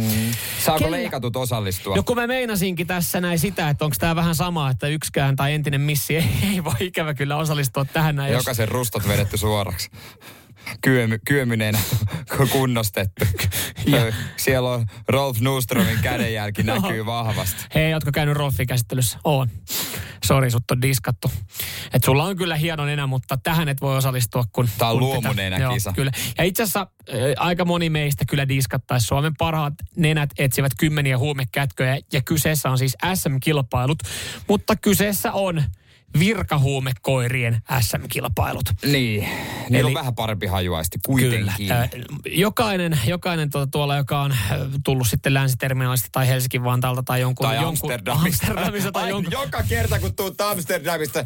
Saako 0.65 0.79
Kellä- 0.79 0.97
leikatut 0.97 1.35
osallistua? 1.35 1.95
No 1.95 2.03
kun 2.03 2.15
mä 2.15 2.27
meinasinkin 2.27 2.87
tässä 2.87 3.21
näin 3.21 3.39
sitä, 3.39 3.69
että 3.69 3.85
onko 3.85 3.95
tämä 3.99 4.15
vähän 4.15 4.35
sama, 4.35 4.69
että 4.69 4.87
yksikään 4.87 5.35
tai 5.35 5.53
entinen 5.53 5.81
missi 5.81 6.15
ei, 6.15 6.25
ei 6.53 6.63
voi 6.63 6.73
ikävä 6.79 7.13
kyllä 7.13 7.37
osallistua 7.37 7.85
tähän 7.85 8.15
näin. 8.15 8.33
jos- 8.33 8.39
Jokaisen 8.43 8.67
rustot 8.67 9.07
vedetty 9.07 9.37
suoraksi. 9.37 9.89
Kyömy, 10.81 11.19
kyömyneenä 11.27 11.79
kunnostettu. 12.51 13.25
Ja- 13.85 14.13
Siellä 14.37 14.69
on 14.69 14.85
Rolf 15.07 15.39
Nustromin 15.39 15.99
kädenjälki 16.01 16.63
näkyy 16.63 17.05
vahvasti. 17.05 17.65
Hei, 17.75 17.93
ootko 17.93 18.11
käynyt 18.13 18.35
Rolfin 18.37 18.67
käsittelyssä? 18.67 19.19
Oon. 19.23 19.49
Sori, 20.25 20.51
sut 20.51 20.71
on 20.71 20.81
diskattu. 20.81 21.31
Et 21.93 22.03
sulla 22.03 22.23
on 22.23 22.35
kyllä 22.37 22.55
hieno 22.55 22.85
nenä, 22.85 23.07
mutta 23.07 23.37
tähän 23.43 23.69
et 23.69 23.81
voi 23.81 23.97
osallistua, 23.97 24.43
kun... 24.51 24.69
Tää 24.77 24.87
on 24.87 24.93
kun 24.99 24.99
luomunenäkisa. 25.07 25.89
Joo, 25.89 25.93
kyllä. 25.95 26.11
Ja 26.37 26.43
itse 26.43 26.63
asiassa 26.63 26.87
äh, 27.09 27.15
aika 27.37 27.65
moni 27.65 27.89
meistä 27.89 28.25
kyllä 28.29 28.47
diskattaisi. 28.47 29.05
Suomen 29.07 29.33
parhaat 29.37 29.73
nenät 29.95 30.29
etsivät 30.37 30.71
kymmeniä 30.79 31.17
huumekätköjä 31.17 31.99
ja 32.13 32.21
kyseessä 32.21 32.69
on 32.69 32.77
siis 32.77 32.97
SM-kilpailut. 33.13 33.97
Mutta 34.47 34.75
kyseessä 34.75 35.31
on 35.31 35.63
virkahuumekoirien 36.19 37.61
SM-kilpailut. 37.81 38.65
Niin. 38.85 39.29
Niillä 39.69 39.79
Eli- 39.79 39.87
on 39.87 39.93
vähän 39.93 40.15
parempi 40.15 40.47
hajuaisti 40.47 40.99
kuitenkin. 41.05 41.53
Kyllä. 41.57 41.81
Äh, 41.81 41.89
jokainen, 42.25 42.99
jokainen 43.07 43.49
tuota, 43.49 43.67
tuolla, 43.71 43.97
joka 43.97 44.21
on 44.21 44.35
tullut 44.85 45.07
sitten 45.07 45.33
länsiterminaalista 45.33 46.09
tai 46.11 46.27
Helsinki 46.27 46.63
Vantaalta 46.63 47.03
tai 47.03 47.21
jonkun... 47.21 47.47
Tai 47.47 47.55
jonkun, 47.55 47.91
Amsterdamista. 47.91 48.47
Amsterdamista 48.47 48.91
tai 48.91 49.03
Ai, 49.03 49.09
jonkun... 49.09 49.31
Joka 49.31 49.63
kerta 49.69 49.99
kun 49.99 50.15
tuut 50.15 50.41
Amsterdamista, 50.41 51.25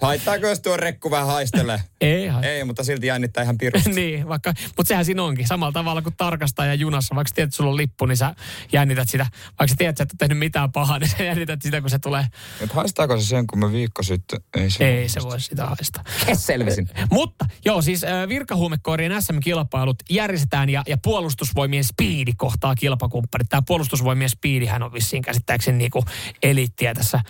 haittaako 0.00 0.46
jos 0.46 0.60
tuo 0.60 0.76
rekku 0.76 1.10
vähän 1.10 1.26
haistelee? 1.26 1.80
Ei. 2.00 2.30
Ei, 2.42 2.64
mutta 2.64 2.84
silti 2.84 3.06
jännittää 3.06 3.42
ihan 3.42 3.58
pirusti. 3.58 3.90
niin, 4.00 4.28
vaikka, 4.28 4.54
mutta 4.76 4.88
sehän 4.88 5.04
siinä 5.04 5.22
onkin. 5.22 5.46
Samalla 5.46 5.72
tavalla 5.72 6.02
kuin 6.02 6.14
tarkastaja 6.16 6.74
junassa. 6.74 7.14
Vaikka 7.14 7.32
tiedät, 7.34 7.48
että 7.48 7.56
sulla 7.56 7.70
on 7.70 7.76
lippu, 7.76 8.06
niin 8.06 8.16
sä 8.16 8.34
jännität 8.72 9.08
sitä. 9.08 9.26
Vaikka 9.58 9.66
sä 9.68 9.74
tiedät, 9.78 9.90
että 9.90 10.02
et 10.02 10.10
ole 10.12 10.16
tehnyt 10.18 10.38
mitään 10.38 10.72
pahaa, 10.72 10.98
niin 10.98 11.10
sä 11.18 11.22
jännität 11.22 11.62
sitä, 11.62 11.80
kun 11.80 11.90
se 11.90 11.98
tulee. 11.98 12.26
Et 12.60 12.72
haistaako 12.72 13.20
se 13.20 13.26
sen, 13.26 13.46
kun 13.46 13.58
mä 13.58 13.72
viikko 13.72 14.02
sitten? 14.02 14.40
Ei 14.56 14.70
se. 14.70 14.88
Ei 14.88 15.08
se 15.08 15.22
voi 15.22 15.40
sitä 15.40 15.66
haistaa. 15.66 16.04
Kes 16.26 16.46
selvisin. 16.46 16.88
Mutta 17.10 17.46
joo, 17.64 17.82
siis 17.82 18.02
virkahuumekoirien 18.28 19.22
SM-kilpailut 19.22 19.96
järjestetään 20.10 20.70
ja, 20.70 20.82
ja 20.86 20.96
puolustusvoimien 21.02 21.84
Speedi 21.84 22.32
kohtaa 22.36 22.74
kilpakumppanit. 22.74 23.48
Tämä 23.48 23.62
puolustusvoimien 23.66 24.30
Speedihän 24.30 24.82
on 24.82 24.92
vissiin 24.92 25.22
käsittääkseni 25.22 25.78
niinku 25.78 26.04
eliittiä 26.42 26.94
tässä 26.94 27.20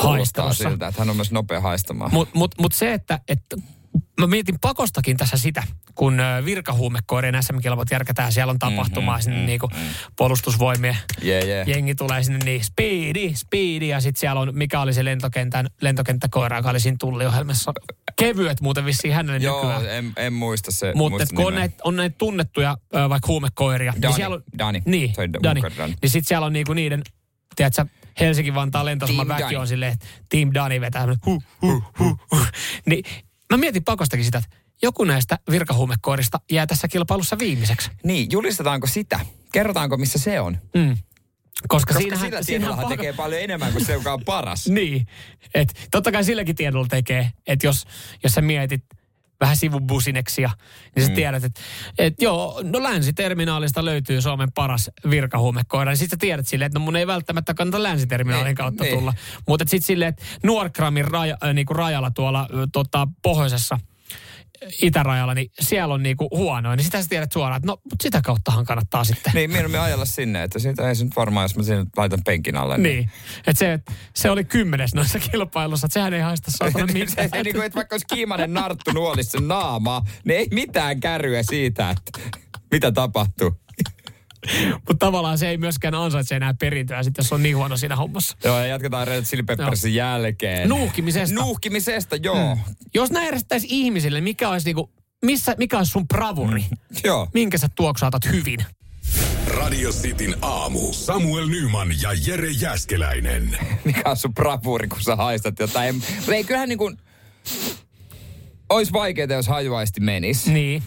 Kuulostaa 0.00 0.44
haistelussa. 0.44 0.70
siltä, 0.70 0.88
että 0.88 1.00
hän 1.00 1.10
on 1.10 1.16
myös 1.16 1.32
nopea 1.32 1.60
haistamaan. 1.60 2.13
Mutta 2.14 2.38
mut, 2.38 2.54
mut 2.60 2.72
se, 2.72 2.92
että, 2.92 3.20
että 3.28 3.56
mä 4.20 4.26
mietin 4.26 4.58
pakostakin 4.60 5.16
tässä 5.16 5.36
sitä, 5.36 5.62
kun 5.94 6.18
virkahuumekoirien 6.44 7.42
SM-kilpat 7.42 7.90
järkätään, 7.90 8.32
siellä 8.32 8.50
on 8.50 8.58
tapahtumaa, 8.58 9.16
Mhm, 9.16 9.22
sinne 9.24 9.38
mm, 9.40 9.46
niinku 9.46 9.70
puolustusvoimien 10.16 10.96
Yeah, 11.24 11.44
yeah. 11.44 11.68
jengi 11.68 11.94
tulee 11.94 12.22
sinne 12.22 12.38
niin 12.44 12.64
speedi, 12.64 13.32
speedi 13.34 13.88
ja 13.88 14.00
sitten 14.00 14.20
siellä 14.20 14.40
on, 14.40 14.50
mikä 14.52 14.80
oli 14.80 14.92
se 14.94 15.04
lentokentän, 15.04 15.66
lentokenttäkoira, 15.80 16.56
joka 16.56 16.70
oli 16.70 16.80
siinä 16.80 16.96
tulliohjelmassa. 17.00 17.72
Kevyet 18.18 18.60
muuten 18.60 18.84
vissiin 18.84 19.14
hänelle 19.14 19.38
Joo, 19.38 19.62
nykyään. 19.62 19.96
en, 19.98 20.12
en 20.16 20.32
muista 20.32 20.70
se. 20.70 20.92
Mutta 20.94 21.26
kun 21.34 21.46
on 21.46 21.54
näitä, 21.54 21.74
on 21.84 21.96
näitä 21.96 22.14
tunnettuja 22.18 22.76
vaikka 23.08 23.28
huumekoiria, 23.28 23.92
Dani, 23.92 24.00
niin 24.06 24.14
siellä 24.14 24.34
on, 24.36 24.42
Dani. 24.58 24.82
Niin, 24.86 25.12
Dani. 25.42 25.62
Dani. 25.76 25.94
Niin 26.02 26.10
sitten 26.10 26.28
siellä 26.28 26.46
on 26.46 26.52
niinku 26.52 26.72
niiden, 26.72 27.02
tiedätkö, 27.56 27.86
Helsinki-Vantaan 28.20 28.84
lentosaman 28.86 29.26
Team 29.26 29.42
väki 29.42 29.56
on 29.56 29.68
silleen, 29.68 29.92
että 29.92 30.06
Team 30.28 30.50
Dani 30.54 30.80
vetää 30.80 31.06
huh, 31.26 31.42
huh, 31.62 31.82
huh, 31.98 32.18
huh. 32.30 32.46
Niin 32.86 33.04
mä 33.52 33.56
mietin 33.56 33.84
pakostakin 33.84 34.24
sitä, 34.24 34.38
että 34.38 34.56
joku 34.82 35.04
näistä 35.04 35.38
virkahuumekoirista 35.50 36.40
jää 36.50 36.66
tässä 36.66 36.88
kilpailussa 36.88 37.38
viimeiseksi. 37.38 37.90
Niin, 38.04 38.28
julistetaanko 38.32 38.86
sitä? 38.86 39.20
Kerrotaanko, 39.52 39.96
missä 39.96 40.18
se 40.18 40.40
on? 40.40 40.58
Mm. 40.74 40.96
Koska, 41.68 41.94
Koska 41.94 42.02
siinähän, 42.02 42.26
sillä 42.26 42.42
tiedollahan 42.46 42.84
pako- 42.84 42.88
tekee 42.88 43.12
paljon 43.12 43.42
enemmän 43.42 43.72
kuin 43.72 43.84
se, 43.84 43.92
joka 43.92 44.12
on 44.12 44.24
paras. 44.24 44.68
Niin, 44.74 45.06
että 45.54 45.74
totta 45.90 46.12
kai 46.12 46.24
silläkin 46.24 46.56
tiedolla 46.56 46.86
tekee, 46.90 47.30
että 47.46 47.66
jos, 47.66 47.84
jos 48.22 48.32
sä 48.32 48.40
mietit 48.40 48.84
vähän 49.44 49.56
sivubusineksia, 49.56 50.50
niin 50.96 51.04
sä 51.04 51.10
Mm. 51.10 51.14
tiedät, 51.14 51.44
että 51.44 51.60
et 51.98 52.22
joo, 52.22 52.60
no 52.62 52.82
länsiterminaalista 52.82 53.84
löytyy 53.84 54.20
Suomen 54.20 54.52
paras 54.52 54.90
virkahuumekoira, 55.10 55.90
niin 55.90 55.96
sit 55.98 56.10
sä 56.10 56.16
tiedät 56.20 56.46
silleen, 56.46 56.66
että 56.66 56.78
no 56.78 56.84
mun 56.84 56.96
ei 56.96 57.06
välttämättä 57.06 57.54
kannata 57.54 57.82
länsiterminaalin 57.82 58.44
Niin, 58.46 58.56
kautta 58.56 58.84
niin. 58.84 58.98
tulla. 58.98 59.14
Mutta 59.48 59.64
sitten 59.68 59.86
silleen, 59.86 60.08
että 60.08 60.24
Nuorkramin 60.42 61.04
raja, 61.04 61.36
äh, 61.44 61.54
niinku 61.54 61.74
rajalla 61.74 62.10
tuolla 62.10 62.48
ö, 62.54 62.66
tota, 62.72 63.08
pohjoisessa 63.22 63.78
itärajalla, 64.82 65.34
niin 65.34 65.50
siellä 65.60 65.94
on 65.94 66.02
niinku 66.02 66.28
huonoin, 66.30 66.76
niin 66.76 66.84
sitä 66.84 67.02
sä 67.02 67.08
tiedät 67.08 67.32
suoraan, 67.32 67.56
että 67.56 67.66
no 67.66 67.80
mut 67.84 68.00
sitä 68.02 68.20
kauttahan 68.24 68.64
kannattaa 68.64 69.04
sitten. 69.04 69.32
Niin, 69.34 69.50
mieluummin 69.50 69.80
ajalla 69.80 70.04
sinne, 70.04 70.42
että 70.42 70.58
siitä 70.58 70.88
ei 70.88 70.94
se 70.94 71.04
nyt 71.04 71.16
varmaan, 71.16 71.44
jos 71.44 71.56
mä 71.56 71.62
sinne 71.62 71.86
laitan 71.96 72.24
penkin 72.24 72.56
alle. 72.56 72.78
Niin, 72.78 73.10
että 73.46 73.58
se, 73.58 73.80
se 74.14 74.30
oli 74.30 74.44
kymmenes 74.44 74.94
noissa 74.94 75.18
kilpailussa, 75.18 75.86
että 75.86 75.94
sehän 75.94 76.14
ei 76.14 76.20
haista 76.20 76.50
saatana 76.50 76.86
se, 76.86 76.92
mitään. 76.98 77.30
se, 77.30 77.42
niin 77.42 77.54
kuin, 77.54 77.66
että 77.66 77.76
vaikka 77.76 77.94
olisi 77.94 78.06
kiimainen 78.06 78.52
narttu 78.52 78.90
nuolisi 78.90 79.30
sen 79.30 79.48
naamaa, 79.48 80.06
niin 80.24 80.38
ei 80.38 80.48
mitään 80.52 81.00
kärryä 81.00 81.42
siitä, 81.42 81.90
että 81.90 82.20
mitä 82.70 82.92
tapahtuu. 82.92 83.63
Mutta 84.88 85.06
tavallaan 85.06 85.38
se 85.38 85.48
ei 85.48 85.56
myöskään 85.56 85.94
ansaitse 85.94 86.36
enää 86.36 86.54
perintöä, 86.54 87.02
sit, 87.02 87.18
jos 87.18 87.32
on 87.32 87.42
niin 87.42 87.56
huono 87.56 87.76
siinä 87.76 87.96
hommassa. 87.96 88.36
Joo, 88.44 88.58
ja 88.58 88.66
jatketaan 88.66 89.06
Red 89.06 89.22
Chili 89.22 89.42
Peppersin 89.42 89.94
jälkeen. 89.94 90.68
Nuuhkimisesta. 90.68 91.34
Nuuhkimisesta, 91.34 92.16
joo. 92.16 92.54
Mm. 92.54 92.60
Jos 92.94 93.10
näin 93.10 93.24
järjestettäisiin 93.24 93.72
ihmisille, 93.72 94.20
mikä 94.20 94.48
olisi, 94.48 94.66
niinku, 94.66 94.92
missä, 95.24 95.54
mikä 95.58 95.78
olisi 95.78 95.92
sun 95.92 96.08
bravuri? 96.08 96.64
Joo. 97.04 97.28
Minkä 97.34 97.58
sä 97.58 97.68
tuoksaatat 97.76 98.26
hyvin? 98.32 98.58
Radio 99.46 99.90
Cityn 99.90 100.36
aamu. 100.42 100.92
Samuel 100.92 101.46
Nyman 101.46 101.88
ja 102.02 102.10
Jere 102.26 102.50
Jäskeläinen. 102.50 103.58
Mikä 103.84 104.10
on 104.10 104.16
sun 104.16 104.34
bravuri, 104.34 104.88
kun 104.88 105.02
sä 105.02 105.16
haistat 105.16 105.58
jotain? 105.58 106.02
Ei, 106.28 106.44
kyllähän 106.44 106.68
niin 106.68 106.78
kuin... 106.78 106.98
Olisi 108.68 108.92
vaikeaa, 108.92 109.32
jos 109.32 109.48
hajuaisti 109.48 110.00
menisi. 110.00 110.52
Niin. 110.52 110.82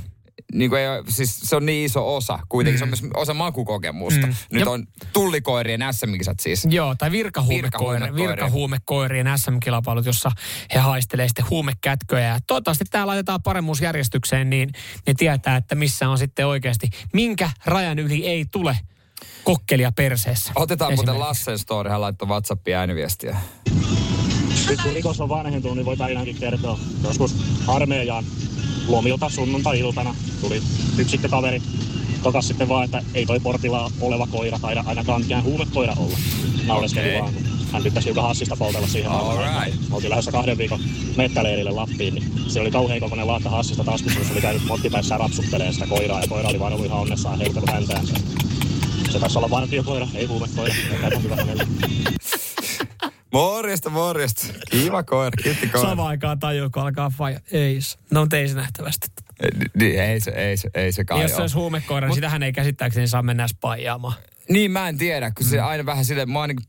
Niin 0.54 0.70
kuin 0.70 0.82
ei, 0.82 0.88
ole- 0.88 1.04
siis 1.10 1.40
se 1.40 1.56
on 1.56 1.66
niin 1.66 1.86
iso 1.86 2.16
osa. 2.16 2.40
Kuitenkin 2.50 2.76
mm. 2.76 2.80
se 2.80 2.84
on 2.84 3.10
myös 3.10 3.14
osa 3.14 3.34
makukokemusta. 3.34 4.28
Mm. 4.28 4.34
Mm. 4.34 4.36
Nyt 4.52 4.66
Ja- 4.66 4.70
on 4.72 4.88
tullikoirien 5.14 5.82
SM-kisat 5.92 6.40
siis. 6.40 6.68
Joo, 6.70 6.96
tai 6.96 7.12
virkahuumekoirien, 7.12 8.16
Virkahuumekoirien. 8.16 9.28
SM-kilpailut, 9.36 10.06
jossa 10.06 10.32
he 10.74 10.80
haistelee 10.80 11.28
sitten 11.28 11.50
huumekätköjä. 11.50 12.28
Ja 12.28 12.40
toivottavasti 12.48 12.86
tämä 12.92 13.08
laitetaan 13.08 13.42
paremmuusjärjestykseen, 13.44 14.50
niin 14.50 14.70
ne 15.08 15.14
tietää, 15.18 15.56
että 15.56 15.76
missä 15.76 16.10
on 16.10 16.18
sitten 16.18 16.48
oikeasti, 16.48 16.90
minkä 17.14 17.50
rajan 17.66 18.00
yli 18.00 18.28
ei 18.28 18.46
tule 18.52 18.80
kokkelia 19.44 19.92
perseessä. 19.92 20.52
Otetaan 20.56 20.94
muuten. 20.96 21.20
Lassen 21.20 21.60
story, 21.60 21.90
hän 21.90 22.02
laittoi 22.02 22.28
WhatsAppia 22.28 22.80
ääniviestiä. 22.80 23.38
Nyt 24.70 24.82
kun 24.82 24.94
rikos 24.94 25.22
on 25.22 25.30
vanhentunut, 25.30 25.78
niin 25.78 25.86
voi 25.86 25.98
tarinankin 25.98 26.36
kertoa. 26.36 26.80
Joskus 27.04 27.36
armeijaan 27.68 28.24
lomilta 28.88 29.30
sunnuntai-iltana 29.30 30.16
tuli 30.42 30.62
yksi 30.98 31.18
kaveri. 31.18 31.62
Tokas 32.24 32.48
sitten 32.48 32.70
vaan, 32.70 32.86
että 32.86 33.04
ei 33.14 33.26
toi 33.26 33.40
portilla 33.40 33.92
oleva 34.02 34.28
koira 34.28 34.60
taida 34.60 34.84
ainakaan 34.88 35.22
mikään 35.22 35.44
huumekoira 35.44 35.94
olla. 35.98 36.18
Naureskeli 36.66 37.08
Okei. 37.08 37.22
vaan, 37.22 37.34
kun 37.34 37.44
hän 37.72 37.84
tykkäsi 37.84 38.06
hiukan 38.06 38.24
hassista 38.24 38.56
poltella 38.56 38.88
siihen 38.88 39.12
All 39.12 39.30
aikaan. 39.30 39.66
right. 39.66 39.84
Oltiin 39.92 40.10
lähdössä 40.10 40.32
kahden 40.32 40.58
viikon 40.58 40.80
mettäleirille 41.18 41.72
Lappiin, 41.72 42.16
niin 42.16 42.32
se 42.48 42.62
oli 42.62 42.72
kauhean 42.72 43.00
kokoinen 43.00 43.28
laatta 43.28 43.50
hassista 43.50 43.84
taskussa, 43.84 44.20
jossa 44.20 44.34
oli 44.34 44.42
käynyt 44.42 44.66
mottipäissään 44.66 45.20
rapsuttelee 45.20 45.74
sitä 45.74 45.88
koiraa, 45.88 46.22
ja 46.22 46.28
koira 46.28 46.50
oli 46.50 46.60
vaan 46.60 46.74
ollut 46.74 46.86
ihan 46.86 47.00
onnessaan 47.00 47.38
heiltänyt 47.38 47.70
häntäänsä. 47.70 48.14
Se 49.10 49.20
taisi 49.20 49.38
olla 49.38 49.50
vartiokoira, 49.50 50.08
ei 50.16 50.26
huumekoira. 50.26 50.74
Eikä 50.92 51.20
hyvä 51.20 51.36
hänelle. 51.36 51.68
Morjesta, 53.34 53.90
morjesta. 53.90 54.48
Kiva 54.72 55.04
koira, 55.04 55.32
kiltti 55.44 55.68
koira. 55.68 55.90
Samaan 55.90 56.08
aikaan 56.10 56.40
tajuu, 56.40 56.70
kun 56.70 56.84
alkaa 56.84 57.10
faija. 57.10 57.40
Ei, 57.52 57.82
se- 57.82 57.98
no 58.12 58.22
on 58.22 58.30
teisi 58.30 58.56
nähtävästi. 58.56 59.08
Niin, 59.74 60.02
ei 60.02 60.20
se, 60.20 60.32
ei 60.32 60.58
se, 60.58 60.70
ei 60.74 60.92
se 60.92 61.04
kai 61.06 61.22
Jos 61.22 61.32
se 61.36 61.42
olisi 61.42 61.56
huumekoira, 61.56 62.08
niin 62.08 62.12
Mut- 62.12 62.16
sitähän 62.16 62.44
ei 62.44 62.54
käsittääkseni 62.54 63.08
saa 63.08 63.24
mennä 63.24 63.48
spaiaamaan. 63.48 64.14
Niin, 64.50 64.72
mä 64.72 64.90
en 64.90 64.98
tiedä, 64.98 65.32
kun 65.38 65.46
se 65.46 65.60
aina 65.60 65.86
vähän 65.86 66.06
silleen, 66.06 66.32
mä 66.32 66.40
oon 66.40 66.50
niin 66.50 66.60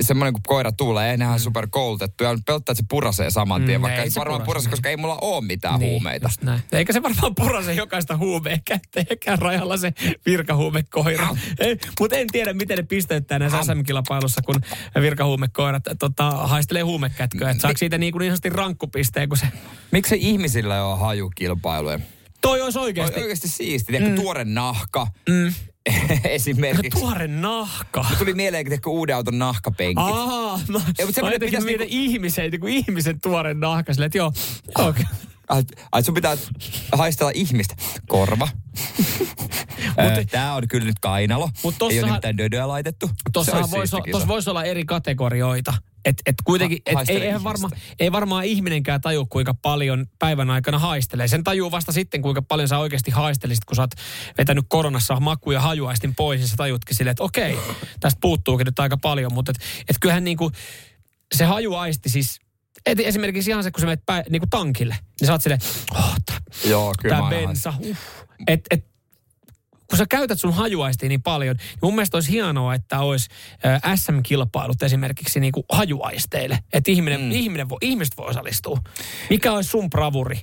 semmoinen 0.00 0.32
kun 0.32 0.42
koira 0.46 0.72
tulee, 0.72 1.10
ei 1.10 1.16
nehän 1.16 1.40
super 1.40 1.66
koulutettu 1.70 2.24
ja 2.24 2.30
pelottaa, 2.46 2.72
että 2.72 2.74
se 2.74 2.82
purasee 2.90 3.30
saman 3.30 3.64
tien, 3.64 3.80
Mm, 3.80 3.82
vaikka 3.82 4.02
ei 4.02 4.10
se 4.10 4.20
varmaan 4.20 4.40
purase, 4.40 4.46
purase, 4.46 4.66
niin. 4.66 4.70
koska 4.70 4.88
ei 4.88 4.96
mulla 4.96 5.18
ole 5.20 5.44
mitään 5.44 5.80
Niin, 5.80 5.90
huumeita. 5.90 6.30
Eikä 6.72 6.92
se 6.92 7.02
varmaan 7.02 7.34
purase 7.34 7.72
jokaista 7.72 8.16
huumeen 8.16 8.60
kätteenkään 8.64 9.38
rajalla 9.38 9.76
se 9.76 9.92
virkahuumekoira. 10.26 11.28
Mutta 12.00 12.16
en 12.16 12.26
tiedä, 12.32 12.52
miten 12.52 12.76
ne 12.76 12.82
pisteyttää 12.82 13.38
näissä 13.38 13.62
SM-kilpailussa, 13.62 14.42
kun 14.42 14.60
virkahuumekoirat 15.00 15.82
tota, 15.98 16.30
haistelee 16.30 16.82
huumekätköä. 16.82 17.50
Et 17.50 17.60
saako 17.60 17.78
siitä 17.78 17.98
niin, 17.98 18.12
kuin 18.12 18.32
niin 18.42 18.52
rankkupisteen, 18.52 19.28
kun 19.28 19.38
se... 19.38 19.46
Miksi 19.90 20.16
ihmisillä 20.20 20.76
ei 20.76 20.82
ole 20.82 20.98
hajukilpailuja? 20.98 22.00
Toi 22.40 22.62
olisi 22.62 22.78
oikeasti... 22.78 23.20
Oikeasti 23.20 23.48
siisti. 23.48 24.00
Mm. 24.00 24.14
tuore 24.14 24.44
nahka 24.44 25.06
Mm. 25.28 25.52
esimerkiksi. 26.24 27.00
Tuore 27.00 27.28
nahka. 27.28 28.04
Tuli 28.18 28.34
mieleen, 28.34 28.72
että 28.72 28.90
uuden 28.90 29.16
auton 29.16 29.38
nahkapenkit. 29.38 30.04
Aa, 30.06 30.60
mä, 30.68 30.80
Ei, 30.98 31.06
mutta 31.06 31.22
mä 31.22 31.30
jotenkin 31.32 31.64
mietin 31.64 31.88
niinku- 31.88 31.96
ihmisen, 32.12 32.50
niin 32.50 32.60
kuin 32.60 32.72
ihmisen 32.74 33.20
tuore 33.20 33.54
nahka. 33.54 33.92
Silleen, 33.94 34.06
että 34.06 34.18
joo, 34.18 34.32
joo 34.78 34.88
okay. 34.88 35.04
Ai, 35.48 35.62
ai 35.92 36.02
sun 36.02 36.14
pitää 36.14 36.36
haistella 36.92 37.32
ihmistä. 37.34 37.74
Korva. 38.08 38.48
Ö, 40.18 40.24
Tää 40.30 40.54
on 40.54 40.68
kyllä 40.68 40.84
nyt 40.86 40.98
kainalo. 41.00 41.50
Mut 41.62 41.74
Ei 41.74 41.86
ole 41.86 41.92
tossahan- 41.92 42.16
mitään 42.16 42.38
dödöä 42.38 42.68
laitettu. 42.68 43.10
Voisi, 43.70 43.96
tossa 44.12 44.28
voisi 44.28 44.50
olla 44.50 44.64
eri 44.64 44.84
kategorioita. 44.84 45.74
Et, 46.04 46.16
et 46.26 46.34
kuitenkin, 46.44 46.78
Ha- 46.94 47.00
et 47.00 47.08
ei, 47.08 47.22
eihän 47.22 47.44
varma, 47.44 47.70
ei 48.00 48.12
varmaan 48.12 48.44
ihminenkään 48.44 49.00
taju, 49.00 49.26
kuinka 49.26 49.54
paljon 49.54 50.06
päivän 50.18 50.50
aikana 50.50 50.78
haistelee. 50.78 51.28
Sen 51.28 51.44
tajuu 51.44 51.70
vasta 51.70 51.92
sitten, 51.92 52.22
kuinka 52.22 52.42
paljon 52.42 52.68
sä 52.68 52.78
oikeasti 52.78 53.10
haistelisit, 53.10 53.64
kun 53.64 53.76
sä 53.76 53.82
oot 53.82 53.90
vetänyt 54.38 54.64
koronassa 54.68 55.20
maku- 55.20 55.52
ja 55.52 55.60
hajuaistin 55.60 56.14
pois, 56.14 56.40
ja 56.40 56.46
sä 56.46 56.56
tajutkin 56.56 56.96
silleen, 56.96 57.10
että 57.10 57.24
okei, 57.24 57.58
tästä 58.00 58.18
puuttuukin 58.20 58.64
nyt 58.64 58.78
aika 58.78 58.96
paljon, 58.96 59.34
mutta 59.34 59.50
et, 59.50 59.58
et 59.88 59.96
kyllähän 60.00 60.24
niinku, 60.24 60.52
se 61.34 61.44
hajuaisti 61.44 62.08
siis, 62.08 62.38
et 62.86 63.00
esimerkiksi 63.00 63.50
ihan 63.50 63.64
se, 63.64 63.70
kun 63.70 63.80
sä 63.80 63.86
menet 63.86 64.06
pä, 64.06 64.24
niinku 64.30 64.46
tankille, 64.50 64.96
niin 65.20 65.26
sä 65.26 65.32
oot 65.32 65.42
silleen, 65.42 65.60
oh, 65.90 66.14
tää, 66.26 66.38
Joo, 66.64 66.94
kyllä 67.02 67.16
tää 67.16 67.28
bensa, 67.28 67.74
uh. 67.80 67.96
et, 68.46 68.60
et, 68.70 68.84
kun 69.88 69.98
sä 69.98 70.06
käytät 70.10 70.40
sun 70.40 70.52
hajuaistia 70.54 71.08
niin 71.08 71.22
paljon, 71.22 71.56
niin 71.56 71.78
mun 71.82 71.94
mielestä 71.94 72.16
olisi 72.16 72.30
hienoa, 72.32 72.74
että 72.74 73.00
olisi 73.00 73.28
SM-kilpailut 73.94 74.82
esimerkiksi 74.82 75.40
niin 75.40 75.52
kuin 75.52 75.64
hajuaisteille. 75.68 76.58
Että 76.72 76.90
ihminen, 76.90 77.20
mm. 77.20 77.30
ihminen 77.32 77.68
voi, 77.68 77.78
ihmiset 77.82 78.16
voi 78.16 78.28
osallistua. 78.28 78.78
Mikä 79.30 79.52
olisi 79.52 79.70
sun 79.70 79.90
bravuri? 79.90 80.40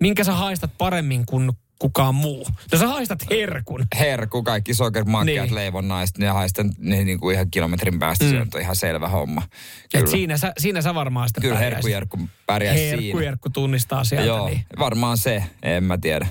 Minkä 0.00 0.24
sä 0.24 0.32
haistat 0.32 0.70
paremmin 0.78 1.26
kuin 1.26 1.52
kukaan 1.78 2.14
muu? 2.14 2.46
No 2.72 2.78
sä 2.78 2.88
haistat 2.88 3.18
herkun. 3.30 3.84
herkku, 3.98 4.42
kaikki 4.42 4.74
sokermakkeat, 4.74 5.44
Niin. 5.46 5.54
leivonnaiset, 5.54 6.18
ne 6.18 6.28
haistan 6.28 6.72
ne 6.78 7.04
niin 7.04 7.20
kuin 7.20 7.34
ihan 7.34 7.50
kilometrin 7.50 7.98
päästä, 7.98 8.24
Mm. 8.24 8.30
se 8.30 8.36
on 8.54 8.60
ihan 8.60 8.76
selvä 8.76 9.08
homma. 9.08 9.42
Et 9.44 9.90
Kyllä, 9.92 10.06
siinä, 10.06 10.36
sä, 10.36 10.52
siinä 10.58 10.82
sä 10.82 10.94
varmaan 10.94 11.28
sitä 11.28 11.40
kyllä 11.40 11.58
herkkujerkku 11.58 12.18
pärjäisi 12.46 12.80
siinä. 12.82 13.02
Herkkujerkku 13.02 13.50
tunnistaa 13.50 14.04
sieltä. 14.04 14.26
Joo, 14.26 14.48
Niin. 14.48 14.64
varmaan 14.78 15.18
se, 15.18 15.44
en 15.62 15.84
mä 15.84 15.98
tiedä. 15.98 16.26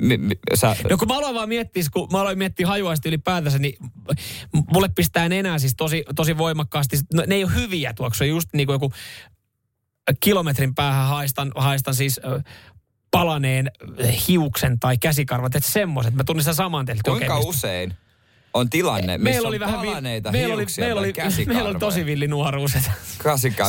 Mi, 0.00 0.16
mi, 0.16 0.34
sä, 0.54 0.76
No 0.90 0.96
kun 0.96 1.08
mä 1.08 1.16
aloin 1.16 1.34
vaan 1.34 1.48
miettiä, 1.48 1.82
kun 1.92 2.08
mä 2.12 2.20
aloin 2.20 2.38
miettiä 2.38 2.66
hajuaista 2.66 3.08
ylipäätänsä, 3.08 3.58
niin 3.58 3.76
mulle 4.72 4.88
pistää 4.96 5.28
nenää 5.28 5.58
siis 5.58 5.74
tosi, 5.76 6.04
tosi 6.16 6.38
voimakkaasti. 6.38 6.96
No, 7.14 7.22
ne 7.26 7.34
ei 7.34 7.44
ole 7.44 7.54
hyviä 7.54 7.94
tuoksuja, 7.94 8.28
just 8.30 8.48
niin 8.52 8.66
kuin 8.66 8.74
joku 8.74 8.92
kilometrin 10.20 10.74
päähän 10.74 11.08
haistan, 11.08 11.52
haistan 11.56 11.94
siis 11.94 12.20
palaneen 13.10 13.70
hiuksen 14.28 14.78
tai 14.80 14.98
käsikarvat, 14.98 15.54
että 15.54 15.70
semmoiset. 15.70 16.14
Mä 16.14 16.24
tunnistan 16.24 16.54
saman 16.54 16.86
teille. 16.86 17.00
että 17.00 17.10
kuinka 17.10 17.34
mistä- 17.36 17.48
usein? 17.48 17.94
On 18.54 18.70
tilanne, 18.70 19.18
missä 19.18 19.30
meillä 19.30 19.46
on 19.46 19.48
oli 19.48 19.60
vähän 19.60 19.80
vi- 19.80 19.86
palaneita 19.86 20.32
meillä 20.32 20.54
oli, 20.54 20.66
meillä 20.78 21.00
oli, 21.00 21.12
meillä 21.46 21.68
oli 21.68 21.78
tosi 21.78 22.06
villi 22.06 22.28
nuoruus. 22.28 22.72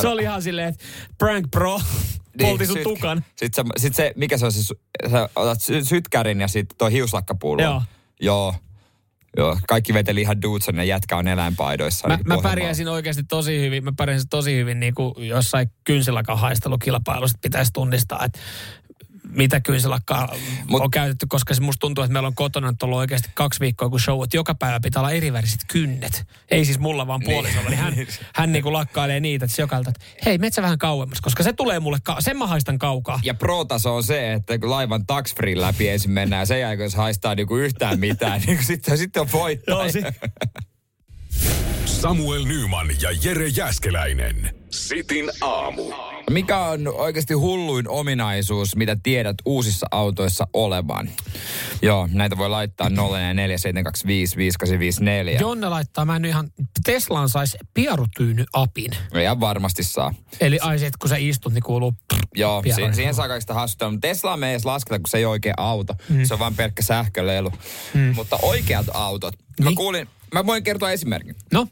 Se 0.00 0.08
oli 0.08 0.22
ihan 0.22 0.42
silleen, 0.42 0.68
että 0.68 0.84
prank 1.18 1.50
bro, 1.50 1.80
polti 2.42 2.66
sun 2.66 2.76
syt- 2.76 2.82
tukan. 2.82 3.24
Sitten 3.36 3.64
se, 3.66 3.82
sit 3.82 3.94
se, 3.94 4.12
mikä 4.16 4.38
se 4.38 4.44
on 4.46 4.52
se, 4.52 4.74
sä 5.10 5.28
otat 5.36 5.62
sy- 5.62 5.84
sytkärin 5.84 6.40
ja 6.40 6.48
sitten 6.48 6.78
toi 6.78 6.92
hiuslakkapullo. 6.92 7.62
Joo. 7.62 7.82
Joo. 8.20 8.54
Joo, 9.36 9.58
kaikki 9.68 9.94
veteli 9.94 10.20
ihan 10.20 10.42
Dudson 10.42 10.76
ja 10.76 10.84
jätkä 10.84 11.16
on 11.16 11.28
eläinpaidoissa. 11.28 12.08
Mä, 12.08 12.16
niin 12.16 12.28
mä 12.28 12.38
pärjäisin 12.42 12.88
oikeasti 12.88 13.24
tosi 13.24 13.60
hyvin, 13.60 13.84
mä 13.84 13.92
pärjäisin 13.96 14.28
tosi 14.28 14.56
hyvin 14.56 14.80
niin 14.80 14.94
kuin 14.94 15.14
jossain 15.28 15.70
kynsilakka 15.84 16.36
haistelukilpailussa, 16.36 17.38
pitäisi 17.42 17.70
tunnistaa, 17.72 18.24
että 18.24 18.38
mitä 19.36 19.60
kynsilakkaa 19.60 20.28
on 20.70 20.90
käytetty, 20.90 21.26
koska 21.28 21.54
se 21.54 21.60
musta 21.60 21.80
tuntuu, 21.80 22.04
että 22.04 22.12
meillä 22.12 22.26
on 22.26 22.34
kotona 22.34 22.70
nyt 22.70 22.82
ollut 22.82 22.98
oikeasti 22.98 23.28
kaksi 23.34 23.60
viikkoa 23.60 23.88
kun 23.90 24.00
show, 24.00 24.24
että 24.24 24.36
joka 24.36 24.54
päivä 24.54 24.80
pitää 24.80 25.00
olla 25.00 25.10
eriväriset 25.10 25.60
kynnet. 25.68 26.24
Ei 26.50 26.64
siis 26.64 26.78
mulla, 26.78 27.06
vaan 27.06 27.20
puolisolla. 27.24 27.68
Niin. 27.70 27.78
Hän, 27.78 27.94
hän 28.36 28.52
niin 28.52 28.62
kuin 28.62 28.72
lakkailee 28.72 29.20
niitä, 29.20 29.44
että 29.44 29.56
se 29.56 29.62
jokailta, 29.62 29.90
että 29.90 30.04
hei, 30.24 30.38
metsä 30.38 30.62
vähän 30.62 30.78
kauemmas, 30.78 31.20
koska 31.20 31.42
se 31.42 31.52
tulee 31.52 31.80
mulle, 31.80 31.98
ka- 32.02 32.20
sen 32.20 32.36
mä 32.36 32.46
haistan 32.46 32.78
kaukaa. 32.78 33.20
Ja 33.22 33.34
pro-taso 33.34 33.96
on 33.96 34.02
se, 34.04 34.32
että 34.32 34.58
kun 34.58 34.70
laivan 34.70 35.06
tax 35.06 35.34
free 35.34 35.60
läpi 35.60 35.88
ensin 35.88 36.10
mennään 36.10 36.40
ja 36.40 36.46
sen 36.46 36.60
jälkeen 36.60 36.84
jos 36.86 36.94
haistaa 36.94 37.34
niinku 37.34 37.56
yhtään 37.56 38.00
mitään, 38.00 38.40
niin 38.46 38.64
sitten, 38.64 38.98
sitten 38.98 39.22
on 39.22 39.32
voitto. 39.32 39.70
Joo, 39.70 39.88
si- 39.92 40.02
Samuel 41.84 42.44
Nyman 42.44 42.86
ja 43.00 43.08
Jere 43.24 43.48
Jäskeläinen. 43.48 44.54
Sitin 44.70 45.30
aamu. 45.40 45.82
Mikä 46.30 46.58
on 46.58 46.88
oikeasti 46.88 47.34
hulluin 47.34 47.88
ominaisuus, 47.88 48.76
mitä 48.76 48.96
tiedät 49.02 49.36
uusissa 49.44 49.86
autoissa 49.90 50.46
olevan? 50.52 51.10
Joo, 51.82 52.08
näitä 52.12 52.38
voi 52.38 52.48
laittaa 52.48 52.88
0472555854. 52.88 52.92
Jonne 55.40 55.68
laittaa, 55.68 56.04
mä 56.04 56.16
en 56.16 56.24
ihan, 56.24 56.50
Teslaan 56.84 57.28
saisi 57.28 57.58
pierutyyny-apin. 57.74 58.90
Ja 59.24 59.40
varmasti 59.40 59.82
saa. 59.82 60.14
Eli 60.40 60.58
ai 60.60 60.78
se, 60.78 60.86
että 60.86 60.98
kun 61.00 61.08
sä 61.08 61.16
istut, 61.18 61.52
niin 61.52 61.62
kuuluu... 61.62 61.94
Joo, 62.34 62.62
Pieru. 62.62 62.86
si- 62.86 62.94
siihen 62.96 63.14
saa 63.14 63.28
kaikista 63.28 63.54
hassutella. 63.54 63.92
Mutta 63.92 64.08
Tesla 64.08 64.36
me 64.36 64.46
ei 64.46 64.52
edes 64.52 64.64
lasketa, 64.64 64.98
kun 64.98 65.08
se 65.08 65.18
ei 65.18 65.24
ole 65.24 65.30
oikea 65.30 65.54
auto. 65.56 65.94
Mm. 66.08 66.24
Se 66.24 66.34
on 66.34 66.40
vain 66.40 66.54
pelkkä 66.56 66.82
sähkölelu. 66.82 67.52
Mm. 67.94 68.14
Mutta 68.14 68.38
oikeat 68.42 68.86
autot. 68.94 69.34
Mä 69.62 69.70
kuulin, 69.76 70.08
mä 70.34 70.46
voin 70.46 70.62
kertoa 70.62 70.90
esimerkin. 70.90 71.34
No? 71.52 71.66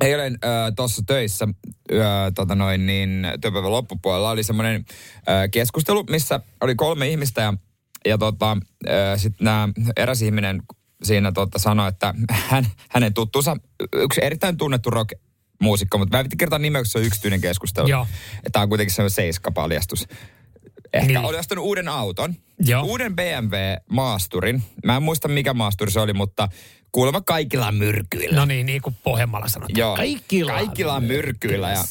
Eilen 0.00 0.38
äh, 0.44 0.72
tuossa 0.76 1.02
töissä, 1.06 1.48
äh, 1.92 1.98
tota 2.34 2.54
noin, 2.54 2.86
niin 2.86 3.26
työpäivän 3.40 3.72
loppupuolella 3.72 4.30
oli 4.30 4.42
semmoinen 4.42 4.84
äh, 5.28 5.50
keskustelu, 5.50 6.04
missä 6.10 6.40
oli 6.60 6.74
kolme 6.74 7.08
ihmistä 7.08 7.40
ja, 7.42 7.54
ja 8.04 8.18
tota, 8.18 8.56
äh, 8.88 9.20
sitten 9.20 9.44
nämä 9.44 9.68
eräs 9.96 10.22
ihminen 10.22 10.62
siinä 11.02 11.32
tota, 11.32 11.58
sanoi, 11.58 11.88
että 11.88 12.14
hän, 12.30 12.66
hänen 12.90 13.14
tuttuunsa, 13.14 13.56
yksi 13.92 14.24
erittäin 14.24 14.56
tunnettu 14.56 14.90
rock 14.90 15.12
muusikko, 15.62 15.98
mutta 15.98 16.16
mä 16.16 16.20
en 16.20 16.28
kertoa 16.38 16.58
nimeä, 16.58 16.80
koska 16.80 16.92
se 16.92 16.98
on 16.98 17.04
yksityinen 17.04 17.40
keskustelu. 17.40 17.88
Joo. 17.88 18.06
Tämä 18.52 18.62
on 18.62 18.68
kuitenkin 18.68 18.94
semmoinen 18.94 19.14
seiska-paljastus. 19.14 20.06
Ehkä 20.92 21.06
Niin. 21.06 21.18
oli 21.18 21.38
ostanut 21.38 21.64
uuden 21.64 21.88
auton. 21.88 22.34
Joo. 22.66 22.82
Uuden 22.82 23.16
BMW 23.16 23.54
Maasturin. 23.90 24.62
Mä 24.84 24.96
en 24.96 25.02
muista 25.02 25.28
mikä 25.28 25.54
maasturi 25.54 25.90
se 25.90 26.00
oli, 26.00 26.12
mutta 26.12 26.48
kuulemma 26.94 27.20
kaikilla 27.20 27.72
myrkyillä. 27.72 28.36
No 28.36 28.44
niin, 28.44 28.66
niin 28.66 28.82
kuin 28.82 28.96
Pohjanmaalla 29.04 29.48
sanotaan. 29.48 29.78
Joo. 29.78 29.96
Kaikilla, 29.96 30.52
Kaikilla 30.52 31.00
myrkyillä. 31.00 31.70
Ja, 31.70 31.84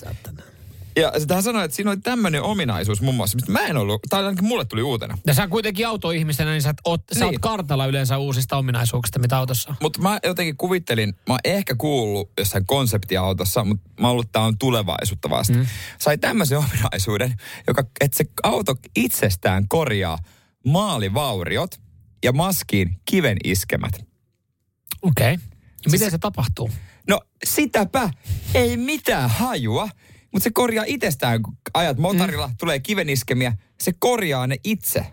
ja 0.95 1.11
sitten 1.19 1.35
hän 1.35 1.43
sanoi, 1.43 1.65
että 1.65 1.75
siinä 1.75 1.91
oli 1.91 1.99
tämmöinen 1.99 2.41
ominaisuus 2.43 3.01
muun 3.01 3.15
muassa, 3.15 3.35
mistä 3.35 3.51
mä 3.51 3.59
en 3.59 3.77
ollut, 3.77 4.01
tai 4.09 4.23
ainakin 4.25 4.45
mulle 4.47 4.65
tuli 4.65 4.81
uutena. 4.81 5.17
Ja 5.27 5.33
sä 5.33 5.47
kuitenkin 5.47 5.87
autoihmisenä, 5.87 6.51
niin 6.51 6.61
sä, 6.61 6.69
et 6.69 6.77
oot, 6.85 7.01
sä 7.19 7.25
oot 7.25 7.31
Niin. 7.31 7.41
kartalla 7.41 7.85
yleensä 7.85 8.17
uusista 8.17 8.57
ominaisuuksista, 8.57 9.19
mitä 9.19 9.37
autossa 9.37 9.69
on. 9.69 9.75
Mutta 9.81 10.01
mä 10.01 10.19
jotenkin 10.23 10.57
kuvittelin, 10.57 11.09
mä 11.09 11.33
oon 11.33 11.39
ehkä 11.43 11.75
kuullut 11.75 12.31
jossain 12.37 12.65
konseptiautossa, 12.65 13.63
mutta 13.65 13.89
mä 13.99 14.07
oon 14.07 14.11
ollut, 14.11 14.31
tää 14.31 14.41
on 14.41 14.57
tulevaisuutta 14.57 15.29
vasta. 15.29 15.53
Mm. 15.53 15.65
Sai 15.99 16.17
tämmöisen 16.17 16.57
ominaisuuden, 16.67 17.33
joka, 17.67 17.83
että 18.01 18.17
se 18.17 18.25
auto 18.43 18.75
itsestään 18.95 19.67
korjaa 19.67 20.17
maalivauriot 20.65 21.79
ja 22.23 22.33
maskiin 22.33 22.97
kiven 23.05 23.37
iskemät. 23.43 24.12
Okei. 25.03 25.33
Okay. 25.33 25.45
Miten 25.91 26.11
se 26.11 26.17
tapahtuu? 26.17 26.71
No 27.07 27.21
sitäpä, 27.43 28.09
ei 28.53 28.77
mitään 28.77 29.29
hajua, 29.29 29.89
mutta 30.31 30.43
se 30.43 30.51
korjaa 30.53 30.85
itsestään, 30.87 31.43
kun 31.43 31.57
ajat 31.73 31.97
motorilla, 31.97 32.47
mm. 32.47 32.55
tulee 32.59 32.79
kiveniskemiä, 32.79 33.57
se 33.79 33.93
korjaa 33.99 34.47
ne 34.47 34.55
itse. 34.63 35.05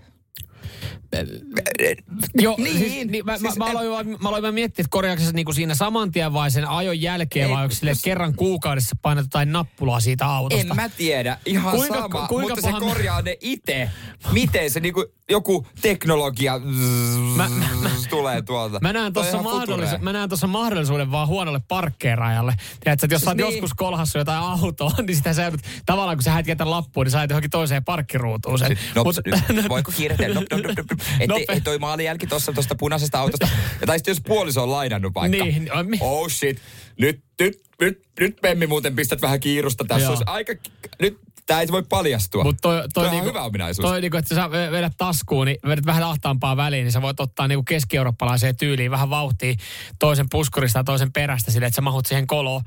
Joo, 2.34 2.54
Niin, 2.58 2.78
siis, 2.78 3.06
niin 3.06 3.24
mä, 3.26 3.38
siis 3.38 3.56
mä, 3.58 3.64
mä, 3.64 3.70
aloin, 3.80 4.08
mä 4.22 4.28
aloin 4.28 4.54
miettiä, 4.54 4.82
että 4.82 4.90
korjaako 4.90 5.22
se 5.22 5.32
niinku 5.32 5.52
siinä 5.52 5.74
saman 5.74 6.10
tien 6.10 6.32
vai 6.32 6.50
sen 6.50 6.68
ajon 6.68 7.00
jälkeen, 7.02 7.48
Ei, 7.48 7.54
vai 7.54 7.62
onko 7.62 7.74
sille 7.74 7.90
jos- 7.90 8.02
kerran 8.02 8.34
kuukaudessa 8.34 8.96
painat 9.02 9.24
jotain 9.24 9.52
nappulaa 9.52 10.00
siitä 10.00 10.26
autosta? 10.26 10.60
En 10.70 10.76
mä 10.76 10.88
tiedä, 10.88 11.38
ihan 11.46 11.76
Kuinka- 11.76 11.94
sama, 12.00 12.08
ku- 12.20 12.26
kuinka 12.28 12.54
mutta 12.54 12.68
paha- 12.68 12.80
se 12.80 12.86
korjaa 12.86 13.22
ne 13.22 13.36
itse. 13.40 13.90
Miten 14.32 14.70
se 14.70 14.80
niinku, 14.80 15.04
joku 15.30 15.66
teknologia 15.82 16.58
Mä- 16.58 17.48
mä- 17.48 17.66
mä- 17.82 17.90
tulee 18.10 18.42
tuolta. 18.42 18.78
Mä 18.82 18.92
näen 18.92 19.12
tuossa 19.12 19.38
mahdollis- 19.42 19.98
mä 20.00 20.12
näen 20.12 20.28
mahdollisuuden 20.46 21.10
vaan 21.10 21.28
huonolle 21.28 21.60
parkkeeraajalle. 21.68 22.54
Tiedätkö, 22.80 23.06
että 23.06 23.14
jos 23.14 23.22
sä 23.22 23.30
oot 23.30 23.36
Siis 23.38 23.48
niin. 23.48 23.54
joskus 23.56 23.74
kolhassu 23.74 24.18
jotain 24.18 24.42
autoa, 24.42 24.90
niin 25.06 25.16
sitä 25.16 25.32
sä 25.32 25.42
joudut, 25.42 25.60
tavallaan 25.86 26.16
kun 26.16 26.22
sä 26.22 26.30
häät 26.30 26.46
jätä 26.46 26.70
lappuun, 26.70 27.04
niin 27.06 27.10
sä 27.10 27.26
johonkin 27.30 27.50
toiseen 27.50 27.84
parkkiruutuun 27.84 28.58
sen. 28.58 28.78
No, 28.94 29.02
Mut- 29.04 29.52
nyt, 29.52 29.68
voitko 29.68 29.92
kiirtää? 29.96 30.28
Nop, 30.28 30.44
nop, 30.52 30.60
nop, 30.66 30.76
nop. 30.76 30.99
Ettei 31.12 31.26
Nope. 31.26 31.52
ei 31.52 31.60
toi 31.60 31.78
maalijälki 31.78 32.26
tuossa 32.26 32.52
tuosta 32.52 32.74
punaisesta 32.74 33.18
autosta. 33.18 33.48
Ja 33.80 33.86
tai 33.86 33.98
sitten 33.98 34.12
jos 34.12 34.20
puoliso 34.26 34.62
on 34.62 34.70
lainannut 34.70 35.14
vaikka. 35.14 35.44
Niin, 35.44 35.72
on 35.72 35.90
mi- 35.90 35.98
Oh 36.00 36.28
shit. 36.30 36.60
Nyt, 36.98 37.20
nyt, 37.40 37.62
nyt, 37.80 38.02
nyt 38.20 38.36
Pemmi 38.42 38.66
muuten 38.66 38.96
pistät 38.96 39.22
vähän 39.22 39.40
kiirusta. 39.40 39.84
Tässä 39.84 40.04
Joo. 40.04 40.10
olisi 40.10 40.24
aika... 40.26 40.52
Nyt 41.00 41.18
tää 41.50 41.60
ei 41.60 41.68
voi 41.70 41.82
paljastua. 41.82 42.44
Mutta 42.44 42.60
toi, 42.60 42.80
toi, 42.80 42.88
Toi 42.94 43.04
on 43.04 43.10
niinku, 43.10 43.28
hyvä 43.28 43.42
ominaisuus. 43.42 43.88
Toi 43.88 44.00
niinku, 44.00 44.16
että 44.16 44.34
sä 44.34 44.50
vedät 44.50 44.92
taskuun, 44.96 45.46
niin 45.46 45.58
vedät 45.66 45.86
vähän 45.86 46.02
ahtaampaa 46.02 46.56
väliin, 46.56 46.84
niin 46.84 46.92
sä 46.92 47.02
voit 47.02 47.20
ottaa 47.20 47.48
niinku 47.48 47.62
keski-eurooppalaiseen 47.62 48.56
tyyliin 48.56 48.90
vähän 48.90 49.10
vauhtia 49.10 49.54
toisen 49.98 50.26
puskurista 50.30 50.78
ja 50.78 50.84
toisen 50.84 51.12
perästä 51.12 51.50
sille, 51.50 51.66
että 51.66 51.76
sä 51.76 51.80
mahut 51.80 52.06
siihen 52.06 52.26
koloon. 52.26 52.62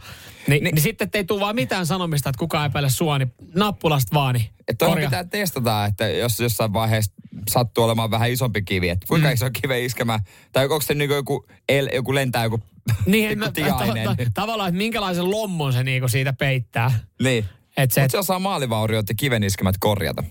Ni, 0.47 0.59
niin, 0.59 0.75
niin 0.75 0.81
sitten 0.81 1.09
ei 1.13 1.23
tule 1.23 1.39
vaan 1.39 1.55
mitään 1.55 1.85
sanomista, 1.85 2.29
että 2.29 2.39
kukaan 2.39 2.65
epäile 2.65 2.89
sua, 2.89 3.17
niin 3.17 3.33
nappulasta 3.55 4.13
vaan, 4.13 4.35
niin 4.35 4.49
Että 4.67 4.85
toi 4.85 4.95
pitää 4.95 5.23
testata, 5.23 5.85
että 5.85 6.07
jos 6.07 6.39
jossain 6.39 6.73
vaiheessa 6.73 7.11
sattuu 7.49 7.83
olemaan 7.83 8.11
vähän 8.11 8.31
isompi 8.31 8.61
kivi, 8.61 8.89
että 8.89 9.07
kuinka 9.07 9.27
mm. 9.27 9.33
iso 9.33 9.49
kive 9.61 9.85
iskemä, 9.85 10.19
tai 10.51 10.63
onko 10.63 10.81
se 10.81 10.93
niinku 10.93 11.15
joku, 11.15 11.45
el, 11.69 11.89
joku 11.93 12.15
lentää 12.15 12.43
joku 12.43 12.59
Niin, 13.05 13.39
mä- 13.39 13.45
ta- 13.45 14.15
ta- 14.15 14.25
tavallaan, 14.41 14.69
että 14.69 14.77
minkälaisen 14.77 15.31
lommon 15.31 15.73
se 15.73 15.83
niinku 15.83 16.07
siitä 16.07 16.33
peittää. 16.33 16.99
Niin. 17.23 17.45
Et 17.77 17.91
se, 17.91 18.01
Mutta 18.01 18.11
se 18.11 18.17
osaa 18.17 18.39
maalivauriot 18.39 19.09
ja 19.09 19.15
kiven 19.15 19.43
iskemät 19.43 19.75
korjata. 19.79 20.23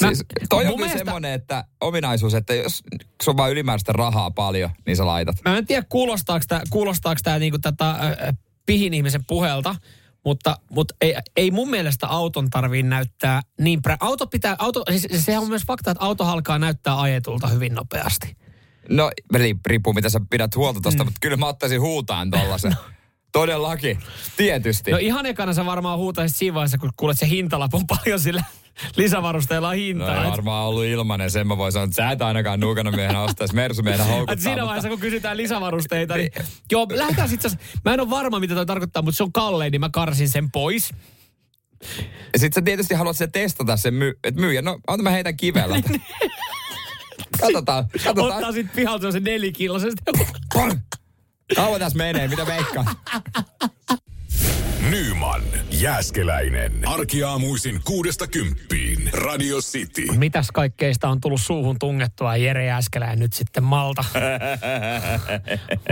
Mä- 0.00 0.08
Siis, 0.08 0.24
toi 0.48 0.58
on 0.58 0.64
kyllä 0.64 0.76
mielestä- 0.76 0.98
semmoinen 0.98 1.32
että 1.32 1.64
ominaisuus, 1.80 2.34
että 2.34 2.54
jos 2.54 2.82
se 3.24 3.30
on 3.30 3.36
vain 3.36 3.52
ylimääräistä 3.52 3.92
rahaa 3.92 4.30
paljon, 4.30 4.70
niin 4.86 4.96
sä 4.96 5.06
laitat. 5.06 5.36
Mä 5.44 5.58
en 5.58 5.66
tiedä, 5.66 5.86
kuulostaako 5.88 6.44
tämä, 6.48 6.60
kuulostaako 6.70 7.20
tää 7.24 7.38
niinku 7.38 7.58
tätä 7.58 7.90
äh, 7.90 7.98
pihin 8.66 8.94
ihmisen 8.94 9.24
puhelta, 9.26 9.74
mutta, 10.24 10.56
mutta 10.70 10.94
ei, 11.00 11.14
ei 11.36 11.50
mun 11.50 11.70
mielestä 11.70 12.06
auton 12.06 12.50
tarvii 12.50 12.82
näyttää 12.82 13.42
niin... 13.60 13.80
Prä- 13.88 13.96
auto 14.00 14.26
pitää, 14.26 14.56
auto, 14.58 14.84
siis 14.96 15.24
sehän 15.24 15.42
on 15.42 15.48
myös 15.48 15.62
fakta, 15.66 15.90
että 15.90 16.04
auto 16.04 16.24
alkaa 16.24 16.58
näyttää 16.58 17.00
ajetulta 17.00 17.48
hyvin 17.48 17.74
nopeasti. 17.74 18.36
No, 18.88 19.10
ri- 19.36 19.58
riippuu 19.66 19.92
mitä 19.92 20.08
sä 20.08 20.20
pidät 20.30 20.56
huolta 20.56 20.80
tosta, 20.80 21.04
mm. 21.04 21.06
mutta 21.06 21.18
kyllä 21.20 21.36
mä 21.36 21.46
ottaisin 21.46 21.80
huutaan 21.80 22.30
tollasen. 22.30 22.72
Todellakin, 23.34 23.98
tietysti. 24.36 24.90
No 24.90 24.98
ihan 24.98 25.26
ekana 25.26 25.52
sä 25.54 25.66
varmaan 25.66 25.98
huutaisit 25.98 26.36
siinä 26.36 26.54
vaiheessa, 26.54 26.78
kun 26.78 26.90
kuulet 26.96 27.18
se 27.18 27.28
hintalapun 27.28 27.86
paljon 27.86 28.20
sillä 28.20 28.44
lisävarusteella 28.96 29.68
on 29.68 29.74
No 29.74 29.78
hintaa. 29.78 30.24
ei 30.24 30.30
varmaan 30.30 30.66
ollut 30.66 30.84
ilmanen, 30.84 31.30
sen 31.30 31.46
mä 31.46 31.56
voin 31.56 31.72
sanoa, 31.72 31.84
että 31.84 31.96
sä 31.96 32.10
et 32.10 32.22
ainakaan 32.22 32.60
nuukana 32.60 32.90
miehenä 32.90 33.22
ostaisi 33.22 33.54
Mersu 33.54 33.82
meidän 33.82 34.06
houkuttaa. 34.10 34.32
Et 34.32 34.40
siinä 34.40 34.50
mutta- 34.54 34.66
vaiheessa, 34.66 34.88
kun 34.88 35.00
kysytään 35.00 35.36
lisävarusteita, 35.36 36.16
niin 36.16 36.30
joo, 36.72 36.86
lähdetään 36.92 37.28
sitten, 37.28 37.50
mä 37.84 37.94
en 37.94 38.00
ole 38.00 38.10
varma, 38.10 38.40
mitä 38.40 38.54
toi 38.54 38.66
tarkoittaa, 38.66 39.02
mutta 39.02 39.16
se 39.16 39.22
on 39.22 39.32
kallein, 39.32 39.70
niin 39.72 39.80
mä 39.80 39.88
karsin 39.92 40.28
sen 40.28 40.50
pois. 40.50 40.90
Ja 42.32 42.38
sit 42.38 42.52
sä 42.52 42.62
tietysti 42.62 42.94
haluat 42.94 43.16
se 43.16 43.26
testata 43.26 43.76
sen, 43.76 43.94
my- 43.94 44.18
että 44.24 44.40
myyjä, 44.40 44.62
no 44.62 44.78
anta 44.86 45.02
mä 45.02 45.10
heitän 45.10 45.36
kivellä. 45.36 45.76
katsotaan, 47.40 47.84
katsotaan. 48.04 48.32
Ottaa 48.32 48.52
sitten 48.52 48.76
pihalta 48.76 49.12
se 49.12 49.20
nelikilosesti. 49.20 50.02
Kauan 51.56 51.80
tässä 51.80 51.98
menee, 51.98 52.28
mitä 52.28 52.46
veikkaa? 52.46 52.84
Nyman, 54.90 55.42
Jääskeläinen. 55.84 56.72
Arkiaamuisin 56.88 57.80
kuudesta 57.84 58.26
kymppiin. 58.26 59.10
Radio 59.12 59.58
City. 59.58 60.02
Mitäs 60.16 60.50
kaikkeista 60.50 61.08
on 61.08 61.20
tullut 61.20 61.40
suuhun 61.40 61.78
tungettua 61.78 62.36
Jere 62.36 62.66
Jääskeläinen 62.66 63.18
nyt 63.18 63.32
sitten 63.32 63.64
Malta? 63.64 64.04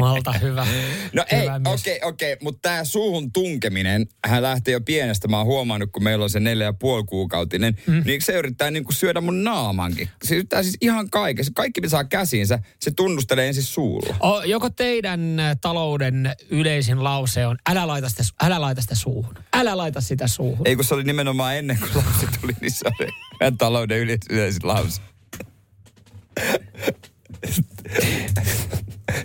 Malta, 0.00 0.32
hyvä. 0.32 0.66
No 1.12 1.24
ei, 1.30 1.40
hyvä 1.40 1.58
mies. 1.58 1.80
okei, 1.80 2.00
okei, 2.02 2.36
mutta 2.42 2.58
tämä 2.62 2.84
suuhun 2.84 3.32
tunkeminen, 3.32 4.06
hän 4.26 4.42
lähtee 4.42 4.72
jo 4.72 4.80
pienestä. 4.80 5.28
Mä 5.28 5.36
oon 5.38 5.46
huomannut, 5.46 5.92
kun 5.92 6.04
meillä 6.04 6.22
on 6.22 6.30
se 6.30 6.40
neljä 6.40 6.66
ja 6.66 6.72
puoli 6.72 7.04
kuukautinen, 7.04 7.76
mm. 7.86 8.02
niin 8.06 8.22
se 8.22 8.32
yrittää 8.32 8.70
niinku 8.70 8.92
syödä 8.92 9.20
mun 9.20 9.44
naamankin. 9.44 10.08
Se 10.24 10.34
yrittää 10.34 10.62
siis 10.62 10.76
ihan 10.80 11.10
kaiken. 11.10 11.44
Se 11.44 11.50
Kaikki, 11.54 11.80
mitä 11.80 11.90
saa 11.90 12.04
käsiinsä, 12.04 12.58
se 12.80 12.90
tunnustelee 12.90 13.48
ensin 13.48 13.62
suulla. 13.62 14.16
O, 14.20 14.42
joko 14.42 14.70
teidän 14.70 15.36
talouden 15.60 16.32
yleisin 16.50 17.04
lause 17.04 17.46
on, 17.46 17.56
älä 17.70 17.86
laita 17.86 18.08
sitä, 18.08 18.22
älä 18.42 18.60
laita 18.60 18.80
sitä 18.80 18.94
suuhun. 18.94 19.34
Älä 19.52 19.76
laita 19.76 19.81
sitä 20.00 20.26
suuhun. 20.28 20.66
Ei 20.66 20.76
kun 20.76 20.84
se 20.84 20.94
oli 20.94 21.04
nimenomaan 21.04 21.56
ennen 21.56 21.78
kuin 21.78 21.90
lapsi 21.96 22.26
tuli, 22.40 22.52
niin 22.60 22.70
se 22.70 22.84
oli 23.00 23.08
meidän 23.40 23.58
talouden 23.58 23.98
yleisin 24.30 24.60
lause. 24.68 25.00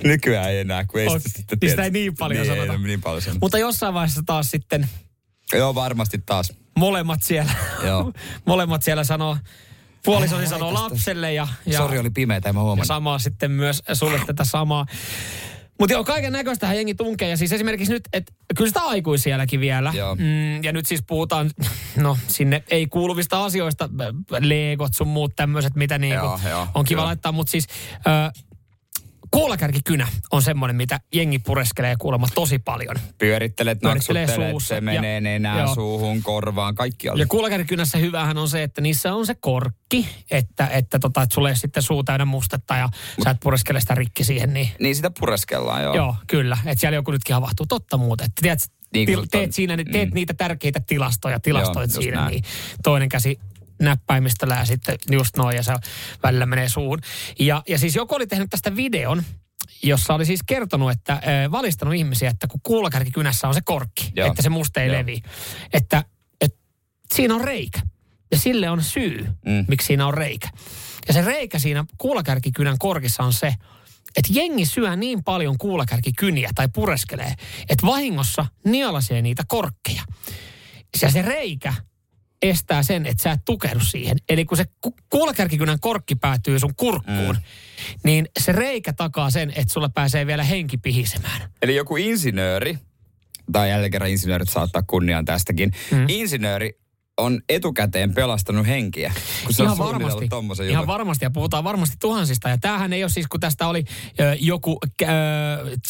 Nykyään 0.04 0.50
ei 0.52 0.60
enää, 0.60 0.86
kun 0.86 1.00
ei 1.00 1.08
On- 1.08 1.22
sitä 1.68 1.84
ei 1.84 1.90
niin 1.92 2.16
paljon 2.16 2.42
niin, 2.48 2.56
sanota. 2.56 2.74
Ei, 2.74 2.80
niin 2.80 3.02
paljon 3.02 3.22
sanota. 3.22 3.40
Mutta 3.42 3.58
jossain 3.58 3.94
vaiheessa 3.94 4.24
taas 4.26 4.52
sitten 4.52 4.90
Joo, 5.54 5.76
varmasti 5.76 6.18
taas. 6.26 6.54
molemmat 6.78 7.24
siellä, 7.24 7.52
Joo. 7.86 8.14
molemmat 8.46 8.84
siellä 8.84 9.04
sanoo, 9.04 9.38
puolisoni 10.06 10.48
sanoo 10.48 10.74
laita 10.74 10.84
lapselle 10.94 11.34
ja, 11.34 11.48
ja, 11.66 11.78
Sori, 11.78 11.98
oli 12.00 12.10
pimeätä, 12.10 12.50
en 12.50 12.56
mä 12.56 12.60
ja 12.60 12.64
huomannut. 12.64 12.88
samaa 12.88 13.20
sitten 13.20 13.52
myös 13.52 13.84
sulle 13.94 14.20
tätä 14.26 14.44
samaa. 14.44 14.86
Mutta 15.80 15.94
joo, 15.94 16.04
kaiken 16.04 16.34
näköistähän 16.34 16.76
jengi 16.76 16.96
tunkee. 16.96 17.30
Ja 17.30 17.38
siis 17.38 17.54
esimerkiksi 17.54 17.94
nyt, 17.94 18.04
että 18.14 18.34
kyllä 18.58 18.68
sitä 18.68 18.82
aikuisielläkin 18.82 19.60
vielä. 19.60 19.94
Joo. 19.96 20.16
Mm, 20.16 20.64
ja 20.64 20.72
nyt 20.72 20.86
siis 20.86 21.04
puhutaan, 21.08 21.52
no 21.96 22.18
sinne 22.28 22.64
ei 22.70 22.88
kuuluvista 22.88 23.46
asioista, 23.46 23.90
legot 24.40 24.94
sun 24.94 25.08
muut 25.08 25.36
tämmöiset, 25.36 25.76
mitä 25.76 25.98
niinku 25.98 26.26
Joo, 26.26 26.40
joo, 26.50 26.68
on 26.74 26.86
kiva 26.86 27.02
joo. 27.02 27.06
laittaa. 27.06 27.32
Mutta 27.32 27.52
siis 27.52 27.68
ö, 28.08 28.42
kuulakärkikynä 29.42 30.08
on 30.32 30.42
semmoinen, 30.42 30.76
mitä 30.76 31.00
jengi 31.16 31.40
pureskelee 31.40 31.96
kuulemma 32.00 32.28
tosi 32.36 32.60
paljon. 32.60 32.96
Pyörittelet, 33.18 33.82
naksuttelet, 33.82 34.52
suussa 34.52 34.76
se 34.76 34.82
menee 34.82 35.14
ja- 35.16 35.22
nenään, 35.22 35.60
joo. 35.60 35.76
suuhun, 35.76 36.24
korvaan, 36.24 36.76
kaikkialle. 36.76 37.22
Ja 37.24 37.28
kuulakärkikynässä 37.28 37.98
hyvähän 37.98 38.38
on 38.38 38.50
se, 38.50 38.64
että 38.64 38.82
niissä 38.82 39.14
on 39.14 39.26
se 39.26 39.36
korkki, 39.36 40.10
että, 40.32 40.68
että, 40.68 41.00
tota, 41.00 41.22
että 41.22 41.34
sulle 41.34 41.50
ei 41.50 41.56
sitten 41.56 41.84
suu 41.84 42.04
täynnä 42.04 42.26
mustetta 42.26 42.76
ja 42.76 42.90
sä 43.24 43.30
et 43.30 43.38
pureskele 43.44 43.80
sitä 43.80 43.96
rikki 43.96 44.24
siihen. 44.24 44.54
Niin, 44.54 44.70
Niin 44.80 44.96
sitä 44.96 45.12
pureskellaan, 45.20 45.84
joo. 45.84 45.96
joo. 45.96 46.16
kyllä. 46.28 46.58
Että 46.66 46.80
siellä 46.82 46.96
joku 46.96 47.12
nytkin 47.12 47.34
havahtuu. 47.34 47.66
Totta 47.66 47.98
muuten. 47.98 48.26
Että 48.26 48.42
tiedät, 48.42 48.60
Niin, 48.94 49.30
teet, 49.32 49.48
on- 49.48 49.54
siinä, 49.54 49.78
teet 49.92 50.10
mm. 50.10 50.14
niitä 50.16 50.34
tärkeitä 50.34 50.80
tilastoja, 50.80 51.40
tilastoit 51.40 51.90
just 51.92 52.02
siinä, 52.02 52.18
näin. 52.22 52.32
niin 52.32 52.44
toinen 52.84 53.10
käsi 53.10 53.40
näppäimistöllä 53.80 54.56
ja 54.56 54.66
sitten 54.66 54.98
just 55.12 55.38
noin 55.38 55.56
ja 55.56 55.64
se 55.64 55.74
välillä 56.24 56.46
menee 56.46 56.70
suuhun. 56.70 57.00
Ja, 57.40 57.64
ja 57.68 57.78
siis 57.78 57.96
joku 57.96 58.16
oli 58.16 58.28
tehnyt 58.28 58.50
tästä 58.50 58.76
videon, 58.76 59.24
jossa 59.84 60.14
oli 60.14 60.26
siis 60.26 60.40
kertonut, 60.46 60.92
että 60.92 61.14
äh, 61.14 61.22
valistanut 61.52 61.96
ihmisiä, 61.96 62.30
että 62.30 62.48
kun 62.48 62.60
kuulakärkikynässä 62.64 63.48
on 63.48 63.54
se 63.54 63.62
korkki, 63.66 64.12
Joo. 64.16 64.28
että 64.28 64.42
se 64.42 64.50
musta 64.50 64.82
ei 64.82 64.88
Joo. 64.88 64.98
levi, 64.98 65.22
että, 65.74 66.04
että 66.42 66.60
siinä 67.16 67.36
on 67.36 67.42
reikä. 67.42 67.80
Ja 68.32 68.38
sille 68.38 68.70
on 68.70 68.84
syy, 68.84 69.24
Mm. 69.46 69.52
mm. 69.52 69.66
miksi 69.68 69.88
siinä 69.88 70.08
on 70.08 70.14
reikä. 70.14 70.50
Ja 71.08 71.14
se 71.14 71.22
reikä 71.22 71.60
siinä 71.60 71.86
kuulakärkikynän 71.98 72.78
korkissa 72.78 73.24
on 73.24 73.34
se, 73.34 73.48
että 74.18 74.34
jengi 74.34 74.66
syö 74.66 74.96
niin 74.96 75.24
paljon 75.24 75.58
kuulakärkikyniä 75.58 76.50
tai 76.56 76.68
pureskelee, 76.74 77.34
että 77.70 77.88
vahingossa 77.88 78.46
nielasee 78.66 79.22
niitä 79.22 79.44
korkkeja. 79.48 80.02
Ja 81.02 81.12
se 81.12 81.22
reikä 81.22 81.74
estää 82.42 82.84
sen, 82.84 83.06
että 83.06 83.24
sä 83.24 83.32
et 83.32 83.46
tukehdu 83.46 83.80
siihen. 83.80 84.18
Eli 84.30 84.46
kun 84.46 84.58
se 84.58 84.66
ku- 84.82 84.96
kuulakärkikynän 85.10 85.80
korkki 85.80 86.16
päätyy 86.16 86.60
sun 86.60 86.76
kurkkuun, 86.78 87.36
mm. 87.36 87.42
niin 88.04 88.28
se 88.40 88.52
reikä 88.52 88.94
takaa 88.94 89.30
sen, 89.30 89.50
että 89.50 89.74
sulla 89.74 89.90
pääsee 89.90 90.28
vielä 90.28 90.44
henki 90.44 90.78
pihisemään. 90.78 91.50
Eli 91.62 91.76
joku 91.76 91.96
insinööri, 91.96 92.78
tai 93.52 93.70
jälleen 93.70 93.92
kerran 93.92 94.10
insinöörit 94.10 94.50
saattaa 94.50 94.84
kunniaan 94.88 95.26
tästäkin, 95.26 95.72
mm. 95.92 96.06
insinööri 96.08 96.80
on 97.18 97.42
etukäteen 97.50 98.14
pelastanut 98.14 98.68
henkiä. 98.68 99.14
Kun 99.46 99.54
se 99.54 99.62
on 99.64 99.66
ihan 99.66 99.78
suunnitellut 99.78 100.04
varmasti. 100.08 100.28
tommosen 100.30 100.70
Ihan 100.70 100.88
varmasti 100.88 101.26
ja 101.26 101.30
puhutaan 101.32 101.64
varmasti 101.64 101.96
tuhansista. 102.00 102.50
Ja 102.50 102.58
tämähän 102.58 102.94
ei 102.94 103.04
ole 103.04 103.10
siis, 103.10 103.28
kun 103.28 103.40
tästä 103.40 103.68
oli 103.68 103.84
joku 104.40 104.80
ö, 105.02 105.06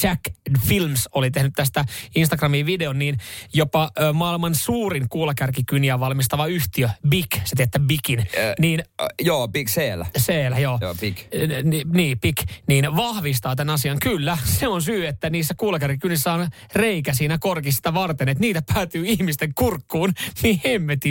Jack 0.04 0.22
Films 0.68 1.10
oli 1.12 1.32
tehnyt 1.32 1.54
tästä 1.56 1.86
Instagramiin 2.16 2.66
videon, 2.66 3.00
niin 3.00 3.18
jopa 3.54 3.92
ö, 4.00 4.14
maailman 4.14 4.56
suurin 4.56 5.10
kuulakärkikyniä 5.10 6.00
valmistava 6.00 6.46
yhtiö, 6.48 6.90
Big, 7.10 7.26
se 7.46 7.56
tiedätte 7.56 7.80
Bigin, 7.80 8.20
Ö, 8.20 8.54
niin 8.60 8.84
ö, 9.02 9.06
joo, 9.22 9.48
Big 9.48 9.68
Seal. 9.68 10.06
siellä, 10.18 10.60
joo. 10.60 10.78
Joo, 10.82 10.96
Big. 10.96 11.18
Ni- 11.64 11.84
Niin, 11.94 12.20
Big, 12.20 12.38
niin 12.68 12.96
vahvistaa 12.96 13.56
tämän 13.56 13.74
asian. 13.74 13.98
Kyllä, 14.02 14.38
se 14.44 14.68
on 14.68 14.82
syy, 14.82 15.08
että 15.08 15.30
niissä 15.30 15.54
kuulakärkikynissä 15.58 16.34
on 16.34 16.48
reikä 16.76 17.14
siinä 17.14 17.38
korkista 17.38 17.94
varten, 17.94 18.30
että 18.30 18.42
niitä 18.42 18.62
päätyy 18.74 19.04
ihmisten 19.06 19.54
kurkkuun 19.56 20.14
niin 20.44 20.60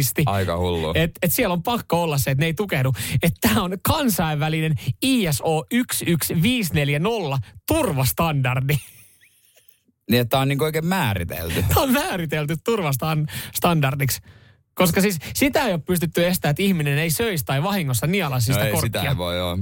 hemmetisti. 0.06 0.22
Aika 0.26 0.58
hullu. 0.58 0.92
Et, 0.94 1.10
et 1.22 1.32
siellä 1.32 1.52
on 1.52 1.62
pakko 1.62 2.02
olla 2.02 2.18
se, 2.18 2.30
että 2.30 2.42
ne 2.42 2.46
ei 2.46 2.54
tukehdu. 2.54 2.92
Että 3.22 3.48
tämä 3.48 3.62
on 3.62 3.76
kansainvälinen 3.82 4.74
ISO 5.02 5.64
11540 5.70 7.48
turvastandardi. 7.68 8.76
Niin, 10.10 10.20
että 10.20 10.30
tää 10.30 10.40
on 10.40 10.48
niinku 10.48 10.64
oikein 10.64 10.86
määritelty. 10.86 11.64
Tämä 11.68 11.82
on 11.82 11.92
määritelty 11.92 12.56
turvastandardiksi. 12.64 14.20
Koska 14.74 15.00
siis 15.00 15.18
sitä 15.34 15.66
ei 15.66 15.72
ole 15.72 15.82
pystytty 15.86 16.26
estämään, 16.26 16.50
että 16.50 16.62
ihminen 16.62 16.98
ei 16.98 17.10
söisi 17.10 17.44
tai 17.44 17.62
vahingossa 17.62 18.06
nialaisi 18.06 18.50
No 18.50 18.54
sitä 18.54 18.66
ei, 18.66 18.72
korkkia. 18.72 19.00
sitä 19.00 19.10
ei 19.10 19.16
voi 19.16 19.36
joo. 19.36 19.58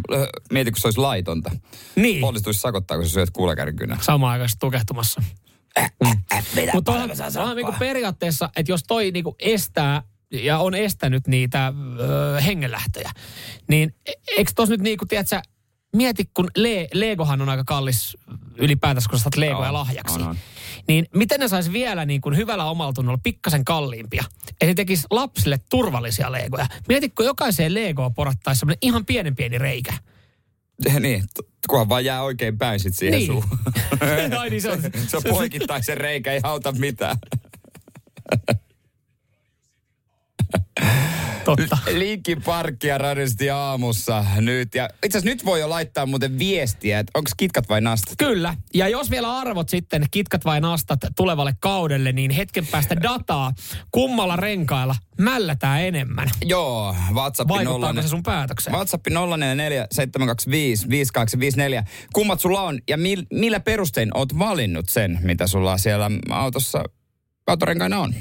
Mieti, 0.53 0.71
kun 0.71 0.81
se 0.81 0.87
olisi 0.87 1.01
laitonta. 1.01 1.51
Niin. 1.97 2.21
Poliisi 2.21 2.53
sakottaa, 2.53 2.97
kun 2.97 3.07
sä 3.07 3.13
syöt 3.13 3.31
kuulakärkynä. 3.31 3.99
Samaan 4.01 4.33
aikaan 4.33 4.49
tukehtumassa. 4.61 5.23
Mutta 6.75 6.93
onhan, 6.93 7.09
paljonko 7.09 7.31
sä 7.31 7.41
onhan 7.41 7.57
niinku 7.57 7.75
periaatteessa, 7.79 8.51
että 8.57 8.73
jos 8.73 8.83
toi 8.83 9.11
niinku 9.11 9.37
estää 9.39 10.03
ja 10.43 10.59
on 10.59 10.75
estänyt 10.75 11.27
niitä 11.27 11.73
ö, 12.37 12.41
hengenlähtöjä, 12.41 13.11
niin 13.69 13.95
e- 14.07 14.13
eikö 14.37 14.53
tos 14.55 14.69
nyt 14.69 14.81
niinku, 14.81 15.07
tiedätkö, 15.07 15.41
mieti, 15.97 16.31
kun 16.35 16.51
Le- 16.57 16.89
Legohan 16.93 17.41
on 17.43 17.49
aika 17.49 17.65
kallis 17.67 18.17
ylipäätänsä, 18.57 19.09
kun 19.11 19.19
sä 19.19 19.23
saat 19.23 19.37
Legoja 19.37 19.69
On, 19.69 19.75
lahjaksi. 19.75 20.15
on, 20.21 20.29
on. 20.29 20.37
Niin 20.89 21.07
miten 21.15 21.41
ne 21.41 21.49
sais 21.49 21.73
vielä 21.73 22.05
niin 22.05 22.21
kuin 22.21 22.37
hyvällä 22.37 22.65
omaltunnolla 22.65 23.19
pikkasen 23.23 23.65
kalliimpia? 23.65 24.25
Että 24.51 24.67
ne 24.67 24.75
tekis 24.75 25.07
lapsille 25.11 25.61
turvallisia 25.71 26.33
Legoja. 26.33 26.67
Mieti, 26.89 27.09
kun 27.09 27.25
jokaiseen 27.25 27.75
Legoon 27.75 28.15
porattaisi 28.15 28.59
semmoinen 28.59 28.79
ihan 28.83 29.07
pienen 29.07 29.37
pieni 29.37 29.59
reikä. 29.59 29.93
niin, 31.01 31.25
kunhan 31.69 31.89
vaan 31.89 32.05
jää 32.05 32.23
oikein 32.23 32.59
päin 32.59 32.81
sit 32.81 32.95
siihen 32.97 33.19
Niin. 33.19 33.27
suuhun. 33.27 33.59
Ai 34.39 34.51
niin, 34.51 34.63
se 34.63 34.71
on- 34.71 34.83
se 35.09 35.17
on 35.17 35.23
poikittaisen 35.29 35.97
reikä, 35.97 36.33
ei 36.33 36.41
auta 36.43 36.73
mitään. 36.73 37.17
Totta. 41.45 41.79
Linkin 41.93 42.43
parkkia 42.43 42.99
radiosti 42.99 43.51
aamussa 43.51 44.25
nyt. 44.37 44.75
Ja 44.75 44.89
itse 45.05 45.19
asiassa 45.19 45.35
nyt 45.35 45.45
voi 45.45 45.61
jo 45.61 45.71
laittaa 45.71 46.07
muuten 46.07 46.39
viestiä, 46.39 46.99
että 46.99 47.11
onko 47.15 47.31
kitkat 47.37 47.69
vai 47.69 47.81
nastat. 47.81 48.15
Kyllä. 48.19 48.55
Ja 48.75 48.89
jos 48.89 49.11
vielä 49.11 49.37
arvot 49.37 49.69
sitten, 49.69 50.05
kitkat 50.11 50.45
vai 50.45 50.61
nastat 50.61 51.01
tulevalle 51.17 51.55
kaudelle, 51.61 52.13
niin 52.13 52.31
hetken 52.31 52.67
päästä 52.67 53.03
dataa, 53.03 53.53
kummalla 53.91 54.37
renkailla 54.37 54.95
mällätään 55.21 55.83
enemmän. 55.83 56.31
Joo, 56.45 56.97
WhatsApp 57.13 57.49
Vaikuttaako 57.49 58.03
se 58.03 58.09
sun 58.09 58.23
päätökseen? 58.23 58.75
WhatsApp 58.75 59.07
044 59.07 59.87
725 59.93 60.89
5854. 60.89 61.85
Kummat 62.13 62.41
sulla 62.41 62.63
on 62.63 62.79
ja 62.89 62.97
mil, 62.97 63.23
millä 63.33 63.61
perustein 63.61 64.17
oot 64.17 64.39
valinnut 64.39 64.89
sen, 64.89 65.19
mitä 65.23 65.47
sulla 65.47 65.79
siellä 65.79 66.11
autossa 66.31 66.85
autorenkaina 67.47 67.99
on? 67.99 68.15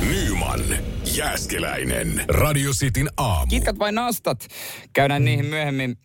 Nyman, 0.00 0.60
Jääskeläinen. 1.04 2.24
Radio 2.28 2.70
Cityn 2.72 3.08
aamu. 3.16 3.46
Kitkat 3.46 3.78
vai 3.78 3.92
nastat? 3.92 4.46
Käydään 4.92 5.24
niihin 5.24 5.46
myöhemmin 5.46 5.96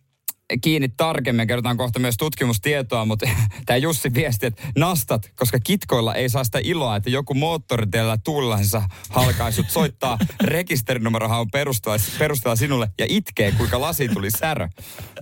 kiinni 0.62 0.88
tarkemmin. 0.88 1.46
Kerrotaan 1.46 1.76
kohta 1.76 1.98
myös 1.98 2.16
tutkimustietoa, 2.16 3.04
mutta 3.04 3.28
tämä 3.66 3.76
Jussi 3.76 4.14
viesti, 4.14 4.46
että 4.46 4.62
nastat, 4.78 5.30
koska 5.36 5.58
kitkoilla 5.64 6.14
ei 6.14 6.28
saa 6.28 6.44
sitä 6.44 6.60
iloa, 6.64 6.96
että 6.96 7.10
joku 7.10 7.34
moottoritiellä 7.34 8.18
tuulilaisessa 8.24 8.82
halkaisut 9.08 9.70
soittaa 9.70 10.18
rekisterinumerohan 10.44 11.50
perusteella, 11.50 11.98
perusteella 12.18 12.56
sinulle 12.56 12.90
ja 12.98 13.06
itkee, 13.08 13.52
kuinka 13.52 13.80
lasi 13.80 14.08
tuli 14.08 14.30
särö. 14.30 14.68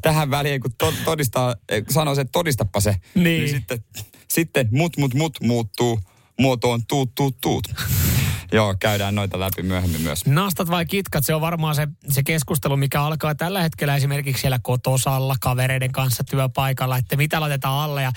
Tähän 0.03 0.31
väliin, 0.31 0.61
kun 0.61 0.71
to, 0.79 0.93
todistaa, 1.05 1.55
eh, 1.69 1.83
sanoo 1.91 2.15
se, 2.15 2.21
että 2.21 2.33
todistapa 2.33 2.81
se, 2.81 2.97
Niin. 3.15 3.25
niin 3.25 3.49
sitten, 3.49 3.85
sitten 4.29 4.69
mut, 4.71 4.97
mut, 4.97 5.15
mut 5.15 5.39
muuttuu 5.43 6.01
muotoon 6.41 6.87
tuut, 6.89 7.15
tuut, 7.15 7.37
tuut. 7.41 7.65
Joo, 8.53 8.75
käydään 8.81 9.15
noita 9.15 9.41
läpi 9.41 9.63
myöhemmin 9.63 10.01
myös. 10.01 10.27
Nastat 10.27 10.71
vai 10.71 10.87
kitkat, 10.87 11.25
se 11.25 11.35
on 11.35 11.41
varmaan 11.41 11.75
se, 11.75 11.89
se 12.11 12.23
keskustelu, 12.23 12.77
mikä 12.77 13.03
alkaa 13.03 13.35
tällä 13.35 13.63
hetkellä 13.63 13.97
esimerkiksi 13.97 14.41
siellä 14.41 14.59
kotosalla 14.63 15.37
kavereiden 15.41 15.93
kanssa 15.93 16.25
työpaikalla, 16.25 16.97
että 16.97 17.17
mitä 17.17 17.41
laitetaan 17.41 17.85
alle. 17.85 18.03
Ja, 18.03 18.13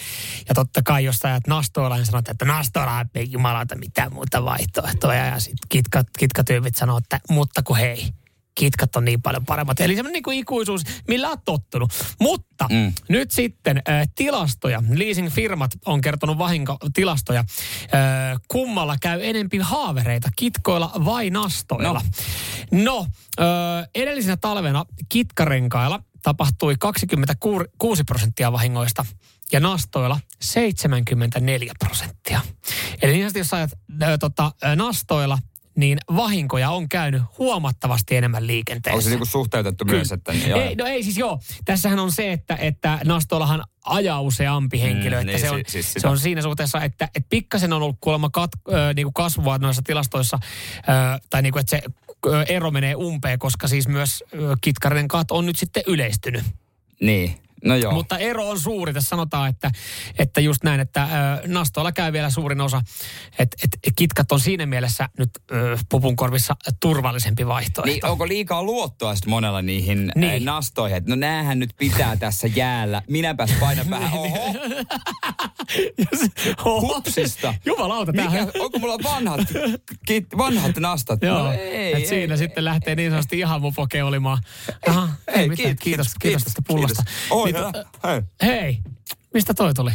ja 0.50 0.56
totta 0.56 0.82
kai 0.84 1.04
jos 1.04 1.26
ajat 1.26 1.48
nastoilla, 1.48 1.96
niin 1.96 2.06
sanot, 2.06 2.30
että 2.30 2.46
nastoilla 2.46 3.06
ei 3.16 3.32
jumalauta 3.32 3.76
mitään 3.76 4.14
muuta 4.14 4.46
vaihtoehtoja. 4.46 5.26
Ja 5.26 5.40
sitten 5.40 5.70
kitkat, 5.70 6.08
kitkatyypit 6.20 6.76
sanoo, 6.76 6.98
että 6.98 7.20
mutta 7.30 7.64
kun 7.64 7.78
hei, 7.78 8.14
kitkat 8.56 8.96
on 8.96 9.06
niin 9.06 9.22
paljon 9.22 9.46
paremmat. 9.46 9.80
Eli 9.80 9.96
semmoinen 9.96 10.14
niin 10.14 10.24
kuin 10.24 10.38
ikuisuus, 10.38 10.82
millä 11.08 11.30
on 11.30 11.38
tottunut. 11.46 11.94
Mutta 12.20 12.68
mm. 12.70 12.94
nyt 13.10 13.32
sitten 13.32 13.82
äh, 13.90 14.08
tilastoja. 14.16 14.84
Leasing-firmat 14.90 15.72
on 15.86 16.02
kertonut 16.02 16.38
vahinkotilastoja. 16.38 17.40
Äh, 17.40 18.40
kummalla 18.48 18.96
käy 19.02 19.20
enempi 19.24 19.58
haavereita, 19.58 20.30
kitkoilla 20.36 20.92
vai 21.06 21.30
nastoilla? 21.30 22.02
No, 22.72 22.84
no 22.84 23.08
äh, 23.40 23.90
edellisenä 23.96 24.38
talvena 24.38 24.86
kitkarenkailla 25.10 26.04
tapahtui 26.24 26.76
26 26.80 28.04
prosenttia 28.04 28.52
vahingoista 28.52 29.06
ja 29.52 29.60
nastoilla 29.60 30.20
74 30.42 31.74
prosenttia. 31.80 32.42
Eli 33.02 33.14
niin 33.14 33.32
jos 33.36 33.54
ajat 33.54 33.72
äh, 34.04 34.10
tota, 34.20 34.52
nastoilla, 34.76 35.38
niin 35.76 35.98
vahinkoja 36.16 36.70
on 36.70 36.90
käynyt 36.90 37.22
huomattavasti 37.38 38.16
enemmän 38.16 38.48
liikenteessä. 38.48 38.96
Onko 38.96 39.02
se 39.02 39.10
niinku 39.10 39.26
suhteutettu 39.26 39.86
Kyllä. 39.86 39.98
myös, 39.98 40.12
että... 40.12 40.34
Joo, 40.34 40.62
Ei, 40.62 40.76
no 40.76 40.86
ei 40.86 41.04
siis 41.04 41.18
joo. 41.18 41.40
Tässähän 41.66 42.00
on 42.00 42.12
se, 42.12 42.32
että, 42.32 42.56
että 42.56 43.00
nastoillahan 43.04 43.64
ajaa 43.86 44.22
useampi 44.22 44.82
henkilö. 44.82 45.16
Mm, 45.16 45.22
että 45.22 45.32
niin, 45.32 45.40
se, 45.40 45.52
on, 45.52 45.58
si- 45.68 45.72
siis 45.72 45.94
se 45.98 46.08
on 46.08 46.20
siinä 46.20 46.42
suhteessa, 46.42 46.82
että, 46.82 47.06
että 47.06 47.28
pikkasen 47.30 47.74
on 47.74 47.82
ollut 47.82 47.98
kuulemma 48.02 48.30
kat, 48.30 48.52
ö, 48.68 48.94
niin 48.96 49.06
kuin 49.06 49.14
kasvua 49.14 49.58
noissa 49.58 49.82
tilastoissa. 49.82 50.40
Ö, 50.78 50.82
tai 51.30 51.42
niin 51.42 51.54
kuin, 51.54 51.60
että 51.60 51.70
se 51.70 51.82
ö, 52.26 52.44
ero 52.44 52.72
menee 52.72 52.96
umpeen, 52.96 53.40
koska 53.40 53.68
siis 53.68 53.88
myös 53.88 54.24
ö, 54.34 54.56
kitkarinen 54.62 55.08
kat 55.08 55.32
on 55.32 55.46
nyt 55.46 55.58
sitten 55.58 55.84
yleistynyt. 55.88 56.44
Niin, 57.02 57.36
no 57.66 57.76
joo. 57.76 57.92
Mutta 57.92 58.18
ero 58.18 58.50
on 58.50 58.60
suuri. 58.60 58.94
Tässä 58.94 59.10
sanotaan, 59.10 59.50
että, 59.50 59.72
että 60.20 60.42
just 60.42 60.64
näin, 60.64 60.80
että 60.80 61.04
ö, 61.04 61.48
nastoilla 61.48 61.92
käy 61.92 62.14
vielä 62.14 62.30
suurin 62.30 62.62
osa. 62.62 62.82
Että 63.40 63.58
et, 63.64 63.94
kitkat 63.96 64.32
on 64.32 64.40
siinä 64.40 64.66
mielessä 64.66 65.10
nyt 65.18 65.30
ö, 65.52 65.78
pupunkorvissa 65.90 66.56
turvallisempi 66.80 67.48
vaihtoehto. 67.48 67.86
Niin, 67.92 68.06
onko 68.06 68.28
liikaa 68.28 68.64
luottoa 68.64 69.16
sitten 69.16 69.30
monella 69.30 69.62
niihin 69.62 69.98
Niin. 70.16 70.30
niin. 70.30 70.46
nastoihin? 70.46 70.98
että 70.98 71.10
No 71.10 71.16
näähän 71.16 71.60
nyt 71.60 71.70
pitää 71.78 72.16
tässä 72.18 72.48
jäällä. 72.56 73.02
Minäpäs 73.10 73.52
painan 73.60 73.90
vähän. 73.90 74.12
Oho, 76.66 76.82
hupsista. 76.96 77.54
Jumalauta, 77.66 78.14
tämähän... 78.14 78.52
onko 78.60 78.80
mulla 78.80 78.98
vanhat, 79.04 79.40
kit, 80.06 80.26
vanhat 80.38 80.78
nastat? 80.78 81.20
Joo, 81.24 81.44
no, 81.44 81.52
ei, 81.52 81.94
et 82.02 82.08
siinä 82.08 82.34
ei, 82.34 82.38
sitten 82.38 82.66
lähtee 82.66 82.96
niin 82.96 83.12
sanotusti 83.12 83.40
ihan 83.40 83.62
mupo 83.62 83.88
keulimaan. 83.88 84.38
Aha, 84.88 85.10
ei, 85.28 85.36
Ei, 85.42 85.50
mitään, 85.50 85.76
kiitos, 85.76 85.82
kiitos, 85.84 86.08
kiitos, 86.08 86.14
kiitos, 86.22 86.44
tästä 86.44 86.62
pullosta. 86.68 87.04
kiitos. 87.04 87.32
Oi, 87.32 87.51
To- 87.54 88.08
Hei. 88.08 88.22
hei, 88.42 88.78
mistä 89.34 89.54
toi 89.54 89.74
tuli? 89.74 89.92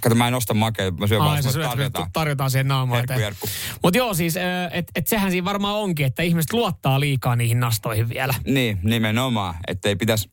Kato, 0.00 0.14
mä 0.14 0.28
en 0.28 0.34
osta 0.34 0.54
makeita, 0.54 0.98
mä 0.98 1.06
syön 1.06 1.20
vaan, 1.20 1.36
Ai, 1.36 1.42
syöt, 1.42 1.68
tarjotaan. 1.68 2.12
tarjotaan 2.12 2.50
siihen 2.50 2.68
naamaan 2.68 2.98
Herkku, 2.98 3.20
herkku. 3.20 3.48
Mutta 3.82 3.98
joo, 3.98 4.14
siis, 4.14 4.34
että 4.70 4.92
et 4.94 5.06
sehän 5.06 5.30
siinä 5.30 5.44
varmaan 5.44 5.74
onkin, 5.74 6.06
että 6.06 6.22
ihmiset 6.22 6.52
luottaa 6.52 7.00
liikaa 7.00 7.36
niihin 7.36 7.60
nastoihin 7.60 8.08
vielä. 8.08 8.34
Niin, 8.46 8.78
nimenomaan. 8.82 9.54
Että 9.66 9.88
ei 9.88 9.96
pitäisi 9.96 10.30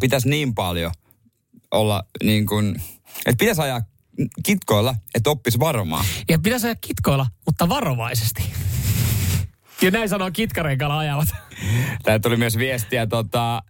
pitäis 0.00 0.26
niin 0.26 0.54
paljon 0.54 0.92
olla 1.70 2.02
niin 2.22 2.46
kuin, 2.46 2.82
että 3.26 3.38
pitäisi 3.38 3.60
ajaa 3.62 3.80
kitkoilla, 4.42 4.94
että 5.14 5.30
oppisi 5.30 5.58
varomaan. 5.58 6.04
Ja 6.28 6.38
pitäisi 6.38 6.66
ajaa 6.66 6.76
kitkoilla, 6.80 7.26
mutta 7.46 7.68
varovaisesti. 7.68 8.42
Ja 9.82 9.90
näin 9.90 10.08
sanoo 10.08 10.30
kitkarenkalla 10.32 10.98
ajavat. 10.98 11.28
Tää 12.02 12.18
tuli 12.18 12.36
myös 12.36 12.58
viestiä, 12.58 13.06
tota, 13.06 13.62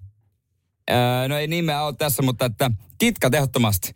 öö, 0.90 1.28
no 1.28 1.38
ei 1.38 1.46
nimeä 1.46 1.82
ole 1.82 1.94
tässä, 1.98 2.22
mutta 2.22 2.44
että 2.44 2.70
kitka 2.98 3.30
ehdottomasti. 3.32 3.92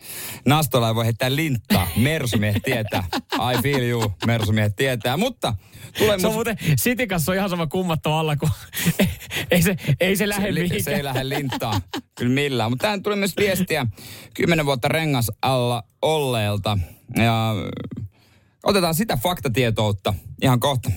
Nastolla 0.47 0.89
ei 0.89 0.95
voi 0.95 1.05
heittää 1.05 1.37
linttaa. 1.37 1.89
Mersumiehet 1.97 2.62
tietää. 2.62 3.05
I 3.34 3.62
feel 3.62 3.82
you, 3.82 4.12
mersumiehet 4.26 4.76
tietää. 4.76 5.16
Mutta 5.16 5.55
tulee 5.99 6.18
Se 6.18 6.26
on 6.26 6.32
muuten, 6.32 6.57
City 6.80 7.07
kanssa 7.07 7.32
on 7.32 7.37
ihan 7.37 7.51
sama 7.51 7.66
kummattu 7.66 8.12
alla, 8.12 8.37
kun 8.37 8.51
ei 9.51 9.62
se, 9.62 9.76
ei 10.01 10.16
se 10.16 10.28
lähde 10.28 10.68
se, 10.68 10.82
se 10.82 10.95
ei 10.95 11.05
lähde 11.05 11.28
linttaan 11.28 11.80
kyllä 12.18 12.34
millään. 12.34 12.70
Mutta 12.70 12.82
tähän 12.82 13.03
tuli 13.03 13.16
myös 13.16 13.37
viestiä 13.37 13.87
kymmenen 14.34 14.66
vuotta 14.66 14.89
rengas 14.89 15.30
alla 15.43 15.82
olleelta. 16.03 16.78
Ja 17.16 17.55
otetaan 18.64 18.95
sitä 18.95 19.16
faktatietoutta 19.16 20.14
ihan 20.43 20.61
kohta. 20.61 20.91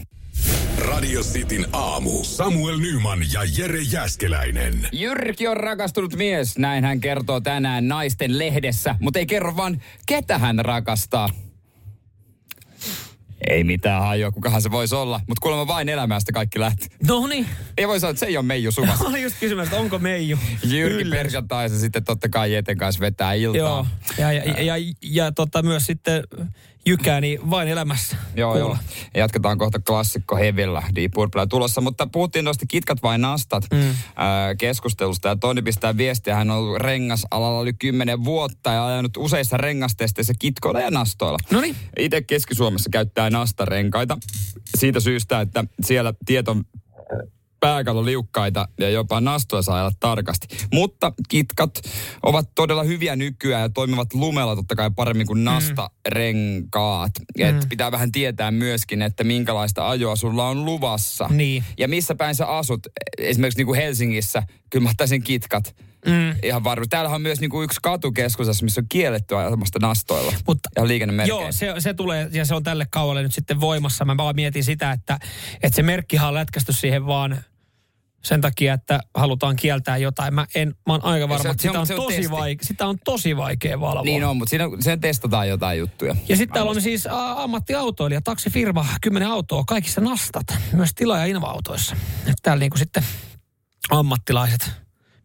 Radio 0.79 1.21
Cityn 1.21 1.67
aamu. 1.73 2.23
Samuel 2.23 2.77
Nyman 2.77 3.19
ja 3.33 3.41
Jere 3.57 3.81
Jäskeläinen. 3.81 4.87
Jyrki 4.91 5.47
on 5.47 5.57
rakastunut 5.57 6.15
mies, 6.15 6.57
näin 6.57 6.83
hän 6.83 6.99
kertoo 6.99 7.41
tänään 7.41 7.87
naisten 7.87 8.39
lehdessä, 8.39 8.95
mutta 8.99 9.19
ei 9.19 9.25
kerro 9.25 9.55
vaan, 9.55 9.81
ketä 10.05 10.37
hän 10.37 10.65
rakastaa. 10.65 11.29
Ei 13.49 13.63
mitään 13.63 14.01
hajua, 14.01 14.31
kukahan 14.31 14.61
se 14.61 14.71
voisi 14.71 14.95
olla, 14.95 15.21
mutta 15.27 15.41
kuulemma 15.41 15.67
vain 15.67 15.89
elämästä 15.89 16.31
kaikki 16.31 16.59
lähti. 16.59 16.87
No 17.07 17.27
niin. 17.27 17.47
Ei 17.77 17.87
voi 17.87 17.99
sanoa, 17.99 18.11
että 18.11 18.19
se 18.19 18.25
ei 18.25 18.37
ole 18.37 18.45
Meiju 18.45 18.71
Suvas. 18.71 19.01
Olin 19.07 19.23
just 19.23 19.35
kysymään, 19.39 19.67
että 19.67 19.79
onko 19.79 19.99
Meiju. 19.99 20.37
Jyrki 20.63 21.09
perjantaisen 21.09 21.79
sitten 21.79 22.03
totta 22.03 22.29
kai 22.29 22.53
Jeten 22.53 22.77
kanssa 22.77 23.01
vetää 23.01 23.33
iltaa. 23.33 23.59
Joo, 23.59 23.85
ja, 24.17 24.31
ja, 24.31 24.43
ja, 24.43 24.77
ja, 24.77 24.93
ja 25.01 25.31
tota 25.31 25.61
myös 25.63 25.85
sitten 25.85 26.23
Jykää, 26.85 27.21
niin 27.21 27.49
vain 27.49 27.67
elämässä. 27.67 28.17
Joo, 28.35 28.57
joo. 28.57 28.77
Ja 29.13 29.19
jatketaan 29.19 29.57
kohta 29.57 29.79
klassikko 29.79 30.35
Hevillä 30.35 30.83
Deep 30.95 31.11
Purple 31.13 31.47
tulossa. 31.47 31.81
Mutta 31.81 32.07
puhuttiin 32.11 32.45
noista 32.45 32.65
kitkat 32.67 33.03
vai 33.03 33.17
nastat 33.17 33.63
mm. 33.71 33.95
ää, 34.15 34.55
keskustelusta. 34.55 35.27
Ja 35.27 35.35
Toni 35.35 35.61
pistää 35.61 35.97
viestiä. 35.97 36.35
Hän 36.35 36.51
on 36.51 36.57
ollut 36.57 36.77
rengasalalla 36.77 37.61
yli 37.61 37.73
10 37.73 38.23
vuotta 38.23 38.71
ja 38.71 38.85
ajanut 38.85 39.17
useissa 39.17 39.57
rengastesteissä 39.57 40.33
kitkoilla 40.39 40.81
ja 40.81 40.91
nastoilla. 40.91 41.37
No 41.51 41.61
niin. 41.61 41.75
Itse 41.99 42.21
Keski-Suomessa 42.21 42.89
käyttää 42.89 43.29
nastarenkaita 43.29 44.17
siitä 44.77 44.99
syystä, 44.99 45.41
että 45.41 45.63
siellä 45.81 46.13
tieto 46.25 46.57
pääkallo 47.59 48.05
liukkaita 48.05 48.67
ja 48.79 48.89
jopa 48.89 49.21
nastoja 49.21 49.61
saa 49.61 49.75
ajalla 49.75 49.91
tarkasti. 49.99 50.47
Mutta 50.73 51.13
kitkat 51.29 51.81
ovat 52.23 52.49
todella 52.55 52.83
hyviä 52.83 53.15
nykyään 53.15 53.61
ja 53.61 53.69
toimivat 53.69 54.13
lumella 54.13 54.55
totta 54.55 54.75
kai 54.75 54.91
paremmin 54.95 55.27
kuin 55.27 55.43
nastarenkaat. 55.43 57.11
Mm. 57.37 57.45
Et 57.45 57.69
pitää 57.69 57.91
vähän 57.91 58.11
tietää 58.11 58.51
myöskin, 58.51 59.01
että 59.01 59.23
minkälaista 59.23 59.89
ajoa 59.89 60.15
sulla 60.15 60.47
on 60.47 60.65
luvassa. 60.65 61.27
Niin. 61.31 61.63
Ja 61.77 61.87
missä 61.87 62.15
päin 62.15 62.35
sä 62.35 62.45
asut. 62.45 62.79
Esimerkiksi 63.17 63.59
niin 63.59 63.67
kuin 63.67 63.81
Helsingissä, 63.81 64.43
kyllä 64.69 64.83
mä 64.83 64.89
ottaisin 64.89 65.23
kitkat. 65.23 65.75
Mm. 66.05 66.35
Ihan 66.43 66.63
varma. 66.63 66.85
Täällähän 66.89 67.15
on 67.15 67.21
myös 67.21 67.39
niin 67.39 67.49
kuin 67.49 67.63
yksi 67.65 67.79
katu 67.83 68.11
keskustassa, 68.11 68.63
missä 68.63 68.81
on 68.81 68.85
kielletty 68.89 69.37
ajamasta 69.37 69.79
nastoilla. 69.81 70.33
Mutta 70.47 70.69
ja 70.75 70.87
liikennemerkeillä. 70.87 71.41
Joo, 71.43 71.51
se, 71.51 71.73
se 71.79 71.93
tulee 71.93 72.29
ja 72.31 72.45
se 72.45 72.55
on 72.55 72.63
tälle 72.63 72.87
kaualle 72.91 73.23
nyt 73.23 73.33
sitten 73.33 73.61
voimassa. 73.61 74.05
Mä 74.05 74.17
vaan 74.17 74.35
mietin 74.35 74.63
sitä, 74.63 74.91
että, 74.91 75.19
että 75.63 75.75
se 75.75 75.83
merkkihan 75.83 76.27
on 76.27 76.33
lätkästy 76.33 76.73
siihen 76.73 77.05
vaan 77.05 77.43
sen 78.23 78.41
takia, 78.41 78.73
että 78.73 78.99
halutaan 79.15 79.55
kieltää 79.55 79.97
jotain. 79.97 80.33
Mä, 80.33 80.45
en, 80.55 80.67
mä 80.67 80.93
oon 80.93 81.03
aika 81.05 81.29
varma, 81.29 81.43
se 81.43 81.49
että 81.49 81.61
se 81.61 81.67
sitä 81.67 81.77
on- 81.77 81.81
on, 81.81 81.87
se 81.87 81.95
on 81.95 82.03
tosi 82.03 82.29
vaike- 82.29 82.67
sitä 82.67 82.87
on 82.87 82.97
tosi 83.05 83.37
vaikea 83.37 83.79
valvoa. 83.79 84.03
Niin 84.03 84.23
on, 84.25 84.37
mutta 84.37 84.49
siinä, 84.49 84.65
siinä 84.79 84.97
testataan 84.97 85.49
jotain 85.49 85.79
juttuja. 85.79 86.15
Ja 86.29 86.35
sitten 86.35 86.53
täällä 86.53 86.69
on 86.71 86.81
siis 86.81 87.07
ammattiautoilija, 87.35 88.21
taksifirma, 88.21 88.85
kymmenen 89.01 89.27
autoa, 89.29 89.63
kaikissa 89.67 90.01
nastat, 90.01 90.45
myös 90.73 90.89
tila- 90.95 91.17
ja 91.17 91.25
inva-autoissa. 91.25 91.95
Että 92.19 92.33
täällä 92.43 92.59
niinku 92.59 92.77
sitten 92.77 93.03
ammattilaiset 93.89 94.71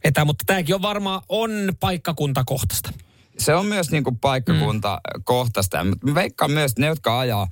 vetää, 0.04 0.24
mutta 0.24 0.44
tämäkin 0.46 0.74
on 0.74 0.82
varmaan 0.82 1.22
on 1.28 1.50
paikkakuntakohtaista. 1.80 2.90
se 3.38 3.54
on 3.54 3.66
myös 3.66 3.90
niin 3.90 4.04
kuin 4.04 4.18
paikkakuntakohtaista. 4.18 5.84
Mm. 5.84 5.90
Mä 6.04 6.14
veikkaan 6.14 6.50
myös, 6.50 6.70
että 6.70 6.80
ne, 6.80 6.86
jotka 6.86 7.18
ajaa 7.18 7.48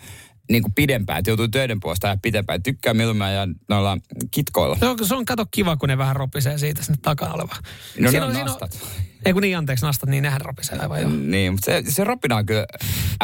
niin 0.50 0.62
kuin 0.62 0.74
pidempään, 0.74 1.18
että 1.18 1.30
joutuu 1.30 1.48
töiden 1.48 1.80
puolesta 1.80 2.06
ajaa 2.06 2.18
pidempään, 2.22 2.62
tykkää 2.62 2.94
milloin 2.94 3.34
ja 3.34 3.48
noilla 3.68 3.98
kitkoilla. 4.30 4.76
Se 4.80 4.86
on, 4.86 4.98
se 5.06 5.14
on 5.14 5.24
kato 5.24 5.46
kiva, 5.50 5.76
kun 5.76 5.88
ne 5.88 5.98
vähän 5.98 6.16
ropisee 6.16 6.58
siitä 6.58 6.82
sinne 6.82 6.98
takana 7.02 7.34
oleva. 7.34 7.54
No 7.54 7.62
ne 7.98 8.10
Siinä 8.10 8.26
on 8.26 8.32
siinä 8.34 8.50
nastat. 8.50 8.78
ei 9.24 9.32
kun 9.32 9.42
niin, 9.42 9.58
anteeksi, 9.58 9.86
nastat, 9.86 10.08
niin 10.08 10.22
nehän 10.22 10.40
ropisee 10.40 10.78
aivan 10.78 11.00
joo. 11.00 11.10
Niin, 11.10 11.52
mutta 11.52 11.64
se, 11.64 11.82
se 11.88 12.04
ropina 12.04 12.36
on 12.36 12.46
kyllä 12.46 12.66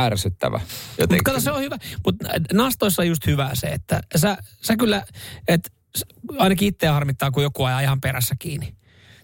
ärsyttävä. 0.00 0.60
Mutta 1.00 1.16
kato, 1.24 1.40
se 1.40 1.50
on 1.50 1.60
hyvä. 1.60 1.76
Mutta 2.04 2.28
nastoissa 2.52 3.02
on 3.02 3.08
just 3.08 3.26
hyvä 3.26 3.50
se, 3.54 3.66
että 3.66 4.00
sä, 4.16 4.36
sä 4.62 4.76
kyllä, 4.76 5.02
että 5.48 5.70
ainakin 6.38 6.68
itseä 6.68 6.92
harmittaa, 6.92 7.30
kun 7.30 7.42
joku 7.42 7.64
ajaa 7.64 7.80
ihan 7.80 8.00
perässä 8.00 8.34
kiinni. 8.38 8.77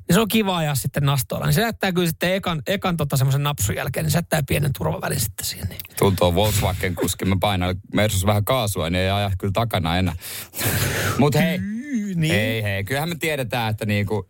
Niin 0.09 0.15
se 0.15 0.21
on 0.21 0.29
kiva 0.29 0.57
ajaa 0.57 0.75
sitten 0.75 1.03
nastoilla. 1.03 1.47
Niin 1.47 1.55
se 1.55 1.61
jättää 1.61 1.93
kyllä 1.93 2.09
sitten 2.09 2.35
ekan, 2.35 2.63
ekan 2.67 2.97
tota 2.97 3.17
semmoisen 3.17 3.43
napsun 3.43 3.75
jälkeen, 3.75 4.05
niin 4.05 4.11
se 4.11 4.19
jättää 4.19 4.43
pienen 4.49 4.71
turvavälin 4.79 5.21
sitten 5.21 5.47
siihen. 5.47 5.69
Niin. 5.69 5.81
Tuntuu 5.99 6.35
Volkswagen 6.35 6.95
kuski, 6.95 7.25
mä 7.25 7.37
painan 7.41 7.77
Mersus 7.95 8.27
vähän 8.27 8.45
kaasua, 8.45 8.91
niin 8.91 9.03
ei 9.03 9.11
aja 9.11 9.31
kyllä 9.39 9.53
takana 9.53 9.99
enää. 9.99 10.17
Mutta 11.19 11.39
hei, 11.39 11.59
niin. 12.15 12.35
hei, 12.35 12.63
hei, 12.63 12.85
kyllähän 12.85 13.09
me 13.09 13.15
tiedetään, 13.15 13.71
että 13.71 13.87
niinku, 13.87 14.29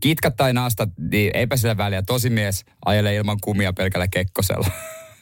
kitkat 0.00 0.36
tai 0.36 0.52
nastat, 0.52 0.90
niin 1.10 1.30
eipä 1.34 1.56
sillä 1.56 1.76
väliä. 1.76 2.02
Tosi 2.02 2.30
mies 2.30 2.64
ajelee 2.84 3.14
ilman 3.16 3.38
kumia 3.40 3.72
pelkällä 3.72 4.08
kekkosella. 4.08 4.70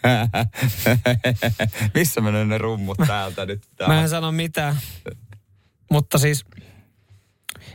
Missä 1.95 2.21
menee 2.21 2.45
ne 2.45 2.59
rummut 2.59 2.99
täältä 3.07 3.47
nyt? 3.47 3.63
Mä 3.87 4.03
en 4.03 4.09
sano 4.09 4.33
mitään. 4.33 4.77
Mutta 5.91 6.19
siis, 6.19 6.45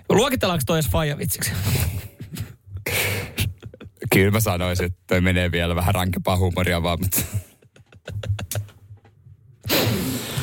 luokitellaanko 0.09 0.63
toi 0.65 0.77
edes 0.77 0.91
faijavitsiksi? 0.91 1.51
Kyllä 4.13 4.31
mä 4.31 4.39
sanoisin, 4.39 4.85
että 4.85 4.99
toi 5.07 5.21
menee 5.21 5.51
vielä 5.51 5.75
vähän 5.75 5.95
rankempaa 5.95 6.37
huumoria 6.37 6.83
vaan, 6.83 6.99
mutta... 7.01 7.21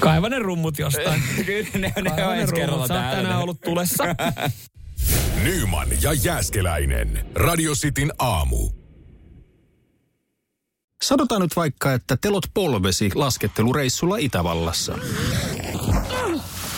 Kaiva 0.01 0.29
ne 0.29 0.39
rummut 0.39 0.79
jostain. 0.79 1.23
Kyllä 1.47 1.69
ne, 1.75 1.93
ne 2.03 2.11
Kaiva 2.11 2.29
on 2.29 2.37
ensi 2.37 2.55
kerralla 2.55 2.73
rummut. 2.73 2.89
Sä 2.89 2.95
täällä. 2.95 3.23
tänään 3.23 3.43
ollut 3.43 3.61
tulessa. 3.61 4.05
Nyman 5.45 5.89
ja 6.03 6.13
Jääskeläinen. 6.13 7.27
Radio 7.35 7.73
Cityn 7.73 8.13
aamu. 8.19 8.71
Sanotaan 11.05 11.43
nyt 11.43 11.57
vaikka, 11.57 11.93
että 11.93 12.17
telot 12.21 12.45
polvesi 12.55 13.11
laskettelureissulla 13.15 14.17
Itävallassa. 14.17 14.99